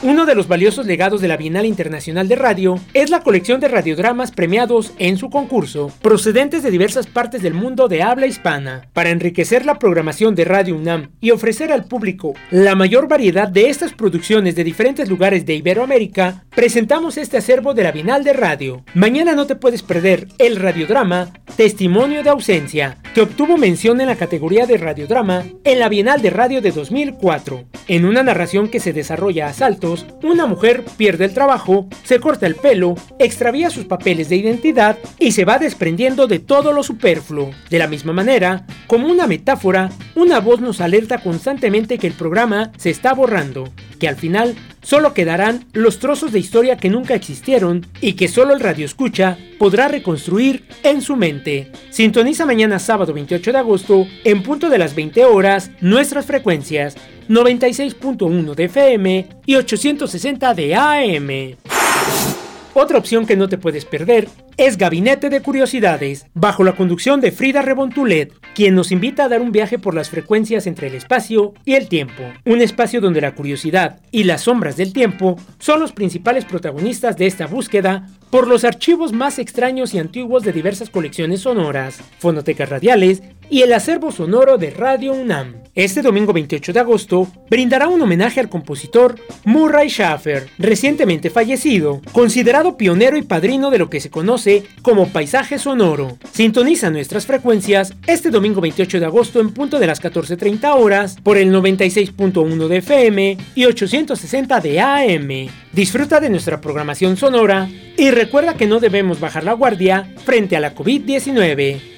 [0.00, 3.66] Uno de los valiosos legados de la Bienal Internacional de Radio es la colección de
[3.66, 8.88] radiodramas premiados en su concurso, procedentes de diversas partes del mundo de habla hispana.
[8.92, 13.70] Para enriquecer la programación de Radio UNAM y ofrecer al público la mayor variedad de
[13.70, 18.84] estas producciones de diferentes lugares de Iberoamérica, presentamos este acervo de la Bienal de Radio.
[18.94, 24.16] Mañana no te puedes perder el radiodrama Testimonio de ausencia, que obtuvo mención en la
[24.16, 27.64] categoría de radiodrama en la Bienal de Radio de 2004.
[27.88, 32.46] En una narración que se desarrolla a saltos, una mujer pierde el trabajo, se corta
[32.46, 37.50] el pelo, extravía sus papeles de identidad y se va desprendiendo de todo lo superfluo.
[37.70, 42.72] De la misma manera, como una metáfora, una voz nos alerta constantemente que el programa
[42.76, 47.86] se está borrando, que al final solo quedarán los trozos de historia que nunca existieron
[48.00, 51.72] y que solo el radio escucha podrá reconstruir en su mente.
[51.90, 56.96] Sintoniza mañana sábado 28 de agosto en punto de las 20 horas nuestras frecuencias
[57.28, 62.37] 96.1 de FM y 860 de AM.
[62.80, 67.32] Otra opción que no te puedes perder es Gabinete de Curiosidades, bajo la conducción de
[67.32, 71.54] Frida Rebontulet, quien nos invita a dar un viaje por las frecuencias entre el espacio
[71.64, 72.22] y el tiempo.
[72.44, 77.26] Un espacio donde la curiosidad y las sombras del tiempo son los principales protagonistas de
[77.26, 83.24] esta búsqueda por los archivos más extraños y antiguos de diversas colecciones sonoras, fonotecas radiales
[83.50, 85.64] y el acervo sonoro de Radio UNAM.
[85.78, 89.14] Este domingo 28 de agosto brindará un homenaje al compositor
[89.44, 95.56] Murray Schaffer, recientemente fallecido, considerado pionero y padrino de lo que se conoce como paisaje
[95.56, 96.18] sonoro.
[96.32, 101.36] Sintoniza nuestras frecuencias este domingo 28 de agosto en punto de las 14.30 horas por
[101.38, 105.48] el 96.1 de FM y 860 de AM.
[105.72, 110.60] Disfruta de nuestra programación sonora y recuerda que no debemos bajar la guardia frente a
[110.60, 111.97] la COVID-19.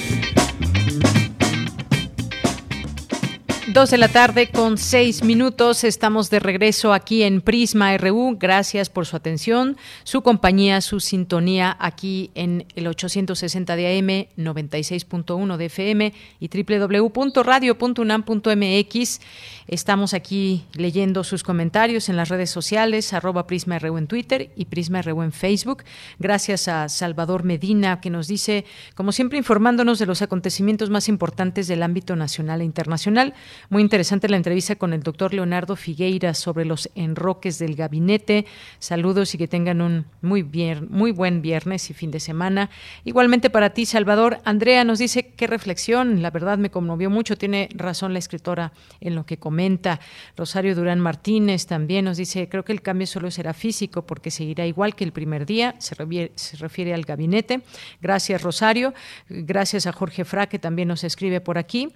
[3.73, 5.85] Dos de la tarde con seis minutos.
[5.85, 8.35] Estamos de regreso aquí en Prisma RU.
[8.37, 15.55] Gracias por su atención, su compañía, su sintonía aquí en el 860 de AM, 96.1
[15.55, 19.21] de FM y www.radio.unam.mx.
[19.67, 24.65] Estamos aquí leyendo sus comentarios en las redes sociales, arroba Prisma RU en Twitter y
[24.65, 25.85] Prisma RU en Facebook.
[26.19, 28.65] Gracias a Salvador Medina que nos dice,
[28.95, 33.33] como siempre, informándonos de los acontecimientos más importantes del ámbito nacional e internacional.
[33.69, 38.45] Muy interesante la entrevista con el doctor Leonardo Figueira sobre los enroques del gabinete.
[38.79, 42.69] Saludos y que tengan un muy, bien, muy buen viernes y fin de semana.
[43.03, 44.39] Igualmente para ti, Salvador.
[44.45, 46.21] Andrea nos dice qué reflexión.
[46.21, 47.37] La verdad me conmovió mucho.
[47.37, 49.99] Tiene razón la escritora en lo que comenta.
[50.35, 54.65] Rosario Durán Martínez también nos dice, creo que el cambio solo será físico porque seguirá
[54.65, 55.75] igual que el primer día.
[55.79, 57.61] Se refiere, se refiere al gabinete.
[58.01, 58.93] Gracias, Rosario.
[59.29, 61.89] Gracias a Jorge Fra, que también nos escribe por aquí.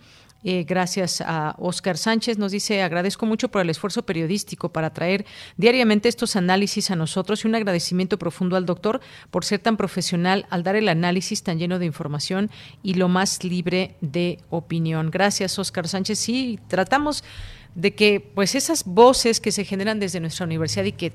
[0.47, 2.37] Eh, gracias a Oscar Sánchez.
[2.37, 5.25] Nos dice, agradezco mucho por el esfuerzo periodístico para traer
[5.57, 10.45] diariamente estos análisis a nosotros y un agradecimiento profundo al doctor por ser tan profesional
[10.51, 12.51] al dar el análisis tan lleno de información
[12.83, 15.09] y lo más libre de opinión.
[15.09, 16.19] Gracias, Oscar Sánchez.
[16.19, 17.23] Sí, tratamos
[17.73, 21.11] de que pues esas voces que se generan desde nuestra universidad y que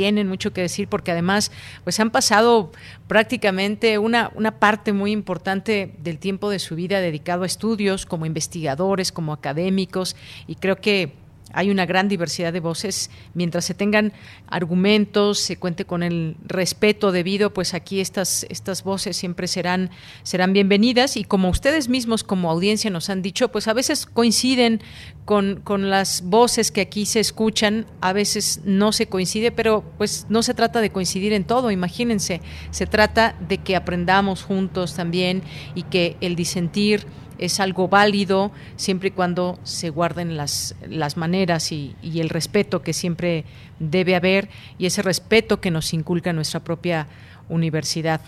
[0.00, 1.52] tienen mucho que decir porque además
[1.84, 2.72] pues han pasado
[3.06, 8.24] prácticamente una, una parte muy importante del tiempo de su vida dedicado a estudios como
[8.24, 11.19] investigadores, como académicos y creo que
[11.52, 13.10] hay una gran diversidad de voces.
[13.34, 14.12] Mientras se tengan
[14.46, 19.90] argumentos, se cuente con el respeto debido, pues aquí estas, estas voces siempre serán,
[20.22, 21.16] serán bienvenidas.
[21.16, 24.80] Y como ustedes mismos como audiencia nos han dicho, pues a veces coinciden
[25.24, 30.26] con, con las voces que aquí se escuchan, a veces no se coincide, pero pues
[30.28, 32.40] no se trata de coincidir en todo, imagínense,
[32.70, 35.42] se trata de que aprendamos juntos también
[35.74, 37.06] y que el disentir
[37.40, 42.92] es algo válido siempre y cuando se guarden las, las maneras y, el respeto que
[42.92, 43.44] siempre
[43.78, 47.06] debe haber y ese respeto que nos inculca nuestra propia
[47.48, 48.20] universidad.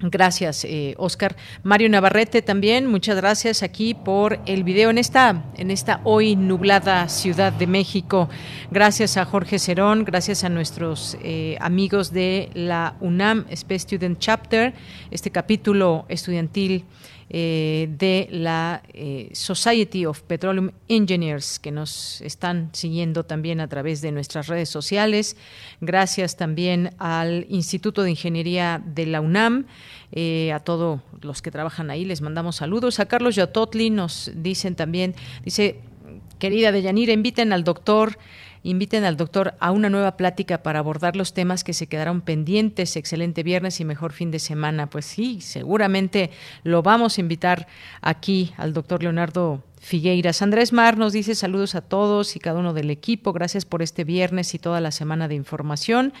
[0.00, 1.34] Gracias, eh, Oscar.
[1.64, 7.08] Mario Navarrete también, muchas gracias aquí por el video en esta, en esta hoy nublada
[7.08, 8.28] Ciudad de México.
[8.70, 14.72] Gracias a Jorge Cerón, gracias a nuestros eh, amigos de la UNAM Space Student Chapter,
[15.10, 16.84] este capítulo estudiantil
[17.30, 24.00] eh, de la eh, Society of Petroleum Engineers que nos están siguiendo también a través
[24.00, 25.36] de nuestras redes sociales.
[25.82, 29.66] Gracias también al Instituto de Ingeniería de la UNAM.
[30.10, 32.98] Eh, a todos los que trabajan ahí les mandamos saludos.
[32.98, 35.14] A Carlos Yototli nos dicen también,
[35.44, 35.80] dice,
[36.38, 38.16] querida Deyanira, inviten al doctor
[38.62, 42.96] inviten al doctor a una nueva plática para abordar los temas que se quedaron pendientes.
[42.96, 44.88] Excelente viernes y mejor fin de semana.
[44.90, 46.30] Pues sí, seguramente
[46.64, 47.66] lo vamos a invitar
[48.00, 50.42] aquí al doctor Leonardo Figueiras.
[50.42, 53.32] Andrés Mar nos dice saludos a todos y cada uno del equipo.
[53.32, 56.12] Gracias por este viernes y toda la semana de información.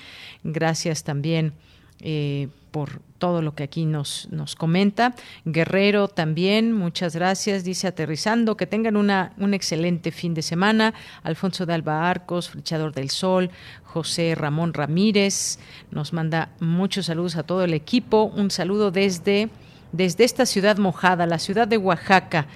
[0.44, 1.52] Gracias también
[2.00, 5.14] eh, por todo lo que aquí nos, nos comenta.
[5.44, 7.64] Guerrero también, muchas gracias.
[7.64, 10.94] Dice aterrizando, que tengan una, un excelente fin de semana.
[11.22, 13.50] Alfonso de Alba Arcos, Flechador del Sol,
[13.84, 15.58] José Ramón Ramírez,
[15.90, 18.24] nos manda muchos saludos a todo el equipo.
[18.24, 19.48] Un saludo desde,
[19.92, 22.46] desde esta ciudad mojada, la ciudad de Oaxaca.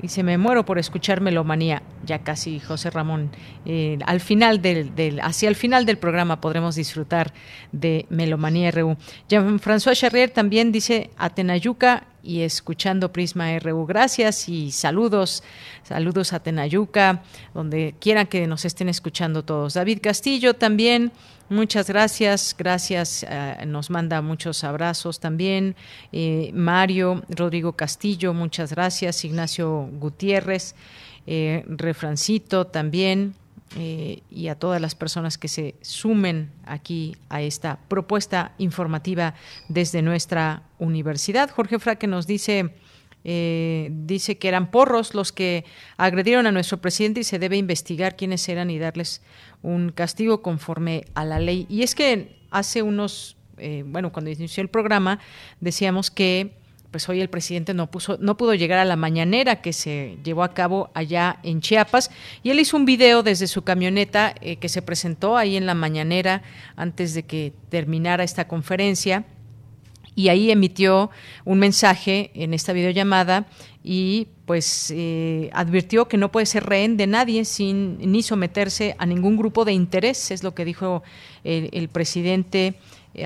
[0.00, 1.82] Dice, me muero por escuchar Melomanía.
[2.04, 3.30] Ya casi, José Ramón.
[3.64, 7.32] Eh, al final del, del, hacia el final del programa podremos disfrutar
[7.70, 8.96] de Melomanía RU.
[9.28, 13.86] Jean-François Charrier también dice, Atenayuca y escuchando Prisma RU.
[13.86, 15.42] Gracias y saludos,
[15.82, 17.22] saludos a Tenayuca,
[17.54, 19.74] donde quieran que nos estén escuchando todos.
[19.74, 21.12] David Castillo también
[21.52, 25.76] Muchas gracias, gracias, eh, nos manda muchos abrazos también.
[26.10, 29.22] Eh, Mario, Rodrigo Castillo, muchas gracias.
[29.26, 30.74] Ignacio Gutiérrez,
[31.26, 33.34] eh, Refrancito también.
[33.74, 39.34] Y a todas las personas que se sumen aquí a esta propuesta informativa
[39.68, 41.50] desde nuestra universidad.
[41.50, 42.74] Jorge Fraque nos dice,
[43.24, 45.64] eh, dice que eran porros los que
[45.96, 49.22] agredieron a nuestro presidente y se debe investigar quiénes eran y darles
[49.62, 51.66] un castigo conforme a la ley.
[51.68, 55.18] Y es que hace unos, eh, bueno, cuando inició el programa,
[55.60, 56.61] decíamos que
[56.92, 60.44] pues hoy el presidente no, puso, no pudo llegar a la mañanera que se llevó
[60.44, 62.10] a cabo allá en Chiapas.
[62.42, 65.74] Y él hizo un video desde su camioneta eh, que se presentó ahí en la
[65.74, 66.42] mañanera
[66.76, 69.24] antes de que terminara esta conferencia.
[70.14, 71.10] Y ahí emitió
[71.46, 73.46] un mensaje en esta videollamada
[73.82, 79.06] y pues eh, advirtió que no puede ser rehén de nadie sin ni someterse a
[79.06, 81.02] ningún grupo de interés, es lo que dijo
[81.42, 82.74] el, presidente eh,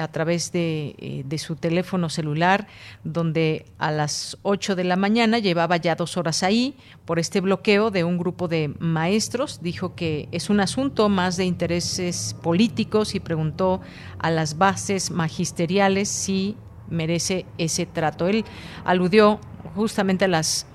[0.01, 2.67] a través de, eh, de, su teléfono celular,
[3.05, 6.75] donde a las 8 de la mañana llevaba ya dos horas ahí
[7.05, 9.61] por este bloqueo de un grupo de maestros.
[9.63, 13.81] Dijo que es un asunto más de intereses políticos y preguntó
[14.19, 16.57] a las bases magisteriales si
[16.89, 18.29] merece ese trato.
[18.29, 18.45] Él
[18.85, 19.41] aludió
[19.75, 20.67] justamente a las,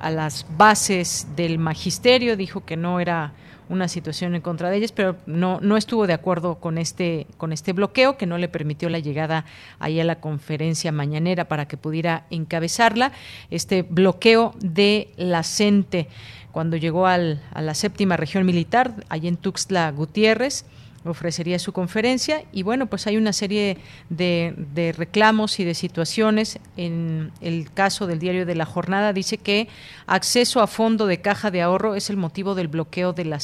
[0.00, 3.32] a las bases del magisterio, dijo que no era
[3.68, 7.52] una situación en contra de ellas, pero no, no estuvo de acuerdo con este, con
[7.52, 9.44] este bloqueo, que no le permitió la llegada
[9.78, 13.12] ahí a la conferencia mañanera para que pudiera encabezarla.
[13.50, 16.08] Este bloqueo de la CENTE
[16.52, 20.64] cuando llegó al, a la séptima región militar, allí en Tuxtla Gutiérrez,
[21.12, 23.78] ofrecería su conferencia y bueno, pues hay una serie
[24.10, 26.58] de, reclamos y de situaciones.
[26.76, 29.68] En el caso del diario de la jornada dice que
[30.06, 33.40] acceso a fondo de caja de ahorro es el motivo del bloqueo de la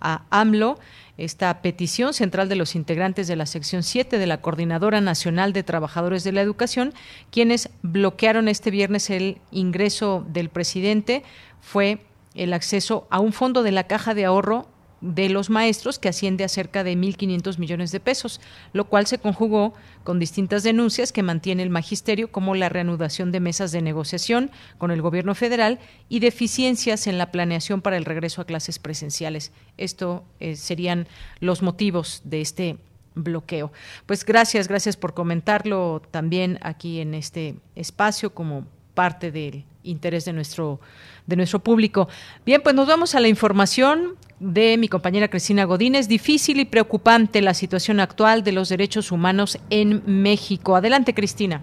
[0.00, 0.78] a AMLO.
[1.18, 5.62] Esta petición central de los integrantes de la sección 7 de la Coordinadora Nacional de
[5.62, 6.94] Trabajadores de la Educación,
[7.30, 11.22] quienes bloquearon este viernes el ingreso del presidente,
[11.60, 14.66] fue el acceso a un fondo de la caja de ahorro
[15.00, 18.40] de los maestros, que asciende a cerca de 1.500 millones de pesos,
[18.72, 19.74] lo cual se conjugó
[20.04, 24.90] con distintas denuncias que mantiene el magisterio, como la reanudación de mesas de negociación con
[24.90, 25.78] el gobierno federal
[26.08, 29.52] y deficiencias en la planeación para el regreso a clases presenciales.
[29.76, 31.08] Esto eh, serían
[31.40, 32.76] los motivos de este
[33.14, 33.72] bloqueo.
[34.06, 40.32] Pues gracias, gracias por comentarlo también aquí en este espacio como parte del interés de
[40.32, 40.80] nuestro
[41.26, 42.08] de nuestro público.
[42.44, 46.08] Bien, pues nos vamos a la información de mi compañera Cristina Godínez.
[46.08, 50.76] Difícil y preocupante la situación actual de los derechos humanos en México.
[50.76, 51.62] Adelante, Cristina.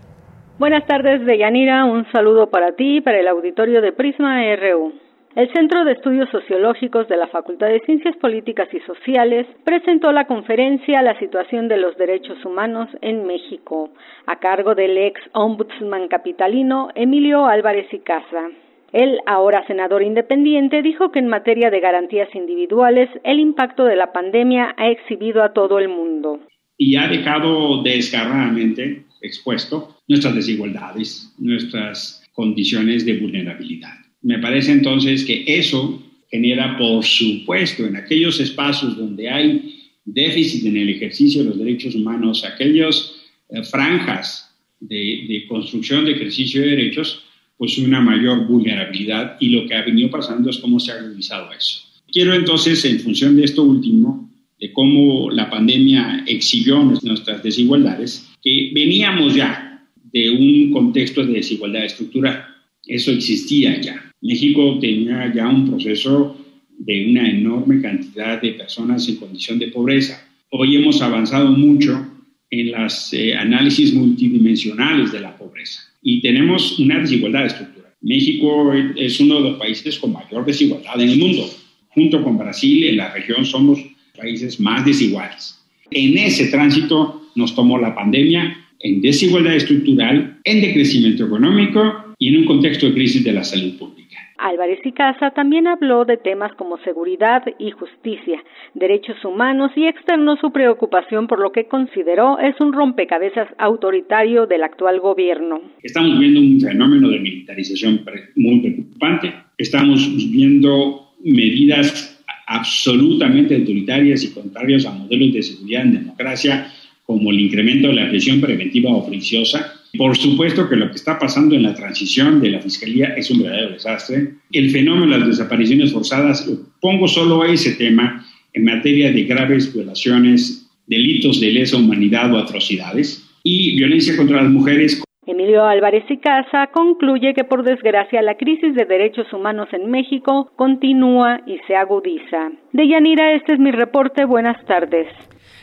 [0.60, 1.85] Buenas tardes, Deyanira.
[1.85, 5.06] Un saludo para ti y para el auditorio de Prisma RU.
[5.38, 10.26] El Centro de Estudios Sociológicos de la Facultad de Ciencias Políticas y Sociales presentó la
[10.26, 13.91] conferencia La situación de los derechos humanos en México,
[14.26, 18.49] a cargo del ex ombudsman capitalino Emilio Álvarez y Casa.
[18.91, 24.11] El ahora senador independiente dijo que en materia de garantías individuales el impacto de la
[24.11, 26.39] pandemia ha exhibido a todo el mundo.
[26.80, 34.06] Y ha dejado desgarradamente expuesto nuestras desigualdades, nuestras condiciones de vulnerabilidad.
[34.22, 39.73] Me parece entonces que eso genera, por supuesto, en aquellos espacios donde hay
[40.06, 43.14] déficit en el ejercicio de los derechos humanos, aquellas
[43.49, 47.23] eh, franjas de, de, construcción de ejercicio de derechos,
[47.57, 51.52] pues una mayor vulnerabilidad y lo que ha venido pasando es cómo se ha agudizado
[51.52, 51.81] eso.
[52.11, 54.30] Quiero entonces, en función de esto último,
[54.60, 61.85] de cómo la pandemia exhibió nuestras desigualdades, que veníamos ya de un contexto de desigualdad
[61.85, 62.45] estructural.
[62.88, 64.11] Eso existía ya.
[64.22, 66.38] México tenía ya un proceso
[66.77, 70.26] de una enorme cantidad de personas en condición de pobreza.
[70.51, 72.07] Hoy hemos avanzado mucho
[72.49, 77.91] en los eh, análisis multidimensionales de la pobreza y tenemos una desigualdad estructural.
[78.01, 81.49] México es uno de los países con mayor desigualdad en el mundo.
[81.89, 83.80] Junto con Brasil, en la región somos
[84.15, 85.59] países más desiguales.
[85.91, 92.38] En ese tránsito nos tomó la pandemia en desigualdad estructural, en decrecimiento económico y en
[92.38, 94.18] un contexto de crisis de la salud pública.
[94.39, 98.44] Álvarez y Casa también habló de temas como seguridad y justicia,
[98.76, 104.64] derechos humanos y externó su preocupación por lo que consideró es un rompecabezas autoritario del
[104.64, 105.61] actual gobierno.
[105.81, 108.02] Estamos viendo un fenómeno de militarización
[108.35, 116.72] muy preocupante, estamos viendo medidas absolutamente autoritarias y contrarias a modelos de seguridad en democracia
[117.03, 119.77] como el incremento de la presión preventiva oficiosa.
[119.97, 123.43] Por supuesto que lo que está pasando en la transición de la Fiscalía es un
[123.43, 124.34] verdadero desastre.
[124.51, 126.49] El fenómeno de las desapariciones forzadas,
[126.81, 133.23] pongo solo ese tema en materia de graves violaciones, delitos de lesa humanidad o atrocidades,
[133.43, 138.73] y violencia contra las mujeres Emilio Álvarez y Casa concluye que por desgracia la crisis
[138.76, 142.51] de derechos humanos en México continúa y se agudiza.
[142.72, 144.23] De Yanira, este es mi reporte.
[144.23, 145.07] Buenas tardes.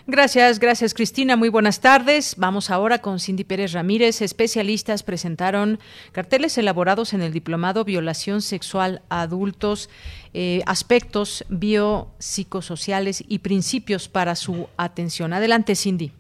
[0.07, 1.35] Gracias, gracias Cristina.
[1.35, 2.35] Muy buenas tardes.
[2.37, 4.21] Vamos ahora con Cindy Pérez Ramírez.
[4.21, 5.79] Especialistas presentaron
[6.13, 9.89] carteles elaborados en el diplomado Violación Sexual a Adultos,
[10.35, 15.33] eh, aspectos biopsicosociales y principios para su atención.
[15.33, 16.13] Adelante, Cindy.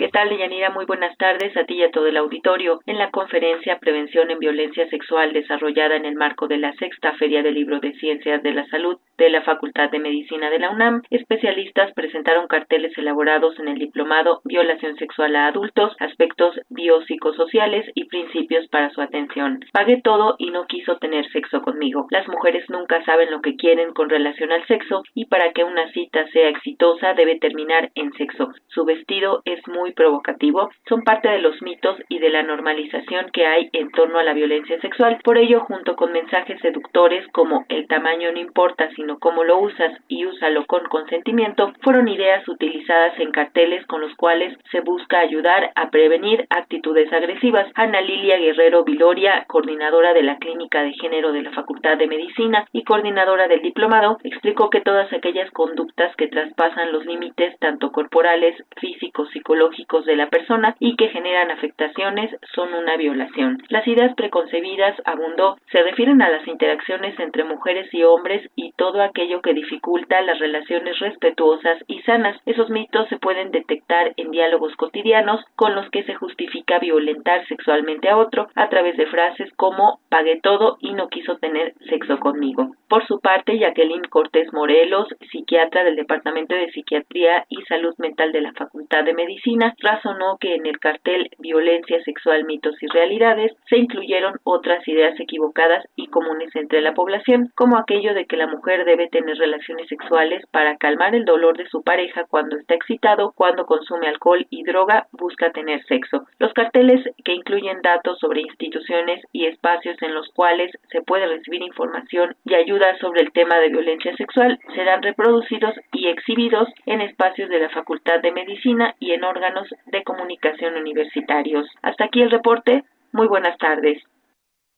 [0.00, 0.70] ¿Qué tal, Deyanira?
[0.70, 2.80] Muy buenas tardes a ti y a todo el auditorio.
[2.86, 7.42] En la conferencia Prevención en Violencia Sexual desarrollada en el marco de la sexta Feria
[7.42, 11.02] del Libro de Ciencias de la Salud de la Facultad de Medicina de la UNAM,
[11.10, 18.66] especialistas presentaron carteles elaborados en el diplomado Violación Sexual a Adultos, aspectos biopsicosociales y principios
[18.68, 19.60] para su atención.
[19.74, 22.06] Pagué todo y no quiso tener sexo conmigo.
[22.08, 25.92] Las mujeres nunca saben lo que quieren con relación al sexo y para que una
[25.92, 28.48] cita sea exitosa debe terminar en sexo.
[28.68, 33.46] Su vestido es muy provocativo son parte de los mitos y de la normalización que
[33.46, 35.18] hay en torno a la violencia sexual.
[35.24, 39.92] Por ello, junto con mensajes seductores como el tamaño no importa sino cómo lo usas
[40.08, 45.72] y úsalo con consentimiento, fueron ideas utilizadas en carteles con los cuales se busca ayudar
[45.74, 47.70] a prevenir actitudes agresivas.
[47.74, 52.66] Ana Lilia Guerrero Viloria, coordinadora de la Clínica de Género de la Facultad de Medicina
[52.72, 58.56] y coordinadora del diplomado, explicó que todas aquellas conductas que traspasan los límites tanto corporales,
[58.76, 63.58] físicos, psicológicos, de la persona y que generan afectaciones son una violación.
[63.68, 69.02] Las ideas preconcebidas, abundó, se refieren a las interacciones entre mujeres y hombres y todo
[69.02, 72.36] aquello que dificulta las relaciones respetuosas y sanas.
[72.46, 78.10] Esos mitos se pueden detectar en diálogos cotidianos con los que se justifica violentar sexualmente
[78.10, 82.74] a otro a través de frases como pagué todo y no quiso tener sexo conmigo.
[82.88, 88.40] Por su parte, Jacqueline Cortés Morelos, psiquiatra del Departamento de Psiquiatría y Salud Mental de
[88.40, 93.78] la Facultad de Medicina, razonó que en el cartel Violencia sexual, mitos y realidades se
[93.78, 98.84] incluyeron otras ideas equivocadas y comunes entre la población, como aquello de que la mujer
[98.84, 103.66] debe tener relaciones sexuales para calmar el dolor de su pareja cuando está excitado, cuando
[103.66, 106.26] consume alcohol y droga, busca tener sexo.
[106.38, 111.62] Los carteles que incluyen datos sobre instituciones y espacios en los cuales se puede recibir
[111.62, 117.48] información y ayuda sobre el tema de violencia sexual serán reproducidos y exhibidos en espacios
[117.48, 119.49] de la Facultad de Medicina y en órganos
[119.86, 121.66] de comunicación universitarios.
[121.82, 122.84] Hasta aquí el reporte.
[123.12, 124.02] Muy buenas tardes.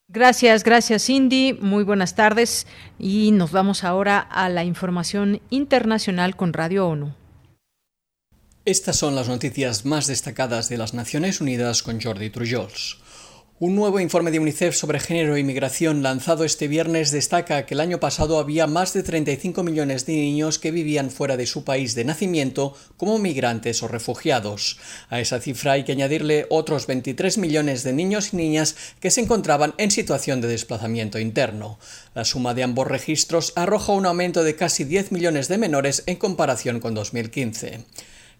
[0.08, 1.54] Gracias, gracias Cindy.
[1.60, 2.66] Muy buenas tardes
[2.98, 7.14] y nos vamos ahora a la información internacional con Radio ONU.
[8.64, 13.01] Estas son las noticias más destacadas de las Naciones Unidas con Jordi Trujols.
[13.62, 17.80] Un nuevo informe de UNICEF sobre género e inmigración lanzado este viernes destaca que el
[17.80, 21.94] año pasado había más de 35 millones de niños que vivían fuera de su país
[21.94, 24.80] de nacimiento como migrantes o refugiados.
[25.10, 29.20] A esa cifra hay que añadirle otros 23 millones de niños y niñas que se
[29.20, 31.78] encontraban en situación de desplazamiento interno.
[32.16, 36.16] La suma de ambos registros arroja un aumento de casi 10 millones de menores en
[36.16, 37.84] comparación con 2015.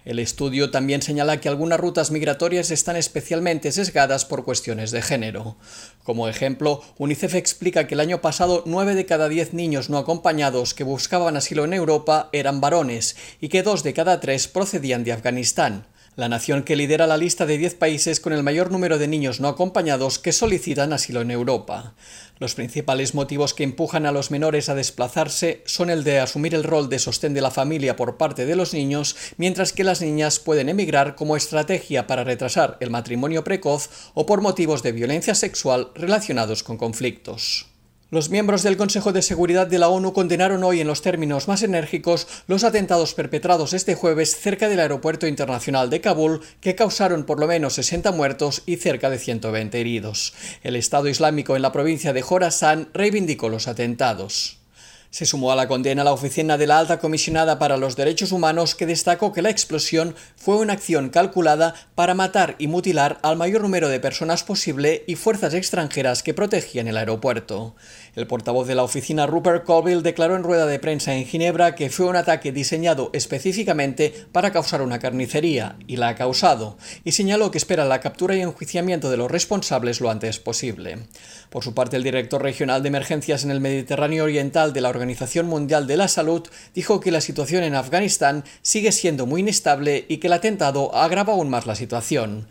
[0.04, 5.56] El estudio también señala que algunas rutas migratorias están especialmente sesgadas por cuestiones de género.
[6.02, 10.74] Como ejemplo, UNICEF explica que el año pasado 9 de cada 10 niños no acompañados
[10.74, 15.12] que buscaban asilo en Europa eran varones y que 2 de cada 3 procedían de
[15.12, 19.08] Afganistán la nación que lidera la lista de 10 países con el mayor número de
[19.08, 21.94] niños no acompañados que solicitan asilo en Europa.
[22.38, 26.64] Los principales motivos que empujan a los menores a desplazarse son el de asumir el
[26.64, 30.38] rol de sostén de la familia por parte de los niños, mientras que las niñas
[30.38, 35.92] pueden emigrar como estrategia para retrasar el matrimonio precoz o por motivos de violencia sexual
[35.94, 37.71] relacionados con conflictos.
[38.12, 41.62] Los miembros del Consejo de Seguridad de la ONU condenaron hoy en los términos más
[41.62, 47.40] enérgicos los atentados perpetrados este jueves cerca del Aeropuerto Internacional de Kabul que causaron por
[47.40, 50.34] lo menos 60 muertos y cerca de 120 heridos.
[50.62, 54.58] El Estado Islámico en la provincia de Jorasan reivindicó los atentados.
[55.12, 58.74] Se sumó a la condena la oficina de la alta comisionada para los derechos humanos
[58.74, 63.60] que destacó que la explosión fue una acción calculada para matar y mutilar al mayor
[63.60, 67.76] número de personas posible y fuerzas extranjeras que protegían el aeropuerto.
[68.14, 71.88] El portavoz de la oficina Rupert Colville declaró en rueda de prensa en Ginebra que
[71.88, 77.50] fue un ataque diseñado específicamente para causar una carnicería, y la ha causado, y señaló
[77.50, 80.98] que espera la captura y enjuiciamiento de los responsables lo antes posible.
[81.48, 85.46] Por su parte, el director regional de emergencias en el Mediterráneo Oriental de la Organización
[85.46, 86.42] Mundial de la Salud
[86.74, 91.32] dijo que la situación en Afganistán sigue siendo muy inestable y que el atentado agrava
[91.32, 92.46] aún más la situación.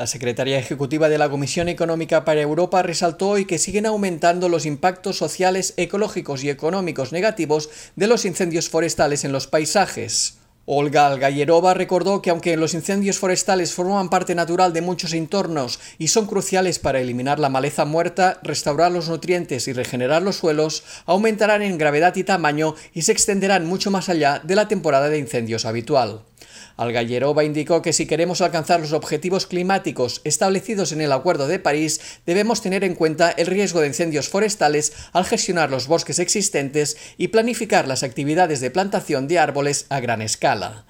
[0.00, 4.64] La secretaria ejecutiva de la Comisión Económica para Europa resaltó hoy que siguen aumentando los
[4.64, 10.38] impactos sociales, ecológicos y económicos negativos de los incendios forestales en los paisajes.
[10.64, 16.08] Olga Algayerova recordó que aunque los incendios forestales forman parte natural de muchos entornos y
[16.08, 21.60] son cruciales para eliminar la maleza muerta, restaurar los nutrientes y regenerar los suelos, aumentarán
[21.60, 25.66] en gravedad y tamaño y se extenderán mucho más allá de la temporada de incendios
[25.66, 26.22] habitual.
[26.80, 32.00] Algayerova indicó que si queremos alcanzar los objetivos climáticos establecidos en el Acuerdo de París,
[32.24, 37.28] debemos tener en cuenta el riesgo de incendios forestales al gestionar los bosques existentes y
[37.28, 40.86] planificar las actividades de plantación de árboles a gran escala.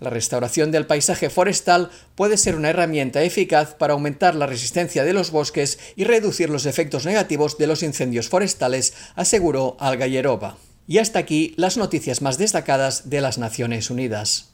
[0.00, 5.12] La restauración del paisaje forestal puede ser una herramienta eficaz para aumentar la resistencia de
[5.12, 10.56] los bosques y reducir los efectos negativos de los incendios forestales, aseguró Algayerova.
[10.88, 14.53] Y hasta aquí las noticias más destacadas de las Naciones Unidas.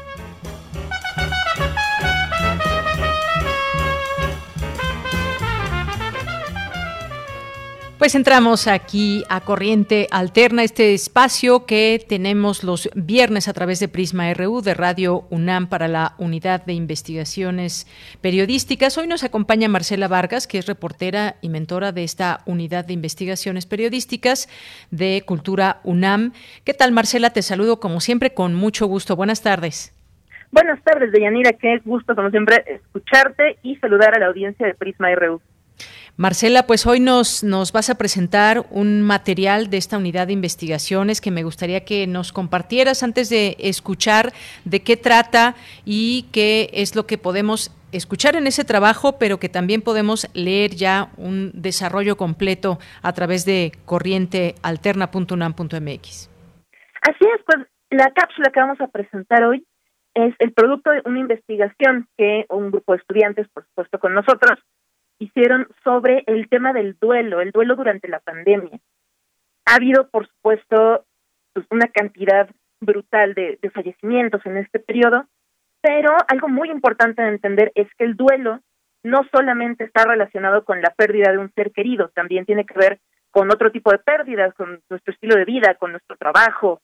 [8.01, 13.89] Pues entramos aquí a Corriente Alterna, este espacio que tenemos los viernes a través de
[13.89, 17.85] Prisma RU de Radio UNAM para la Unidad de Investigaciones
[18.19, 18.97] Periodísticas.
[18.97, 23.67] Hoy nos acompaña Marcela Vargas, que es reportera y mentora de esta Unidad de Investigaciones
[23.67, 24.49] Periodísticas
[24.89, 26.33] de Cultura UNAM.
[26.63, 27.29] ¿Qué tal, Marcela?
[27.29, 29.15] Te saludo como siempre con mucho gusto.
[29.15, 29.93] Buenas tardes.
[30.49, 31.53] Buenas tardes, Deyanira.
[31.53, 35.39] Qué gusto, como siempre, escucharte y saludar a la audiencia de Prisma RU.
[36.17, 41.21] Marcela, pues hoy nos, nos vas a presentar un material de esta unidad de investigaciones
[41.21, 44.33] que me gustaría que nos compartieras antes de escuchar
[44.65, 45.55] de qué trata
[45.85, 50.71] y qué es lo que podemos escuchar en ese trabajo, pero que también podemos leer
[50.71, 56.29] ya un desarrollo completo a través de corrientealterna.unam.mx.
[57.01, 59.65] Así es, pues la cápsula que vamos a presentar hoy
[60.13, 64.57] es el producto de una investigación que un grupo de estudiantes, por supuesto con nosotros,
[65.21, 68.79] hicieron sobre el tema del duelo, el duelo durante la pandemia.
[69.67, 71.05] Ha habido, por supuesto,
[71.53, 72.49] pues, una cantidad
[72.79, 75.27] brutal de, fallecimientos en este periodo,
[75.81, 78.61] pero algo muy importante de entender es que el duelo
[79.03, 82.99] no solamente está relacionado con la pérdida de un ser querido, también tiene que ver
[83.29, 86.81] con otro tipo de pérdidas, con nuestro estilo de vida, con nuestro trabajo.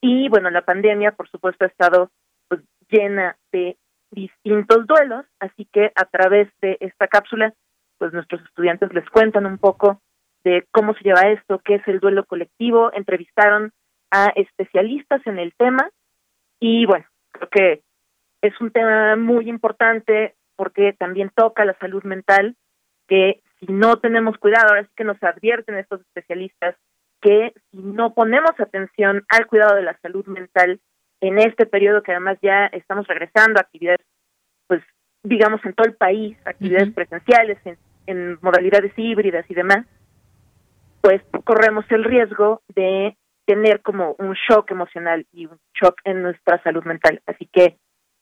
[0.00, 2.10] Y bueno, la pandemia, por supuesto, ha estado
[2.48, 3.76] pues, llena de
[4.12, 7.52] distintos duelos, así que a través de esta cápsula,
[8.00, 10.00] pues nuestros estudiantes les cuentan un poco
[10.42, 13.72] de cómo se lleva esto, qué es el duelo colectivo, entrevistaron
[14.10, 15.90] a especialistas en el tema
[16.58, 17.82] y bueno, creo que
[18.40, 22.56] es un tema muy importante porque también toca la salud mental,
[23.06, 26.76] que si no tenemos cuidado, ahora sí que nos advierten estos especialistas
[27.20, 30.80] que si no ponemos atención al cuidado de la salud mental
[31.20, 34.06] en este periodo que además ya estamos regresando a actividades,
[34.66, 34.82] pues
[35.22, 37.76] digamos en todo el país, actividades presenciales, en,
[38.10, 39.86] en modalidades híbridas y demás,
[41.00, 43.16] pues corremos el riesgo de
[43.46, 47.22] tener como un shock emocional y un shock en nuestra salud mental.
[47.26, 47.78] Así que,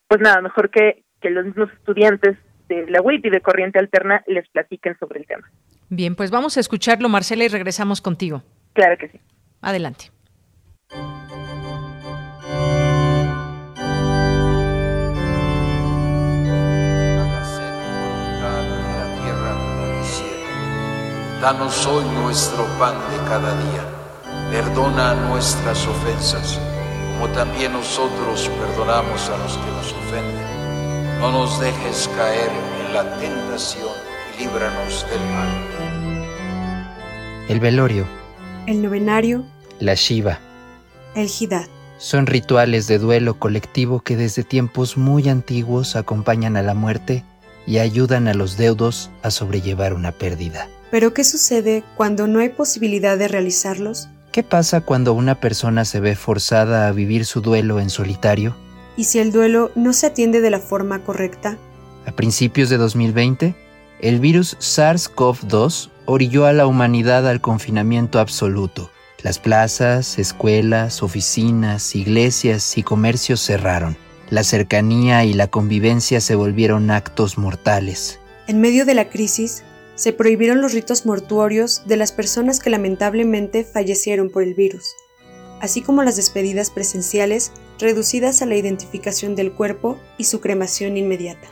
[0.07, 2.37] pues nada, mejor que, que los mismos estudiantes
[2.69, 5.51] de la WIP y de Corriente Alterna les platiquen sobre el tema.
[5.89, 8.43] Bien, pues vamos a escucharlo, Marcela, y regresamos contigo.
[8.75, 9.21] Claro que sí.
[9.61, 10.11] Adelante.
[21.41, 23.85] Danos hoy nuestro pan de cada día.
[24.51, 26.59] Perdona nuestras ofensas,
[27.13, 31.21] como también nosotros perdonamos a los que nos ofenden.
[31.21, 33.87] No nos dejes caer en la tentación
[34.35, 35.49] y líbranos del mal.
[37.49, 38.05] El velorio,
[38.67, 39.45] el novenario,
[39.79, 40.41] la Shiva,
[41.15, 41.69] el Hidat.
[41.99, 47.23] Son rituales de duelo colectivo que desde tiempos muy antiguos acompañan a la muerte
[47.65, 50.69] y ayudan a los deudos a sobrellevar una pérdida.
[50.91, 54.09] Pero ¿qué sucede cuando no hay posibilidad de realizarlos?
[54.33, 58.57] ¿Qué pasa cuando una persona se ve forzada a vivir su duelo en solitario?
[58.97, 61.59] ¿Y si el duelo no se atiende de la forma correcta?
[62.07, 63.55] A principios de 2020,
[64.01, 68.91] el virus SARS-CoV-2 orilló a la humanidad al confinamiento absoluto.
[69.23, 73.97] Las plazas, escuelas, oficinas, iglesias y comercios cerraron.
[74.31, 78.21] La cercanía y la convivencia se volvieron actos mortales.
[78.47, 79.65] En medio de la crisis,
[79.99, 84.95] se prohibieron los ritos mortuorios de las personas que lamentablemente fallecieron por el virus,
[85.61, 87.51] así como las despedidas presenciales
[87.81, 91.49] reducidas a la identificación del cuerpo y su cremación inmediata.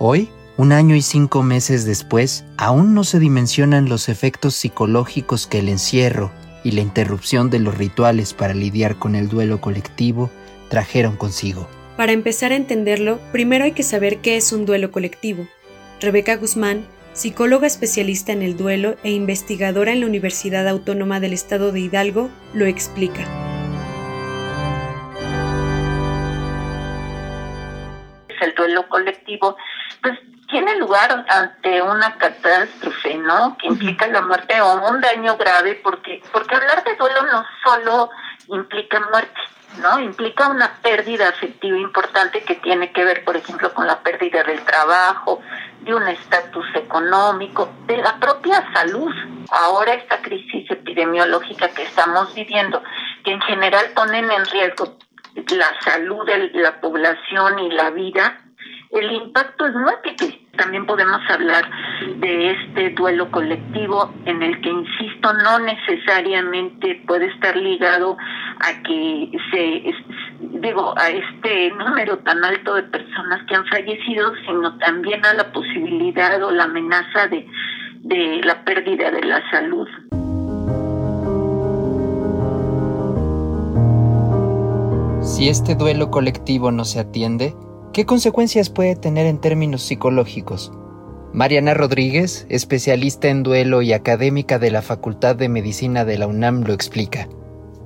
[0.00, 5.60] Hoy, un año y cinco meses después, aún no se dimensionan los efectos psicológicos que
[5.60, 6.32] el encierro
[6.64, 10.30] y la interrupción de los rituales para lidiar con el duelo colectivo
[10.68, 11.68] trajeron consigo.
[11.96, 15.46] Para empezar a entenderlo, primero hay que saber qué es un duelo colectivo.
[16.00, 21.70] Rebeca Guzmán psicóloga especialista en el duelo e investigadora en la Universidad Autónoma del Estado
[21.70, 23.22] de Hidalgo, lo explica.
[28.40, 29.56] El duelo colectivo,
[30.02, 30.18] pues
[30.50, 33.56] tiene lugar ante una catástrofe, ¿no?
[33.58, 38.10] Que implica la muerte o un daño grave, porque porque hablar de duelo no solo
[38.48, 39.40] implica muerte,
[39.78, 39.98] ¿no?
[40.00, 44.64] Implica una pérdida afectiva importante que tiene que ver, por ejemplo, con la pérdida del
[44.64, 45.40] trabajo,
[45.80, 49.12] de un estatus económico, de la propia salud.
[49.50, 52.82] Ahora esta crisis epidemiológica que estamos viviendo,
[53.24, 54.96] que en general ponen en riesgo
[55.34, 58.43] la salud de la población y la vida,
[58.94, 60.40] el impacto es múltiple.
[60.56, 61.68] También podemos hablar
[62.20, 68.16] de este duelo colectivo en el que, insisto, no necesariamente puede estar ligado
[68.60, 69.94] a que se,
[70.60, 75.52] digo, a este número tan alto de personas que han fallecido, sino también a la
[75.52, 77.46] posibilidad o la amenaza de,
[78.02, 79.88] de la pérdida de la salud.
[85.22, 87.54] Si este duelo colectivo no se atiende,
[87.94, 90.72] ¿Qué consecuencias puede tener en términos psicológicos?
[91.32, 96.64] Mariana Rodríguez, especialista en duelo y académica de la Facultad de Medicina de la UNAM,
[96.64, 97.28] lo explica.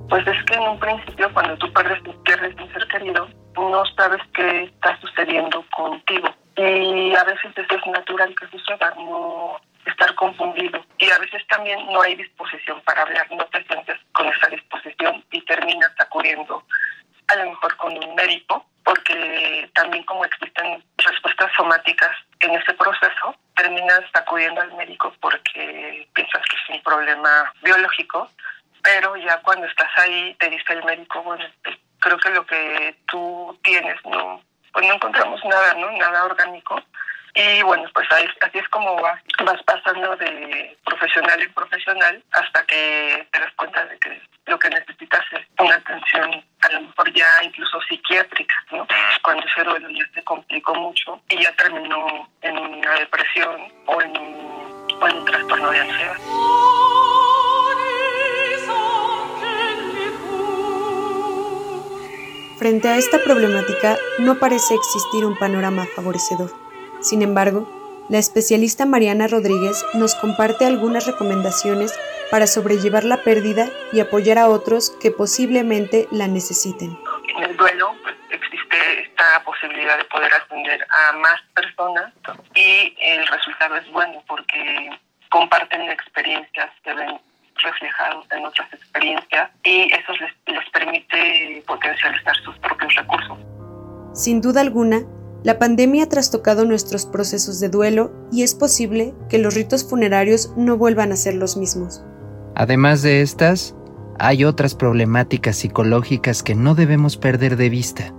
[0.09, 4.19] Pues es que en un principio cuando tú pierdes, pierdes un ser querido, no sabes
[4.33, 6.27] qué está sucediendo contigo.
[6.57, 10.83] Y a veces es natural que suceda, no estar confundido.
[10.97, 15.23] Y a veces también no hay disposición para hablar, no te sientes con esa disposición
[15.31, 16.63] y terminas acudiendo
[17.29, 23.35] a lo mejor con un médico porque también como existen respuestas somáticas en ese proceso,
[23.55, 28.29] terminas acudiendo al médico porque piensas que es un problema biológico,
[28.81, 32.95] pero ya cuando estás ahí te dice el médico, bueno, pues, creo que lo que
[33.07, 34.41] tú tienes no,
[34.73, 35.91] pues no encontramos nada, ¿no?
[35.91, 36.81] Nada orgánico.
[37.35, 42.65] Y bueno, pues ahí, así es como vas, vas pasando de profesional en profesional hasta
[42.65, 47.13] que te das cuenta de que lo que necesitas es una atención a lo mejor
[47.13, 48.87] ya incluso psiquiátrica, ¿no?
[49.23, 55.07] Cuando ese duelo ya se complicó mucho ya terminó en una depresión o en, o
[55.07, 56.15] en un trastorno de ansiedad.
[62.57, 66.51] Frente a esta problemática no parece existir un panorama favorecedor.
[66.99, 67.69] Sin embargo,
[68.09, 71.93] la especialista Mariana Rodríguez nos comparte algunas recomendaciones
[72.31, 76.97] para sobrellevar la pérdida y apoyar a otros que posiblemente la necesiten.
[77.35, 82.13] En el duelo pues, existe esta posibilidad de poder atender a más personas
[82.55, 84.89] y el resultado es bueno porque
[85.29, 87.19] comparten experiencias que ven
[87.55, 93.37] reflejados en otras experiencias y eso les, les permite potencializar sus propios recursos.
[94.13, 95.01] Sin duda alguna,
[95.43, 100.51] la pandemia ha trastocado nuestros procesos de duelo y es posible que los ritos funerarios
[100.57, 102.03] no vuelvan a ser los mismos.
[102.59, 103.75] Además de estas,
[104.19, 108.13] hay otras problemáticas psicológicas que no debemos perder de vista.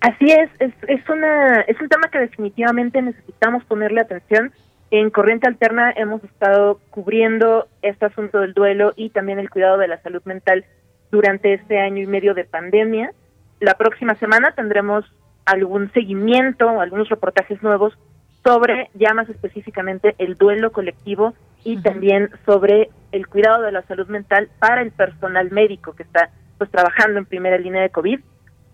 [0.00, 4.52] Así es, es, es, una, es un tema que definitivamente necesitamos ponerle atención.
[4.90, 9.88] En Corriente Alterna hemos estado cubriendo este asunto del duelo y también el cuidado de
[9.88, 10.64] la salud mental
[11.10, 13.12] durante este año y medio de pandemia.
[13.60, 15.04] La próxima semana tendremos
[15.44, 17.96] algún seguimiento, algunos reportajes nuevos
[18.44, 21.34] sobre ya más específicamente el duelo colectivo
[21.64, 26.30] y también sobre el cuidado de la salud mental para el personal médico que está
[26.58, 28.20] pues trabajando en primera línea de COVID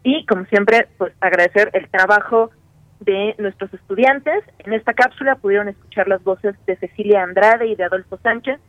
[0.02, 2.50] y como siempre pues agradecer el trabajo
[3.00, 4.44] de nuestros estudiantes.
[4.59, 8.60] En esta cápsula pudieron escuchar las voces de Cecilia Andrade y de Adolfo Sánchez,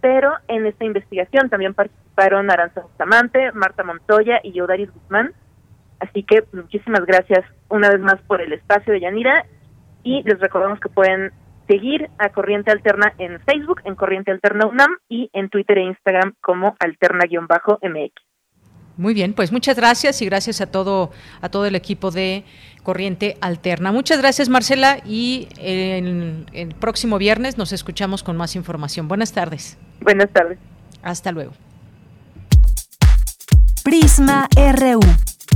[0.00, 5.32] pero en esta investigación también participaron Aranza Bustamante, Marta Montoya y Yodaris Guzmán.
[6.02, 9.46] Así que muchísimas gracias una vez más por el espacio de Yanira
[10.02, 11.30] y les recordamos que pueden
[11.68, 16.34] seguir a Corriente Alterna en Facebook, en Corriente Alterna UNAM y en Twitter e Instagram
[16.40, 18.12] como alterna-mx.
[18.96, 22.44] Muy bien, pues muchas gracias y gracias a todo a todo el equipo de
[22.82, 23.92] Corriente Alterna.
[23.92, 29.06] Muchas gracias Marcela y el, el próximo viernes nos escuchamos con más información.
[29.06, 29.78] Buenas tardes.
[30.00, 30.58] Buenas tardes.
[31.02, 31.52] Hasta luego.
[33.84, 35.00] Prisma RU.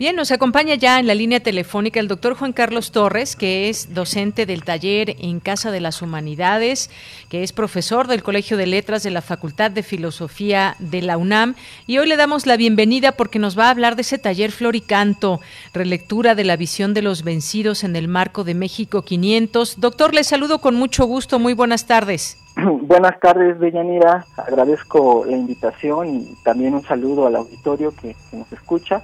[0.00, 3.92] Bien, nos acompaña ya en la línea telefónica el doctor Juan Carlos Torres, que es
[3.92, 6.88] docente del taller en Casa de las Humanidades,
[7.28, 11.54] que es profesor del Colegio de Letras de la Facultad de Filosofía de la UNAM.
[11.86, 15.40] Y hoy le damos la bienvenida porque nos va a hablar de ese taller Floricanto,
[15.74, 19.80] relectura de la visión de los vencidos en el marco de México 500.
[19.80, 21.38] Doctor, le saludo con mucho gusto.
[21.38, 22.38] Muy buenas tardes.
[22.56, 24.24] Buenas tardes, Bellanira.
[24.38, 29.02] Agradezco la invitación y también un saludo al auditorio que nos escucha.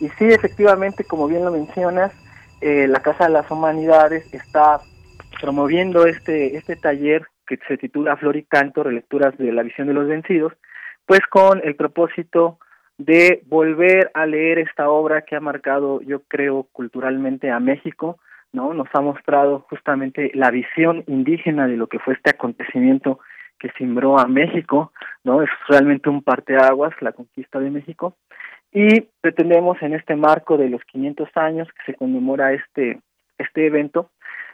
[0.00, 2.12] Y sí, efectivamente, como bien lo mencionas,
[2.60, 4.80] eh, la Casa de las Humanidades está
[5.40, 9.94] promoviendo este, este taller que se titula Flor y Canto, relecturas de la visión de
[9.94, 10.52] los vencidos,
[11.06, 12.58] pues con el propósito
[12.98, 18.18] de volver a leer esta obra que ha marcado, yo creo, culturalmente a México,
[18.52, 18.72] ¿no?
[18.74, 23.20] Nos ha mostrado justamente la visión indígena de lo que fue este acontecimiento
[23.58, 24.92] que simbró a México,
[25.24, 25.42] ¿no?
[25.42, 28.16] Es realmente un parteaguas, la conquista de México,
[28.78, 33.00] y pretendemos en este marco de los 500 años que se conmemora este,
[33.38, 34.10] este evento,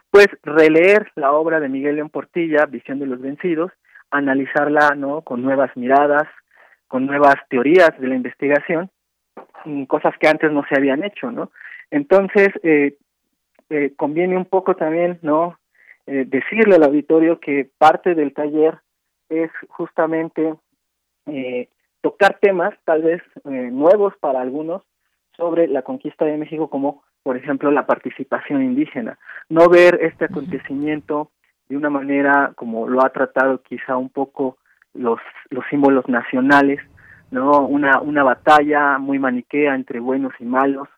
[0.09, 3.73] pues releer la obra de Miguel León Portilla, Visión de los Vencidos,
[4.11, 5.23] analizarla ¿no?
[5.23, 6.23] con nuevas miradas,
[6.87, 8.89] con nuevas teorías de la investigación,
[9.87, 11.51] cosas que antes no se habían hecho, ¿no?
[11.91, 12.95] Entonces, eh,
[13.69, 15.59] eh, conviene un poco también, ¿no?
[16.07, 18.79] Eh, decirle al auditorio que parte del taller
[19.27, 20.53] es justamente
[21.25, 21.67] eh,
[22.03, 24.83] tocar temas tal vez eh, nuevos para algunos
[25.37, 29.17] sobre la conquista de México como por ejemplo la participación indígena,
[29.47, 31.31] no ver este acontecimiento
[31.69, 34.57] de una manera como lo ha tratado quizá un poco
[34.93, 35.19] los
[35.49, 36.81] los símbolos nacionales,
[37.31, 40.89] no una una batalla muy maniquea entre buenos y malos,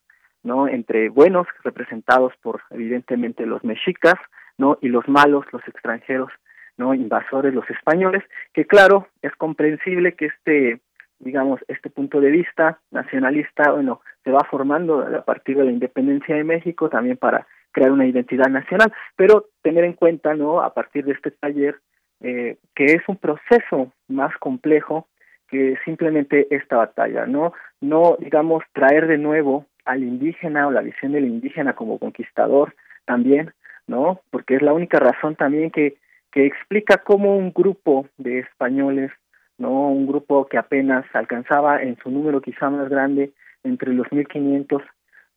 [0.42, 4.16] no entre buenos representados por evidentemente los mexicas,
[4.58, 6.32] no y los malos los extranjeros,
[6.78, 8.24] no invasores los españoles,
[8.54, 10.82] que claro, es comprensible que este
[11.20, 16.36] digamos, este punto de vista nacionalista, bueno, se va formando a partir de la independencia
[16.36, 20.62] de México también para crear una identidad nacional, pero tener en cuenta, ¿no?
[20.62, 21.80] A partir de este taller,
[22.22, 25.08] eh, que es un proceso más complejo
[25.50, 27.54] que simplemente esta batalla, ¿no?
[27.82, 32.76] No, digamos, traer de nuevo al indígena o la visión del indígena como conquistador
[33.06, 33.54] también,
[33.88, 34.22] ¿no?
[34.32, 35.98] Porque es la única razón también que,
[36.32, 39.12] que explica cómo un grupo de españoles,
[39.58, 39.90] ¿no?
[39.90, 43.34] Un grupo que apenas alcanzaba en su número quizá más grande
[43.64, 44.82] entre los 1500,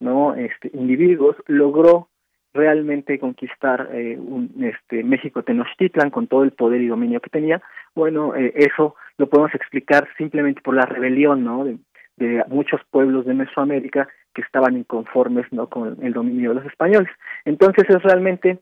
[0.01, 0.35] ¿no?
[0.35, 2.09] Este, individuos, logró
[2.55, 7.63] realmente conquistar eh, un, este, México Tenochtitlan con todo el poder y dominio que tenía,
[7.95, 11.65] bueno, eh, eso lo podemos explicar simplemente por la rebelión, ¿no?
[11.65, 11.79] De,
[12.17, 15.69] de muchos pueblos de Mesoamérica que estaban inconformes, ¿no?
[15.69, 17.11] Con el dominio de los españoles.
[17.45, 18.59] Entonces es realmente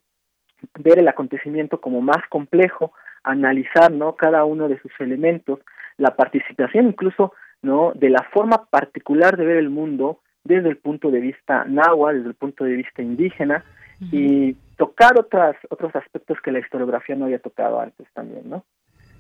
[0.79, 2.93] ver el acontecimiento como más complejo,
[3.27, 4.15] analizar, ¿no?
[4.15, 5.61] Cada uno de sus elementos,
[5.99, 7.33] la participación incluso,
[7.63, 7.93] ¿no?
[7.95, 12.29] De la forma particular de ver el mundo desde el punto de vista náhuatl, desde
[12.31, 13.65] el punto de vista indígena,
[14.13, 18.65] y tocar otras otros aspectos que la historiografía no había tocado antes también, ¿no?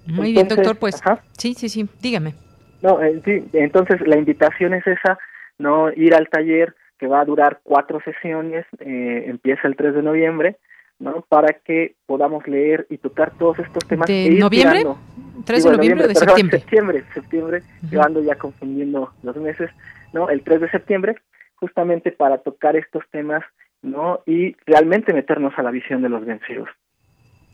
[0.07, 1.03] Muy bien, doctor, pues
[1.33, 2.35] sí, sí, sí, dígame.
[2.83, 5.19] No, eh, sí, entonces la invitación es esa,
[5.59, 10.03] no ir al taller que va a durar cuatro sesiones, eh, empieza el 3 de
[10.03, 10.59] noviembre,
[10.99, 11.25] ¿no?
[11.29, 14.09] Para que podamos leer y tocar todos estos temas.
[14.09, 14.85] ¿De noviembre?
[15.45, 16.59] ¿3 de noviembre o de septiembre?
[16.61, 19.71] Septiembre, septiembre, llevando ya confundiendo los meses,
[20.13, 20.29] ¿no?
[20.29, 21.17] El 3 de septiembre,
[21.57, 23.45] justamente para tocar estos temas
[23.83, 24.23] ¿no?
[24.27, 26.69] Y realmente meternos a la visión de los vencidos.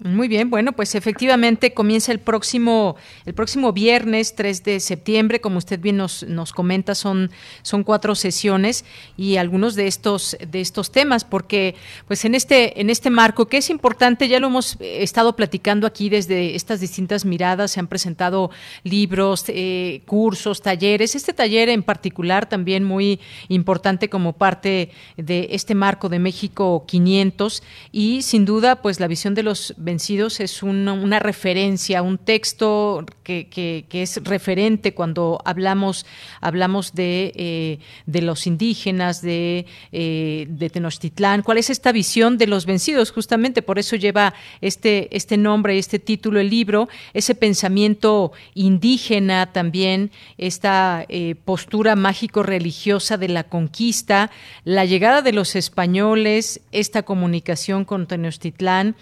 [0.04, 5.58] Muy bien, bueno, pues efectivamente comienza el próximo, el próximo viernes 3 de septiembre, como
[5.58, 7.30] usted bien nos, nos comenta, son,
[7.62, 8.84] son cuatro sesiones
[9.16, 11.76] y algunos de estos, de estos temas, porque
[12.08, 16.08] pues en este, en este marco, que es importante, ya lo hemos estado platicando aquí
[16.08, 18.50] desde estas distintas miradas, se han presentado
[18.82, 25.76] libros, eh, cursos, talleres, este taller en particular también muy importante como parte de este
[25.76, 27.62] marco de México 500
[27.92, 33.84] y sin duda pues la visión de los vencidos es una, referencia, un texto que,
[33.92, 36.06] es referente cuando hablamos,
[36.40, 41.42] hablamos de, eh, de los indígenas, de, eh, de Tenochtitlán.
[41.42, 43.12] ¿Cuál es esta visión de los vencidos?
[43.12, 44.32] Justamente por eso lleva
[44.62, 53.18] este, este nombre, este título, el libro, ese pensamiento indígena también, esta eh, postura mágico-religiosa
[53.18, 54.30] de la conquista,
[54.64, 58.96] la llegada de los españoles, esta comunicación con Tenochtitlán,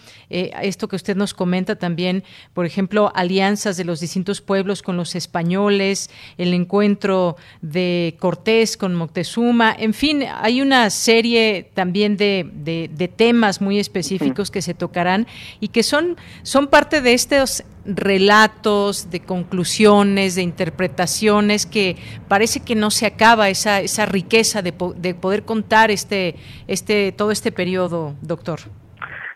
[0.81, 2.24] esto que usted nos comenta también,
[2.55, 6.09] por ejemplo, alianzas de los distintos pueblos con los españoles,
[6.39, 13.61] el encuentro de Cortés con Moctezuma, en fin, hay una serie también de, de, temas
[13.61, 15.27] muy específicos que se tocarán
[15.61, 21.97] y que son, son parte de estos relatos, de conclusiones, de interpretaciones que
[22.27, 26.36] parece que no se acaba esa, esa riqueza de, de poder contar este,
[26.69, 28.80] este, todo este periodo, doctor.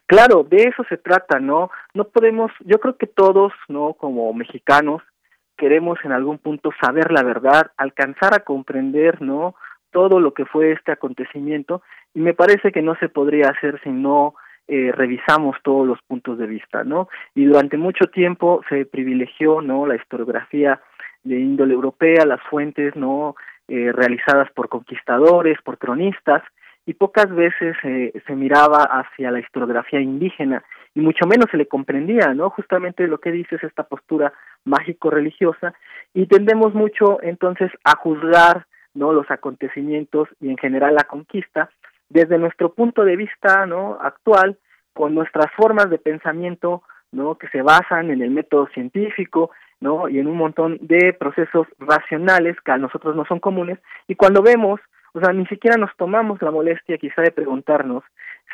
[0.07, 1.71] Claro, de eso se trata, ¿no?
[1.95, 3.95] No podemos, yo creo que todos, ¿no?
[3.95, 5.03] Como mexicanos,
[5.57, 9.55] queremos en algún punto saber la verdad, alcanzar a comprender, ¿no?
[9.91, 11.83] Todo lo que fue este acontecimiento
[12.13, 14.35] y me parece que no se podría hacer si no
[14.67, 17.09] eh, revisamos todos los puntos de vista, ¿no?
[17.35, 19.87] Y durante mucho tiempo se privilegió, ¿no?
[19.87, 20.81] La historiografía
[21.23, 23.37] de índole europea, las fuentes, ¿no?
[23.69, 26.43] Eh, realizadas por conquistadores, por cronistas,
[26.86, 30.62] y pocas veces se miraba hacia la historiografía indígena
[30.94, 32.51] y mucho menos se le comprendía, ¿no?
[32.51, 34.32] Justamente lo que dice es esta postura
[34.65, 35.74] mágico-religiosa
[36.12, 39.12] y tendemos mucho entonces a juzgar, ¿no?
[39.12, 41.70] Los acontecimientos y en general la conquista
[42.09, 43.98] desde nuestro punto de vista, ¿no?
[44.01, 44.59] Actual,
[44.93, 47.36] con nuestras formas de pensamiento, ¿no?
[47.36, 49.51] Que se basan en el método científico,
[49.81, 50.09] ¿no?
[50.09, 54.43] Y en un montón de procesos racionales que a nosotros no son comunes y cuando
[54.43, 54.81] vemos
[55.15, 58.03] o sea, ni siquiera nos tomamos la molestia quizá de preguntarnos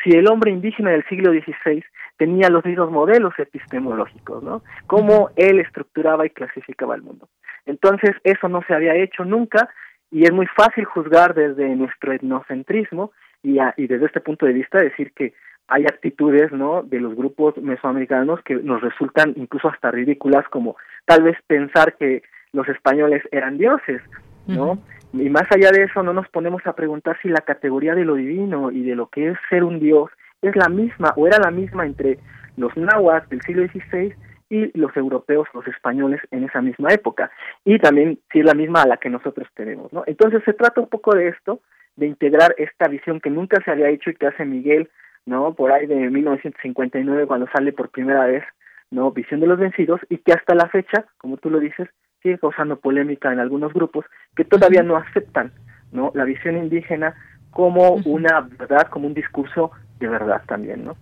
[0.04, 1.82] si el hombre indígena del siglo XVI
[2.18, 4.62] tenía los mismos modelos epistemológicos, ¿no?
[4.86, 7.28] Cómo él estructuraba y clasificaba el mundo.
[7.64, 9.70] Entonces, eso no se había hecho nunca
[10.10, 13.12] y es muy fácil juzgar desde nuestro etnocentrismo
[13.42, 15.32] y, y desde este punto de vista decir que
[15.66, 16.82] hay actitudes, ¿no?
[16.82, 20.76] De los grupos mesoamericanos que nos resultan incluso hasta ridículas, como
[21.06, 22.22] tal vez pensar que
[22.52, 24.02] los españoles eran dioses,
[24.46, 24.78] ¿no?
[25.12, 28.14] Y más allá de eso, no nos ponemos a preguntar si la categoría de lo
[28.14, 30.10] divino y de lo que es ser un dios
[30.42, 32.18] es la misma o era la misma entre
[32.56, 34.14] los nahuas del siglo XVI
[34.48, 37.30] y los europeos, los españoles en esa misma época.
[37.64, 40.02] Y también si es la misma a la que nosotros tenemos, ¿no?
[40.06, 41.60] Entonces se trata un poco de esto,
[41.96, 44.90] de integrar esta visión que nunca se había hecho y que hace Miguel,
[45.26, 45.54] ¿no?
[45.54, 48.44] Por ahí de 1959 cuando sale por primera vez,
[48.90, 49.12] ¿no?
[49.12, 51.88] Visión de los vencidos y que hasta la fecha, como tú lo dices,
[52.22, 54.04] sigue causando polémica en algunos grupos
[54.36, 55.52] que todavía no aceptan
[55.92, 56.12] ¿no?
[56.14, 57.14] La visión indígena
[57.50, 60.96] como una verdad, como un discurso de verdad también, ¿no?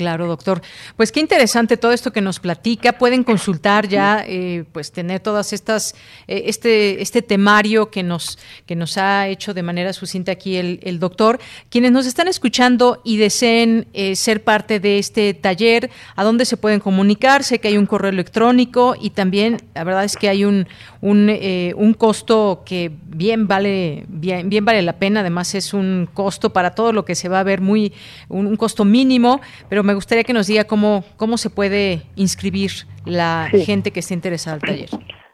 [0.00, 0.62] Claro, doctor.
[0.96, 2.94] Pues qué interesante todo esto que nos platica.
[2.94, 5.94] Pueden consultar ya, eh, pues tener todas estas,
[6.26, 10.98] eh, este, este temario que nos, que nos ha hecho de manera sucinta aquí el,
[10.98, 11.38] doctor.
[11.68, 16.56] Quienes nos están escuchando y deseen eh, ser parte de este taller, ¿a dónde se
[16.56, 17.44] pueden comunicar?
[17.44, 20.66] Sé que hay un correo electrónico y también, la verdad es que hay un,
[21.02, 21.30] un,
[21.76, 25.20] un costo que bien vale, bien, vale la pena.
[25.20, 27.92] Además es un costo para todo lo que se va a ver muy,
[28.30, 32.70] un, un costo mínimo, pero me gustaría que nos diga cómo, cómo se puede inscribir
[33.04, 34.88] la gente que esté interesada al taller.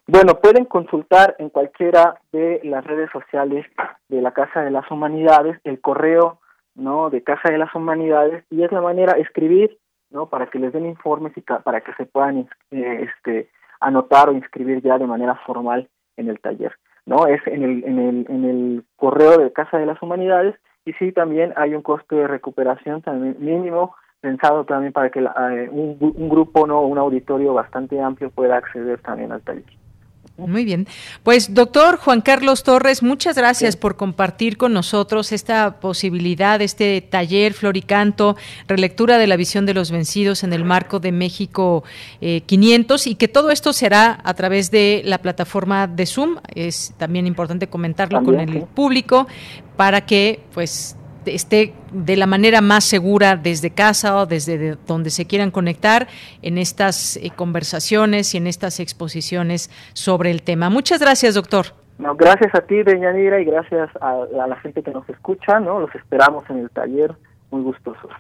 [0.08, 3.66] Bueno, pueden consultar en cualquiera de las redes sociales
[4.08, 6.38] de la Casa de las Humanidades el correo
[6.76, 9.78] no de Casa de las Humanidades y es la manera escribir
[10.10, 13.50] no para que les den informes y para que se puedan eh, este
[13.80, 16.72] anotar o inscribir ya de manera formal en el taller
[17.04, 20.54] no es en el en el en el correo de Casa de las Humanidades
[20.84, 23.96] y sí también hay un costo de recuperación también mínimo
[24.26, 28.98] pensado también para que eh, un, un, grupo, no un auditorio bastante amplio pueda acceder
[28.98, 29.62] también al taller.
[30.36, 30.88] Muy bien.
[31.22, 37.54] Pues doctor Juan Carlos Torres, muchas gracias por compartir con nosotros esta posibilidad, este taller
[37.54, 38.36] Floricanto,
[38.66, 41.84] relectura de la visión de los vencidos en el marco de México
[42.20, 46.38] 500 eh, y que todo esto será a través de la plataforma de Zoom.
[46.52, 49.28] Es también importante comentarlo con el público
[49.76, 50.96] para que pues
[51.34, 56.08] esté de la manera más segura desde casa o desde donde se quieran conectar
[56.42, 60.70] en estas eh, conversaciones y en estas exposiciones sobre el tema.
[60.70, 61.66] Muchas gracias, doctor.
[61.98, 65.80] No, gracias a ti, Deñanira, y gracias a, la gente que nos escucha, ¿no?
[65.80, 67.14] Los esperamos en el taller,
[67.50, 68.10] muy gustosos.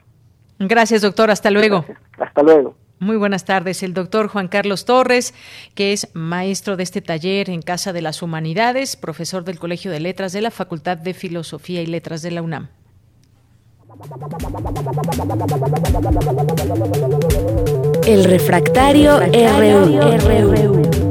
[0.58, 1.84] Gracias, doctor, hasta luego.
[2.18, 2.74] Hasta luego.
[2.98, 3.82] Muy buenas tardes.
[3.82, 5.34] El doctor Juan Carlos Torres,
[5.74, 10.00] que es maestro de este taller en Casa de las Humanidades, profesor del Colegio de
[10.00, 12.70] Letras de la Facultad de Filosofía y Letras de la UNAM.
[18.06, 21.05] El refractario, RU.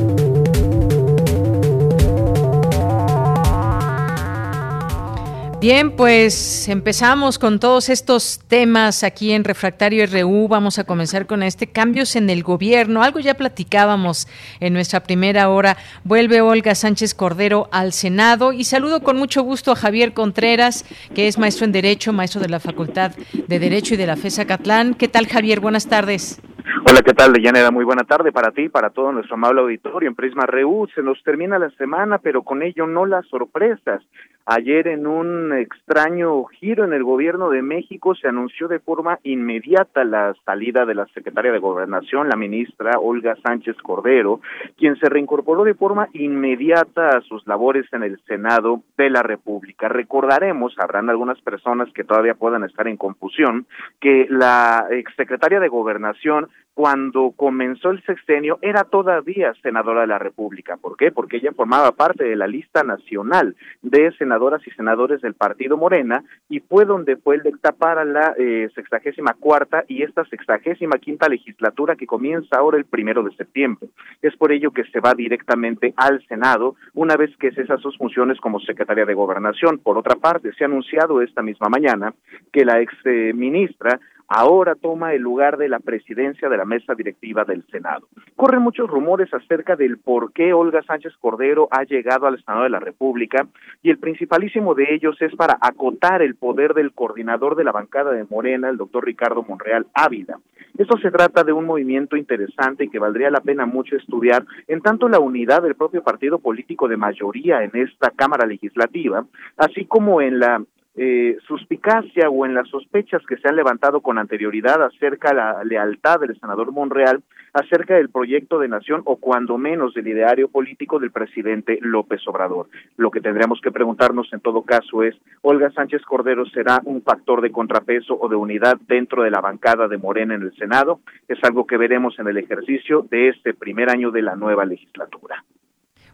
[5.62, 10.50] Bien, pues empezamos con todos estos temas aquí en Refractario RU.
[10.50, 13.02] Vamos a comenzar con este cambios en el gobierno.
[13.02, 14.28] Algo ya platicábamos
[14.60, 15.78] en nuestra primera hora.
[16.04, 20.84] Vuelve Olga Sánchez Cordero al Senado y saludo con mucho gusto a Javier Contreras,
[21.16, 23.14] que es maestro en Derecho, maestro de la Facultad
[23.48, 24.94] de Derecho y de la FESA Catlán.
[24.94, 25.62] ¿Qué tal, Javier?
[25.62, 26.42] Buenas tardes.
[26.88, 27.72] Hola, ¿qué tal, Deyaneda?
[27.72, 30.88] Muy buena tarde para ti, para todo nuestro amable auditorio en Prisma RU.
[30.94, 34.04] Se nos termina la semana, pero con ello no las sorpresas.
[34.48, 40.04] Ayer en un extraño giro en el gobierno de México se anunció de forma inmediata
[40.04, 44.42] la salida de la secretaria de Gobernación, la ministra Olga Sánchez Cordero,
[44.78, 49.90] quien se reincorporó de forma inmediata a sus labores en el Senado de la República.
[49.90, 53.66] Recordaremos, habrán algunas personas que todavía puedan estar en confusión,
[54.00, 60.76] que la exsecretaria de Gobernación cuando comenzó el sexenio era todavía senadora de la República.
[60.76, 61.10] ¿Por qué?
[61.10, 66.26] Porque ella formaba parte de la lista nacional de senadoras y senadores del Partido Morena
[66.50, 71.30] y fue donde fue el dicta para la eh, sexagésima cuarta y esta sexagésima quinta
[71.30, 73.88] legislatura que comienza ahora el primero de septiembre.
[74.22, 78.38] Es por ello que se va directamente al Senado una vez que cesa sus funciones
[78.42, 79.80] como secretaria de Gobernación.
[79.80, 82.14] Por otra parte, se ha anunciado esta misma mañana
[82.52, 83.98] que la ex eh, ministra
[84.28, 88.08] ahora toma el lugar de la presidencia de la mesa directiva del Senado.
[88.36, 92.70] Corren muchos rumores acerca del por qué Olga Sánchez Cordero ha llegado al Senado de
[92.70, 93.48] la República
[93.82, 98.12] y el principalísimo de ellos es para acotar el poder del coordinador de la bancada
[98.12, 100.40] de Morena, el doctor Ricardo Monreal Ávila.
[100.78, 104.82] Esto se trata de un movimiento interesante y que valdría la pena mucho estudiar, en
[104.82, 109.26] tanto la unidad del propio partido político de mayoría en esta Cámara Legislativa,
[109.56, 110.62] así como en la
[110.98, 115.64] eh, suspicacia o en las sospechas que se han levantado con anterioridad acerca de la
[115.64, 117.22] lealtad del senador Monreal
[117.54, 122.68] acerca del proyecto de nación o cuando menos del ideario político del presidente López Obrador.
[122.98, 127.42] Lo que tendríamos que preguntarnos en todo caso es, ¿Olga Sánchez Cordero será un factor
[127.42, 131.00] de contrapeso o de unidad dentro de la bancada de Morena en el Senado?
[131.28, 135.44] Es algo que veremos en el ejercicio de este primer año de la nueva legislatura.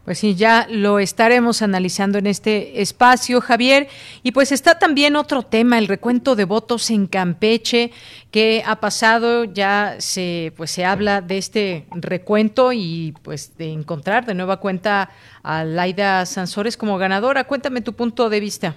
[0.04, 3.86] Pues sí, ya lo estaremos analizando en este espacio, Javier.
[4.24, 7.92] Y pues está también otro tema, el recuento de votos en Campeche,
[8.32, 14.26] que ha pasado, ya se, pues se habla de este recuento y pues de encontrar
[14.26, 15.10] de nueva cuenta
[15.44, 17.44] a Laida Sansores como ganadora.
[17.44, 18.74] Cuéntame tu punto de vista.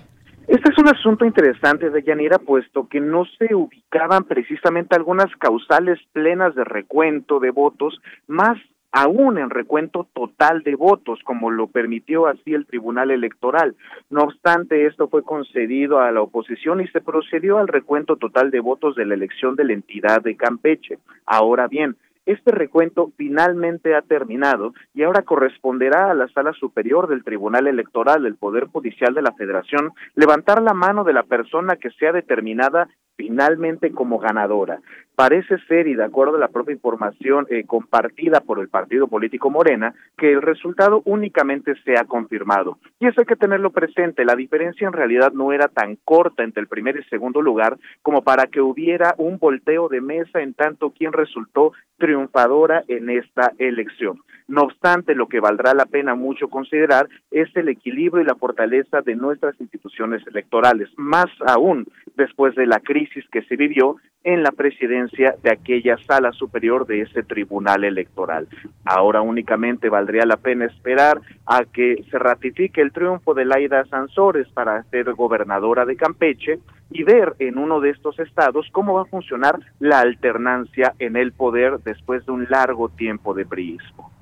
[0.48, 5.98] Este es un asunto interesante de Yanira, puesto que no se ubicaban precisamente algunas causales
[6.14, 8.60] plenas de recuento de votos, más
[8.96, 13.76] aún en recuento total de votos, como lo permitió así el Tribunal Electoral.
[14.10, 18.62] No obstante, esto fue concedido a la oposición y se procedió al recuento total de
[18.62, 21.00] votos de la elección de la entidad de Campeche.
[21.26, 27.26] Ahora bien, este recuento finalmente ha terminado y ahora corresponderá a la Sala Superior del
[27.26, 31.92] Tribunal Electoral del Poder Judicial de la Federación levantar la mano de la persona que
[31.92, 34.80] sea determinada finalmente como ganadora.
[35.16, 39.50] Parece ser, y de acuerdo a la propia información eh, compartida por el partido político
[39.50, 42.80] Morena, que el resultado únicamente se ha confirmado.
[43.00, 46.62] Y eso hay que tenerlo presente, la diferencia en realidad no era tan corta entre
[46.62, 50.92] el primer y segundo lugar como para que hubiera un volteo de mesa en tanto
[50.92, 54.20] quien resultó triunfadora en esta elección.
[54.48, 59.02] No obstante, lo que valdrá la pena mucho considerar es el equilibrio y la fortaleza
[59.02, 64.52] de nuestras instituciones electorales, más aún después de la crisis que se vivió en la
[64.52, 68.48] presidencia de aquella sala superior de ese tribunal electoral.
[68.84, 74.48] Ahora únicamente valdría la pena esperar a que se ratifique el triunfo de Laida Sansores
[74.50, 76.60] para ser gobernadora de Campeche
[76.92, 81.32] y ver en uno de estos estados cómo va a funcionar la alternancia en el
[81.32, 84.15] poder después de un largo tiempo de priismo.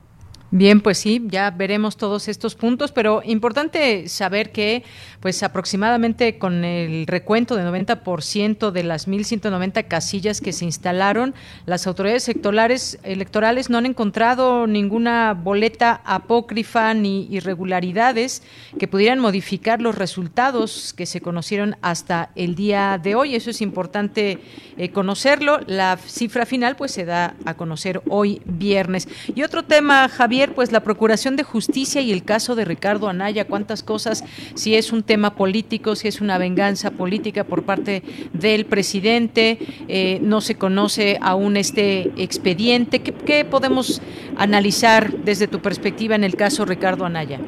[0.55, 4.83] Bien, pues sí, ya veremos todos estos puntos, pero importante saber que,
[5.19, 11.33] pues aproximadamente con el recuento de 90% de las 1.190 casillas que se instalaron,
[11.65, 18.43] las autoridades electorales, electorales no han encontrado ninguna boleta apócrifa ni irregularidades
[18.77, 23.33] que pudieran modificar los resultados que se conocieron hasta el día de hoy.
[23.33, 24.37] Eso es importante
[24.77, 25.61] eh, conocerlo.
[25.65, 29.07] La cifra final, pues se da a conocer hoy viernes.
[29.33, 33.45] Y otro tema, Javier pues la Procuración de Justicia y el caso de Ricardo Anaya,
[33.45, 34.23] cuántas cosas,
[34.55, 38.03] si es un tema político, si es una venganza política por parte
[38.33, 39.57] del presidente,
[39.87, 43.01] eh, no se conoce aún este expediente.
[43.01, 44.01] ¿Qué, podemos
[44.37, 47.39] analizar desde tu perspectiva en el caso Ricardo Anaya?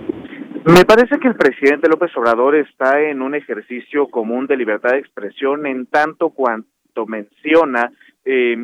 [0.65, 4.99] Me parece que el presidente López Obrador está en un ejercicio común de libertad de
[4.99, 7.91] expresión en tanto cuanto menciona
[8.25, 8.57] eh,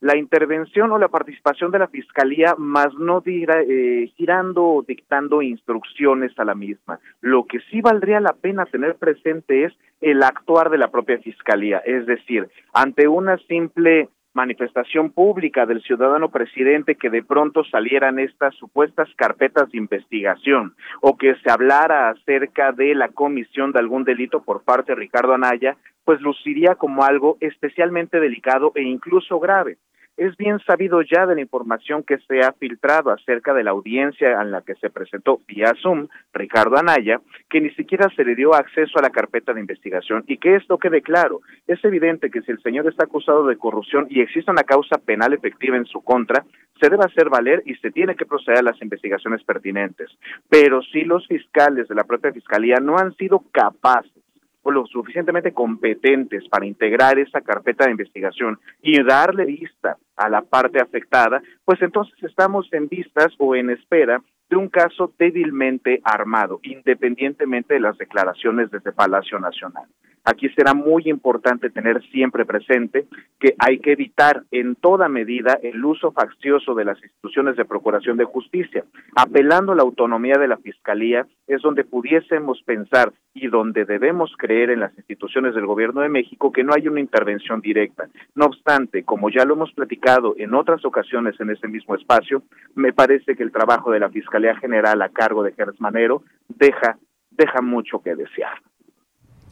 [0.00, 5.42] la intervención o la participación de la Fiscalía, más no dirá, eh, girando o dictando
[5.42, 6.98] instrucciones a la misma.
[7.20, 11.78] Lo que sí valdría la pena tener presente es el actuar de la propia Fiscalía,
[11.78, 18.54] es decir, ante una simple manifestación pública del ciudadano presidente que de pronto salieran estas
[18.54, 24.42] supuestas carpetas de investigación o que se hablara acerca de la comisión de algún delito
[24.42, 29.78] por parte de Ricardo Anaya, pues luciría como algo especialmente delicado e incluso grave.
[30.20, 34.32] Es bien sabido ya de la información que se ha filtrado acerca de la audiencia
[34.42, 38.54] en la que se presentó vía Zoom Ricardo Anaya, que ni siquiera se le dio
[38.54, 41.40] acceso a la carpeta de investigación y que esto quede claro.
[41.66, 45.32] Es evidente que si el señor está acusado de corrupción y existe una causa penal
[45.32, 46.44] efectiva en su contra,
[46.78, 50.10] se debe hacer valer y se tiene que proceder a las investigaciones pertinentes.
[50.50, 54.19] Pero si los fiscales de la propia fiscalía no han sido capaces
[54.62, 60.42] o lo suficientemente competentes para integrar esa carpeta de investigación y darle vista a la
[60.42, 66.58] parte afectada, pues entonces estamos en vistas o en espera de un caso débilmente armado,
[66.62, 69.86] independientemente de las declaraciones desde Palacio Nacional.
[70.24, 73.06] Aquí será muy importante tener siempre presente
[73.38, 78.16] que hay que evitar en toda medida el uso faccioso de las instituciones de procuración
[78.16, 78.84] de justicia.
[79.16, 84.70] Apelando a la autonomía de la Fiscalía es donde pudiésemos pensar y donde debemos creer
[84.70, 88.08] en las instituciones del Gobierno de México que no hay una intervención directa.
[88.34, 92.42] No obstante, como ya lo hemos platicado en otras ocasiones en ese mismo espacio,
[92.74, 96.98] me parece que el trabajo de la Fiscalía General a cargo de Gers Manero deja,
[97.30, 98.58] deja mucho que desear.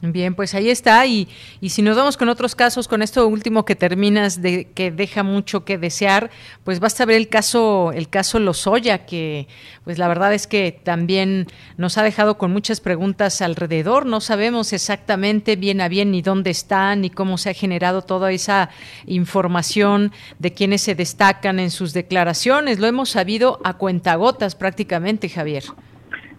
[0.00, 1.04] Bien, pues ahí está.
[1.06, 1.26] Y,
[1.60, 5.24] y si nos vamos con otros casos, con esto último que terminas de que deja
[5.24, 6.30] mucho que desear,
[6.62, 9.48] pues basta ver el caso, el caso Lozoya, que
[9.82, 14.06] pues la verdad es que también nos ha dejado con muchas preguntas alrededor.
[14.06, 18.30] No sabemos exactamente bien a bien ni dónde están, ni cómo se ha generado toda
[18.30, 18.70] esa
[19.04, 22.78] información de quienes se destacan en sus declaraciones.
[22.78, 25.64] Lo hemos sabido a cuentagotas prácticamente, Javier.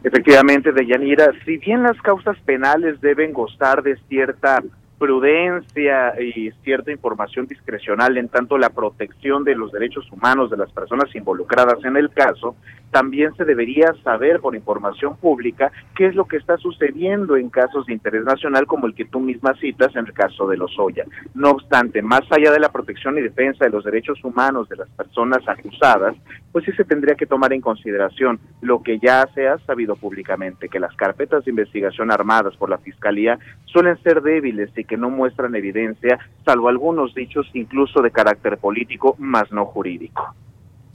[0.03, 4.63] Efectivamente, Deyanira, si bien las causas penales deben gozar de cierta
[4.99, 10.71] prudencia y cierta información discrecional en tanto la protección de los derechos humanos de las
[10.71, 12.55] personas involucradas en el caso,
[12.91, 17.85] también se debería saber por información pública qué es lo que está sucediendo en casos
[17.85, 21.05] de interés nacional como el que tú misma citas en el caso de los Oya.
[21.33, 24.89] No obstante, más allá de la protección y defensa de los derechos humanos de las
[24.89, 26.15] personas acusadas,
[26.51, 30.67] pues sí se tendría que tomar en consideración lo que ya se ha sabido públicamente,
[30.67, 35.09] que las carpetas de investigación armadas por la Fiscalía suelen ser débiles y que no
[35.09, 40.35] muestran evidencia, salvo algunos dichos incluso de carácter político, más no jurídico.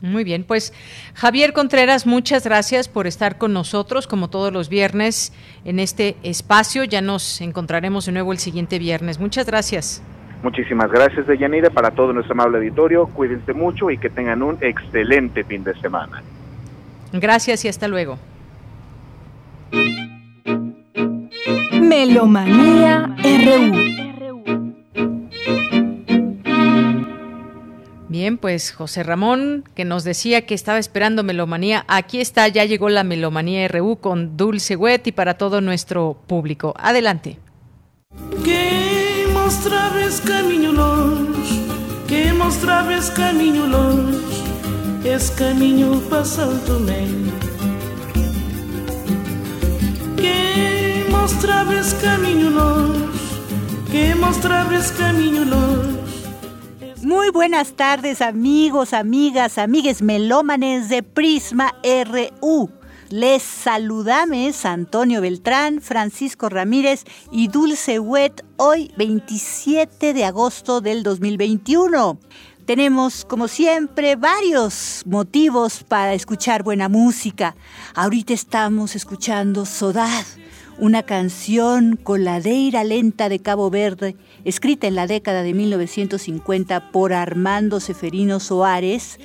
[0.03, 0.75] Muy bien, pues
[1.15, 5.33] Javier Contreras, muchas gracias por estar con nosotros como todos los viernes
[5.65, 6.85] en este espacio.
[6.85, 9.19] Ya nos encontraremos de nuevo el siguiente viernes.
[9.19, 10.03] Muchas gracias.
[10.43, 13.07] Muchísimas gracias, Deyanira, para todo nuestro amable auditorio.
[13.07, 16.23] Cuídense mucho y que tengan un excelente fin de semana.
[17.13, 18.19] Gracias y hasta luego.
[21.85, 23.95] Melomanía RU
[28.09, 32.89] Bien, pues José Ramón, que nos decía que estaba esperando Melomanía, aquí está, ya llegó
[32.89, 36.75] la Melomanía RU con Dulce Wet y para todo nuestro público.
[36.79, 37.39] Adelante.
[38.45, 41.61] Que mostrabes caminho longe,
[42.09, 44.19] que mostrabes caminho longe,
[45.05, 46.79] es caminho para Santo
[56.79, 56.95] Que.
[57.03, 62.69] Muy buenas tardes amigos, amigas, amigues melómanes de Prisma RU.
[63.09, 72.19] Les saludamos Antonio Beltrán, Francisco Ramírez y Dulce Wet hoy 27 de agosto del 2021.
[72.67, 77.57] Tenemos, como siempre, varios motivos para escuchar buena música.
[77.95, 80.25] Ahorita estamos escuchando Sodad,
[80.79, 87.81] una canción coladeira lenta de Cabo Verde escrita en la década de 1950 por Armando
[87.81, 89.19] Seferino Soares,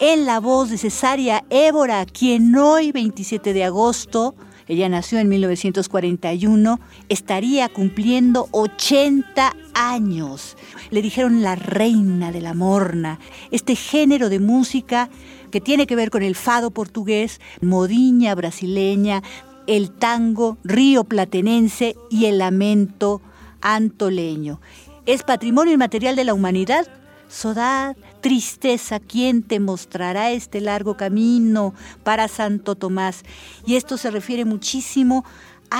[0.00, 4.34] en la voz de Cesaria Évora, quien hoy, 27 de agosto,
[4.68, 6.78] ella nació en 1941,
[7.08, 10.56] estaría cumpliendo 80 años.
[10.90, 13.18] Le dijeron la reina de la morna,
[13.50, 15.08] este género de música
[15.50, 19.22] que tiene que ver con el fado portugués, modiña brasileña,
[19.68, 23.20] el tango río platenense y el lamento
[23.60, 24.60] antoleño.
[25.06, 26.88] Es patrimonio inmaterial de la humanidad.
[27.28, 33.24] Sodad, tristeza, ¿quién te mostrará este largo camino para Santo Tomás?
[33.66, 35.26] Y esto se refiere muchísimo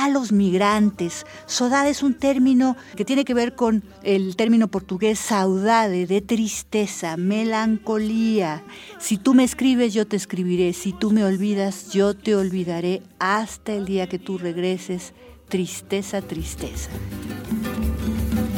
[0.09, 1.27] los migrantes.
[1.47, 7.16] Sodad es un término que tiene que ver con el término portugués saudade, de tristeza,
[7.16, 8.62] melancolía.
[8.98, 10.73] Si tú me escribes, yo te escribiré.
[10.73, 15.12] Si tú me olvidas, yo te olvidaré hasta el día que tú regreses.
[15.48, 16.90] Tristeza, tristeza.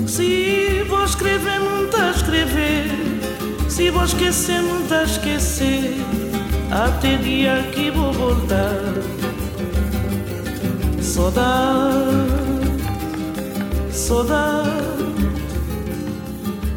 [0.07, 2.89] Se vou escrever, não está a escrever.
[3.69, 5.95] Se vou esquecer, não está a esquecer.
[6.71, 9.40] Até dia que vou voltar.
[11.21, 12.17] Saudade,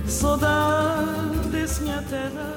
[0.06, 2.53] saudade desse minha terra.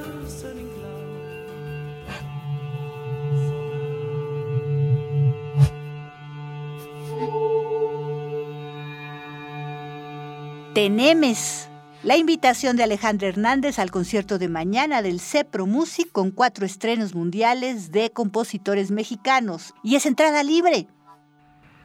[10.74, 11.68] Tenemos
[12.02, 17.14] la invitación de Alejandra Hernández al concierto de mañana del CEPRO Music con cuatro estrenos
[17.14, 19.72] mundiales de compositores mexicanos.
[19.84, 20.88] Y es entrada libre.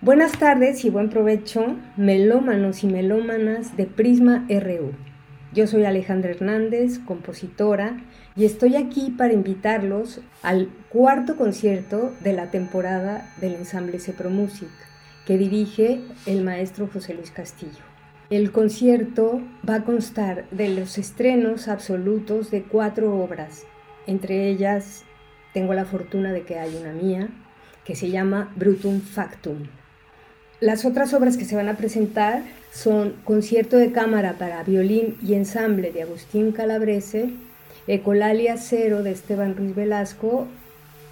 [0.04, 4.94] Buenas tardes y buen provecho, melómanos y melómanas de Prisma RU.
[5.54, 8.02] Yo soy Alejandra Hernández, compositora,
[8.36, 14.72] y estoy aquí para invitarlos al cuarto concierto de la temporada del ensamble CEPRO Music,
[15.28, 17.84] que dirige el maestro José Luis Castillo.
[18.32, 23.68] El concierto va a constar de los estrenos absolutos de cuatro obras.
[24.08, 25.04] Entre ellas
[25.54, 27.30] tengo la fortuna de que hay una mía
[27.86, 29.68] que se llama Brutum Factum.
[30.62, 35.34] Las otras obras que se van a presentar son Concierto de cámara para violín y
[35.34, 37.32] ensamble de Agustín Calabrese,
[37.88, 40.46] Ecolalia Cero de Esteban Ruiz Velasco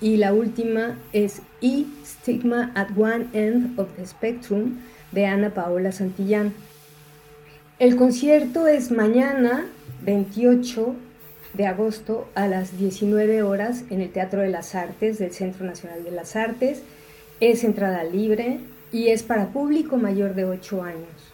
[0.01, 4.81] y la última es E Stigma at One End of the Spectrum
[5.11, 6.53] de Ana Paola Santillán.
[7.80, 9.65] El concierto es mañana,
[10.03, 10.95] 28
[11.55, 16.03] de agosto, a las 19 horas en el Teatro de las Artes del Centro Nacional
[16.03, 16.84] de las Artes.
[17.39, 18.59] Es entrada libre
[18.91, 21.34] y es para público mayor de 8 años.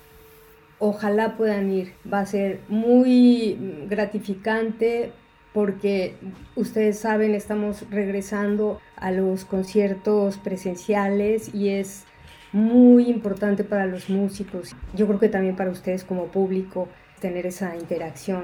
[0.80, 1.94] Ojalá puedan ir.
[2.11, 5.11] Va a ser muy gratificante
[5.53, 6.15] porque
[6.56, 12.03] ustedes saben, estamos regresando a los conciertos presenciales y es
[12.52, 14.76] muy importante para los músicos.
[14.94, 16.90] Yo creo que también para ustedes como público
[17.22, 18.44] tener esa interacción.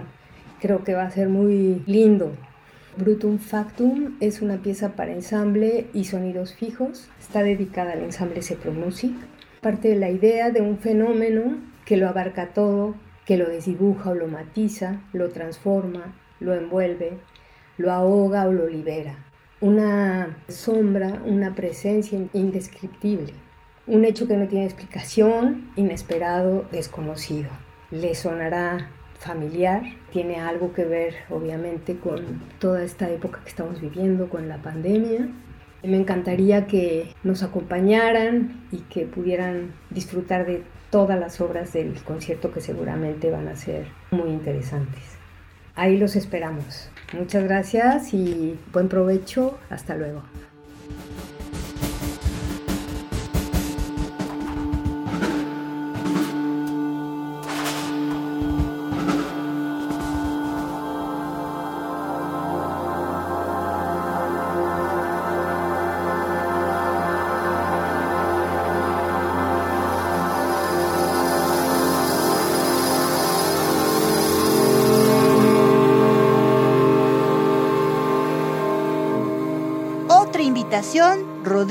[0.62, 2.32] Creo que va a ser muy lindo.
[2.98, 7.10] Brutum Factum es una pieza para ensamble y sonidos fijos.
[7.20, 9.14] Está dedicada al ensamble Cepro Music.
[9.62, 12.96] Parte de la idea de un fenómeno que lo abarca todo,
[13.26, 17.20] que lo desdibuja o lo matiza, lo transforma, lo envuelve,
[17.78, 19.16] lo ahoga o lo libera.
[19.62, 23.34] Una sombra, una presencia indescriptible.
[23.88, 27.50] Un hecho que no tiene explicación, inesperado, desconocido.
[27.90, 29.84] Le sonará familiar.
[30.12, 35.30] Tiene algo que ver, obviamente, con toda esta época que estamos viviendo, con la pandemia.
[35.84, 42.52] Me encantaría que nos acompañaran y que pudieran disfrutar de todas las obras del concierto
[42.52, 45.02] que seguramente van a ser muy interesantes.
[45.76, 46.90] Ahí los esperamos.
[47.14, 49.58] Muchas gracias y buen provecho.
[49.70, 50.22] Hasta luego.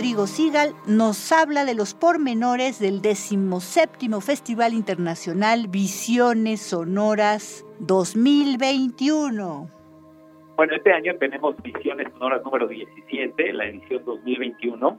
[0.00, 9.68] Rodrigo Sigal nos habla de los pormenores del 17 Festival Internacional Visiones Sonoras 2021.
[10.56, 14.98] Bueno, este año tenemos Visiones Sonoras número 17, la edición 2021.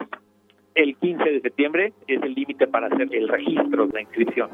[0.75, 4.49] El 15 de septiembre es el límite para hacer el registro, de la inscripción.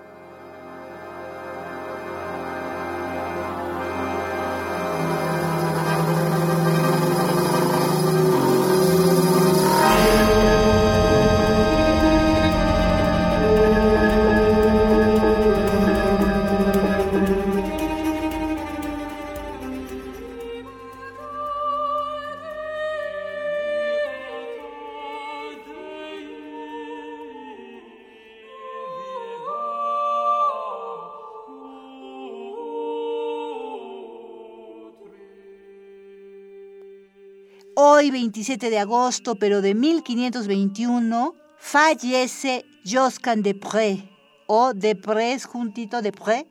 [38.03, 44.09] Hoy, 27 de agosto, pero de 1521, fallece Josquin de Pré,
[44.45, 46.45] o de Prés, juntito de Pré,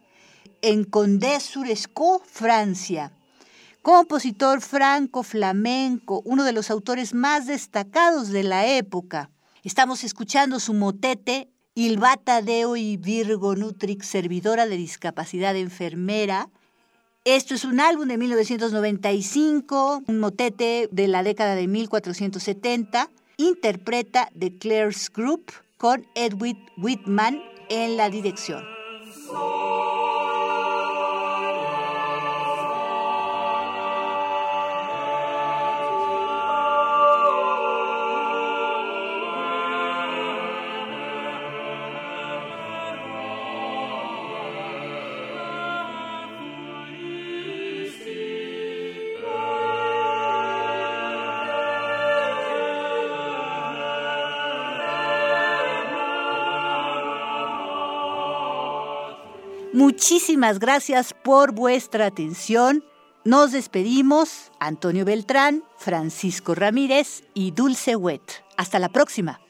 [0.62, 3.12] en Condé-sur-Escaut, Francia.
[3.82, 9.28] Compositor franco-flamenco, uno de los autores más destacados de la época.
[9.62, 16.48] Estamos escuchando su motete Il Bata Deo y Virgo Nutrix, servidora de discapacidad enfermera,
[17.24, 23.08] esto es un álbum de 1995, un motete de la década de 1470.
[23.36, 28.62] Interpreta The Claire's Group con Edwin Whitman en la dirección.
[59.72, 62.84] Muchísimas gracias por vuestra atención.
[63.24, 68.44] Nos despedimos Antonio Beltrán, Francisco Ramírez y Dulce Wet.
[68.56, 69.41] Hasta la próxima.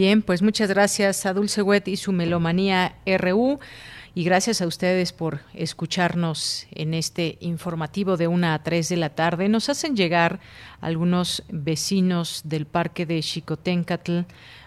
[0.00, 3.58] Bien, pues muchas gracias a Dulce Wet y su Melomanía RU
[4.14, 9.16] y gracias a ustedes por escucharnos en este informativo de una a 3 de la
[9.16, 9.48] tarde.
[9.48, 10.38] Nos hacen llegar
[10.80, 14.20] algunos vecinos del parque de Xicoténcatl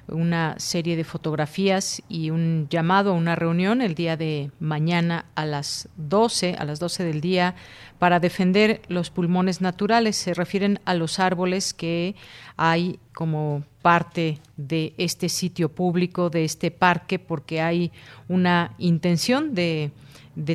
[0.09, 5.45] una serie de fotografías y un llamado a una reunión el día de mañana a
[5.45, 7.55] las 12, a las 12 del día,
[7.99, 10.17] para defender los pulmones naturales.
[10.17, 12.15] Se refieren a los árboles que
[12.57, 17.91] hay como parte de este sitio público, de este parque, porque hay
[18.27, 19.91] una intención de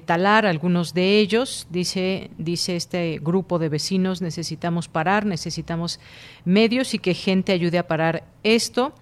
[0.05, 1.67] talar algunos de ellos.
[1.71, 6.01] Dice, dice este grupo de vecinos, necesitamos parar, necesitamos
[6.45, 8.95] medios y que gente ayude a parar esto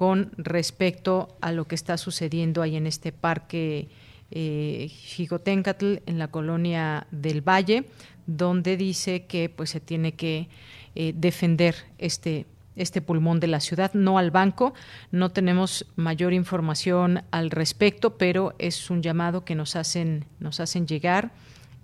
[0.00, 3.88] con respecto a lo que está sucediendo ahí en este parque
[4.30, 7.84] eh, en la colonia del Valle,
[8.26, 10.48] donde dice que pues se tiene que
[10.94, 12.46] eh, defender este
[12.80, 14.74] este pulmón de la ciudad, no al banco.
[15.10, 20.86] No tenemos mayor información al respecto, pero es un llamado que nos hacen, nos hacen
[20.86, 21.30] llegar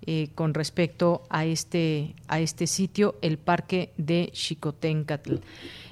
[0.05, 5.35] eh, con respecto a este, a este sitio, el Parque de Xicoténcatl.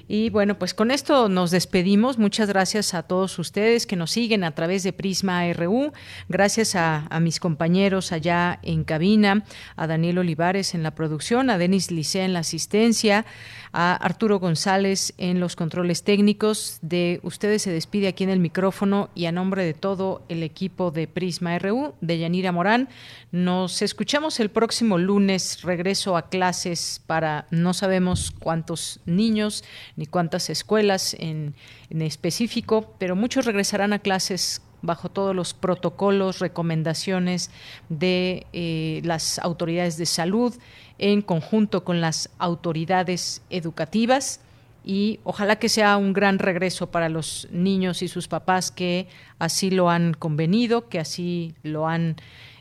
[0.08, 2.16] Y bueno, pues con esto nos despedimos.
[2.16, 5.92] Muchas gracias a todos ustedes que nos siguen a través de Prisma RU.
[6.28, 11.90] Gracias a, mis compañeros allá en cabina, a Daniel Olivares en la producción, a Denis
[11.90, 13.26] Licea en la asistencia,
[13.72, 16.78] a Arturo González en los controles técnicos.
[16.82, 20.92] De ustedes se despide aquí en el micrófono y a nombre de todo el equipo
[20.92, 22.88] de Prisma RU, de Yanira Morán.
[23.32, 25.62] Nos escuchamos el próximo lunes.
[25.62, 29.64] Regreso a clases para no sabemos cuántos niños
[29.96, 31.54] ni cuántas escuelas en,
[31.90, 37.50] específico, pero muchos regresarán a clases bajo todos los protocolos, recomendaciones
[37.88, 40.54] de eh, las autoridades de salud
[40.98, 44.40] en conjunto con las autoridades educativas
[44.84, 49.08] y ojalá que sea un gran regreso para los niños y sus papás que
[49.38, 52.16] así lo han convenido, que así lo han,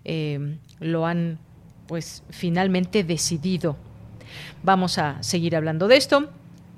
[0.05, 1.37] eh, lo han
[1.85, 3.77] pues finalmente decidido.
[4.63, 6.29] Vamos a seguir hablando de esto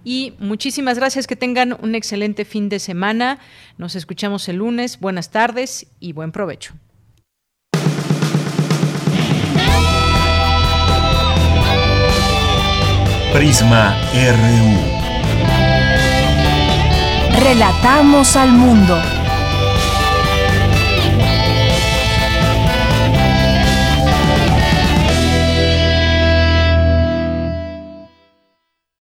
[0.07, 1.27] y muchísimas gracias.
[1.27, 3.39] Que tengan un excelente fin de semana.
[3.77, 5.01] Nos escuchamos el lunes.
[5.01, 6.73] Buenas tardes y buen provecho.
[13.33, 14.97] Prisma RU.
[17.43, 19.16] Relatamos al mundo.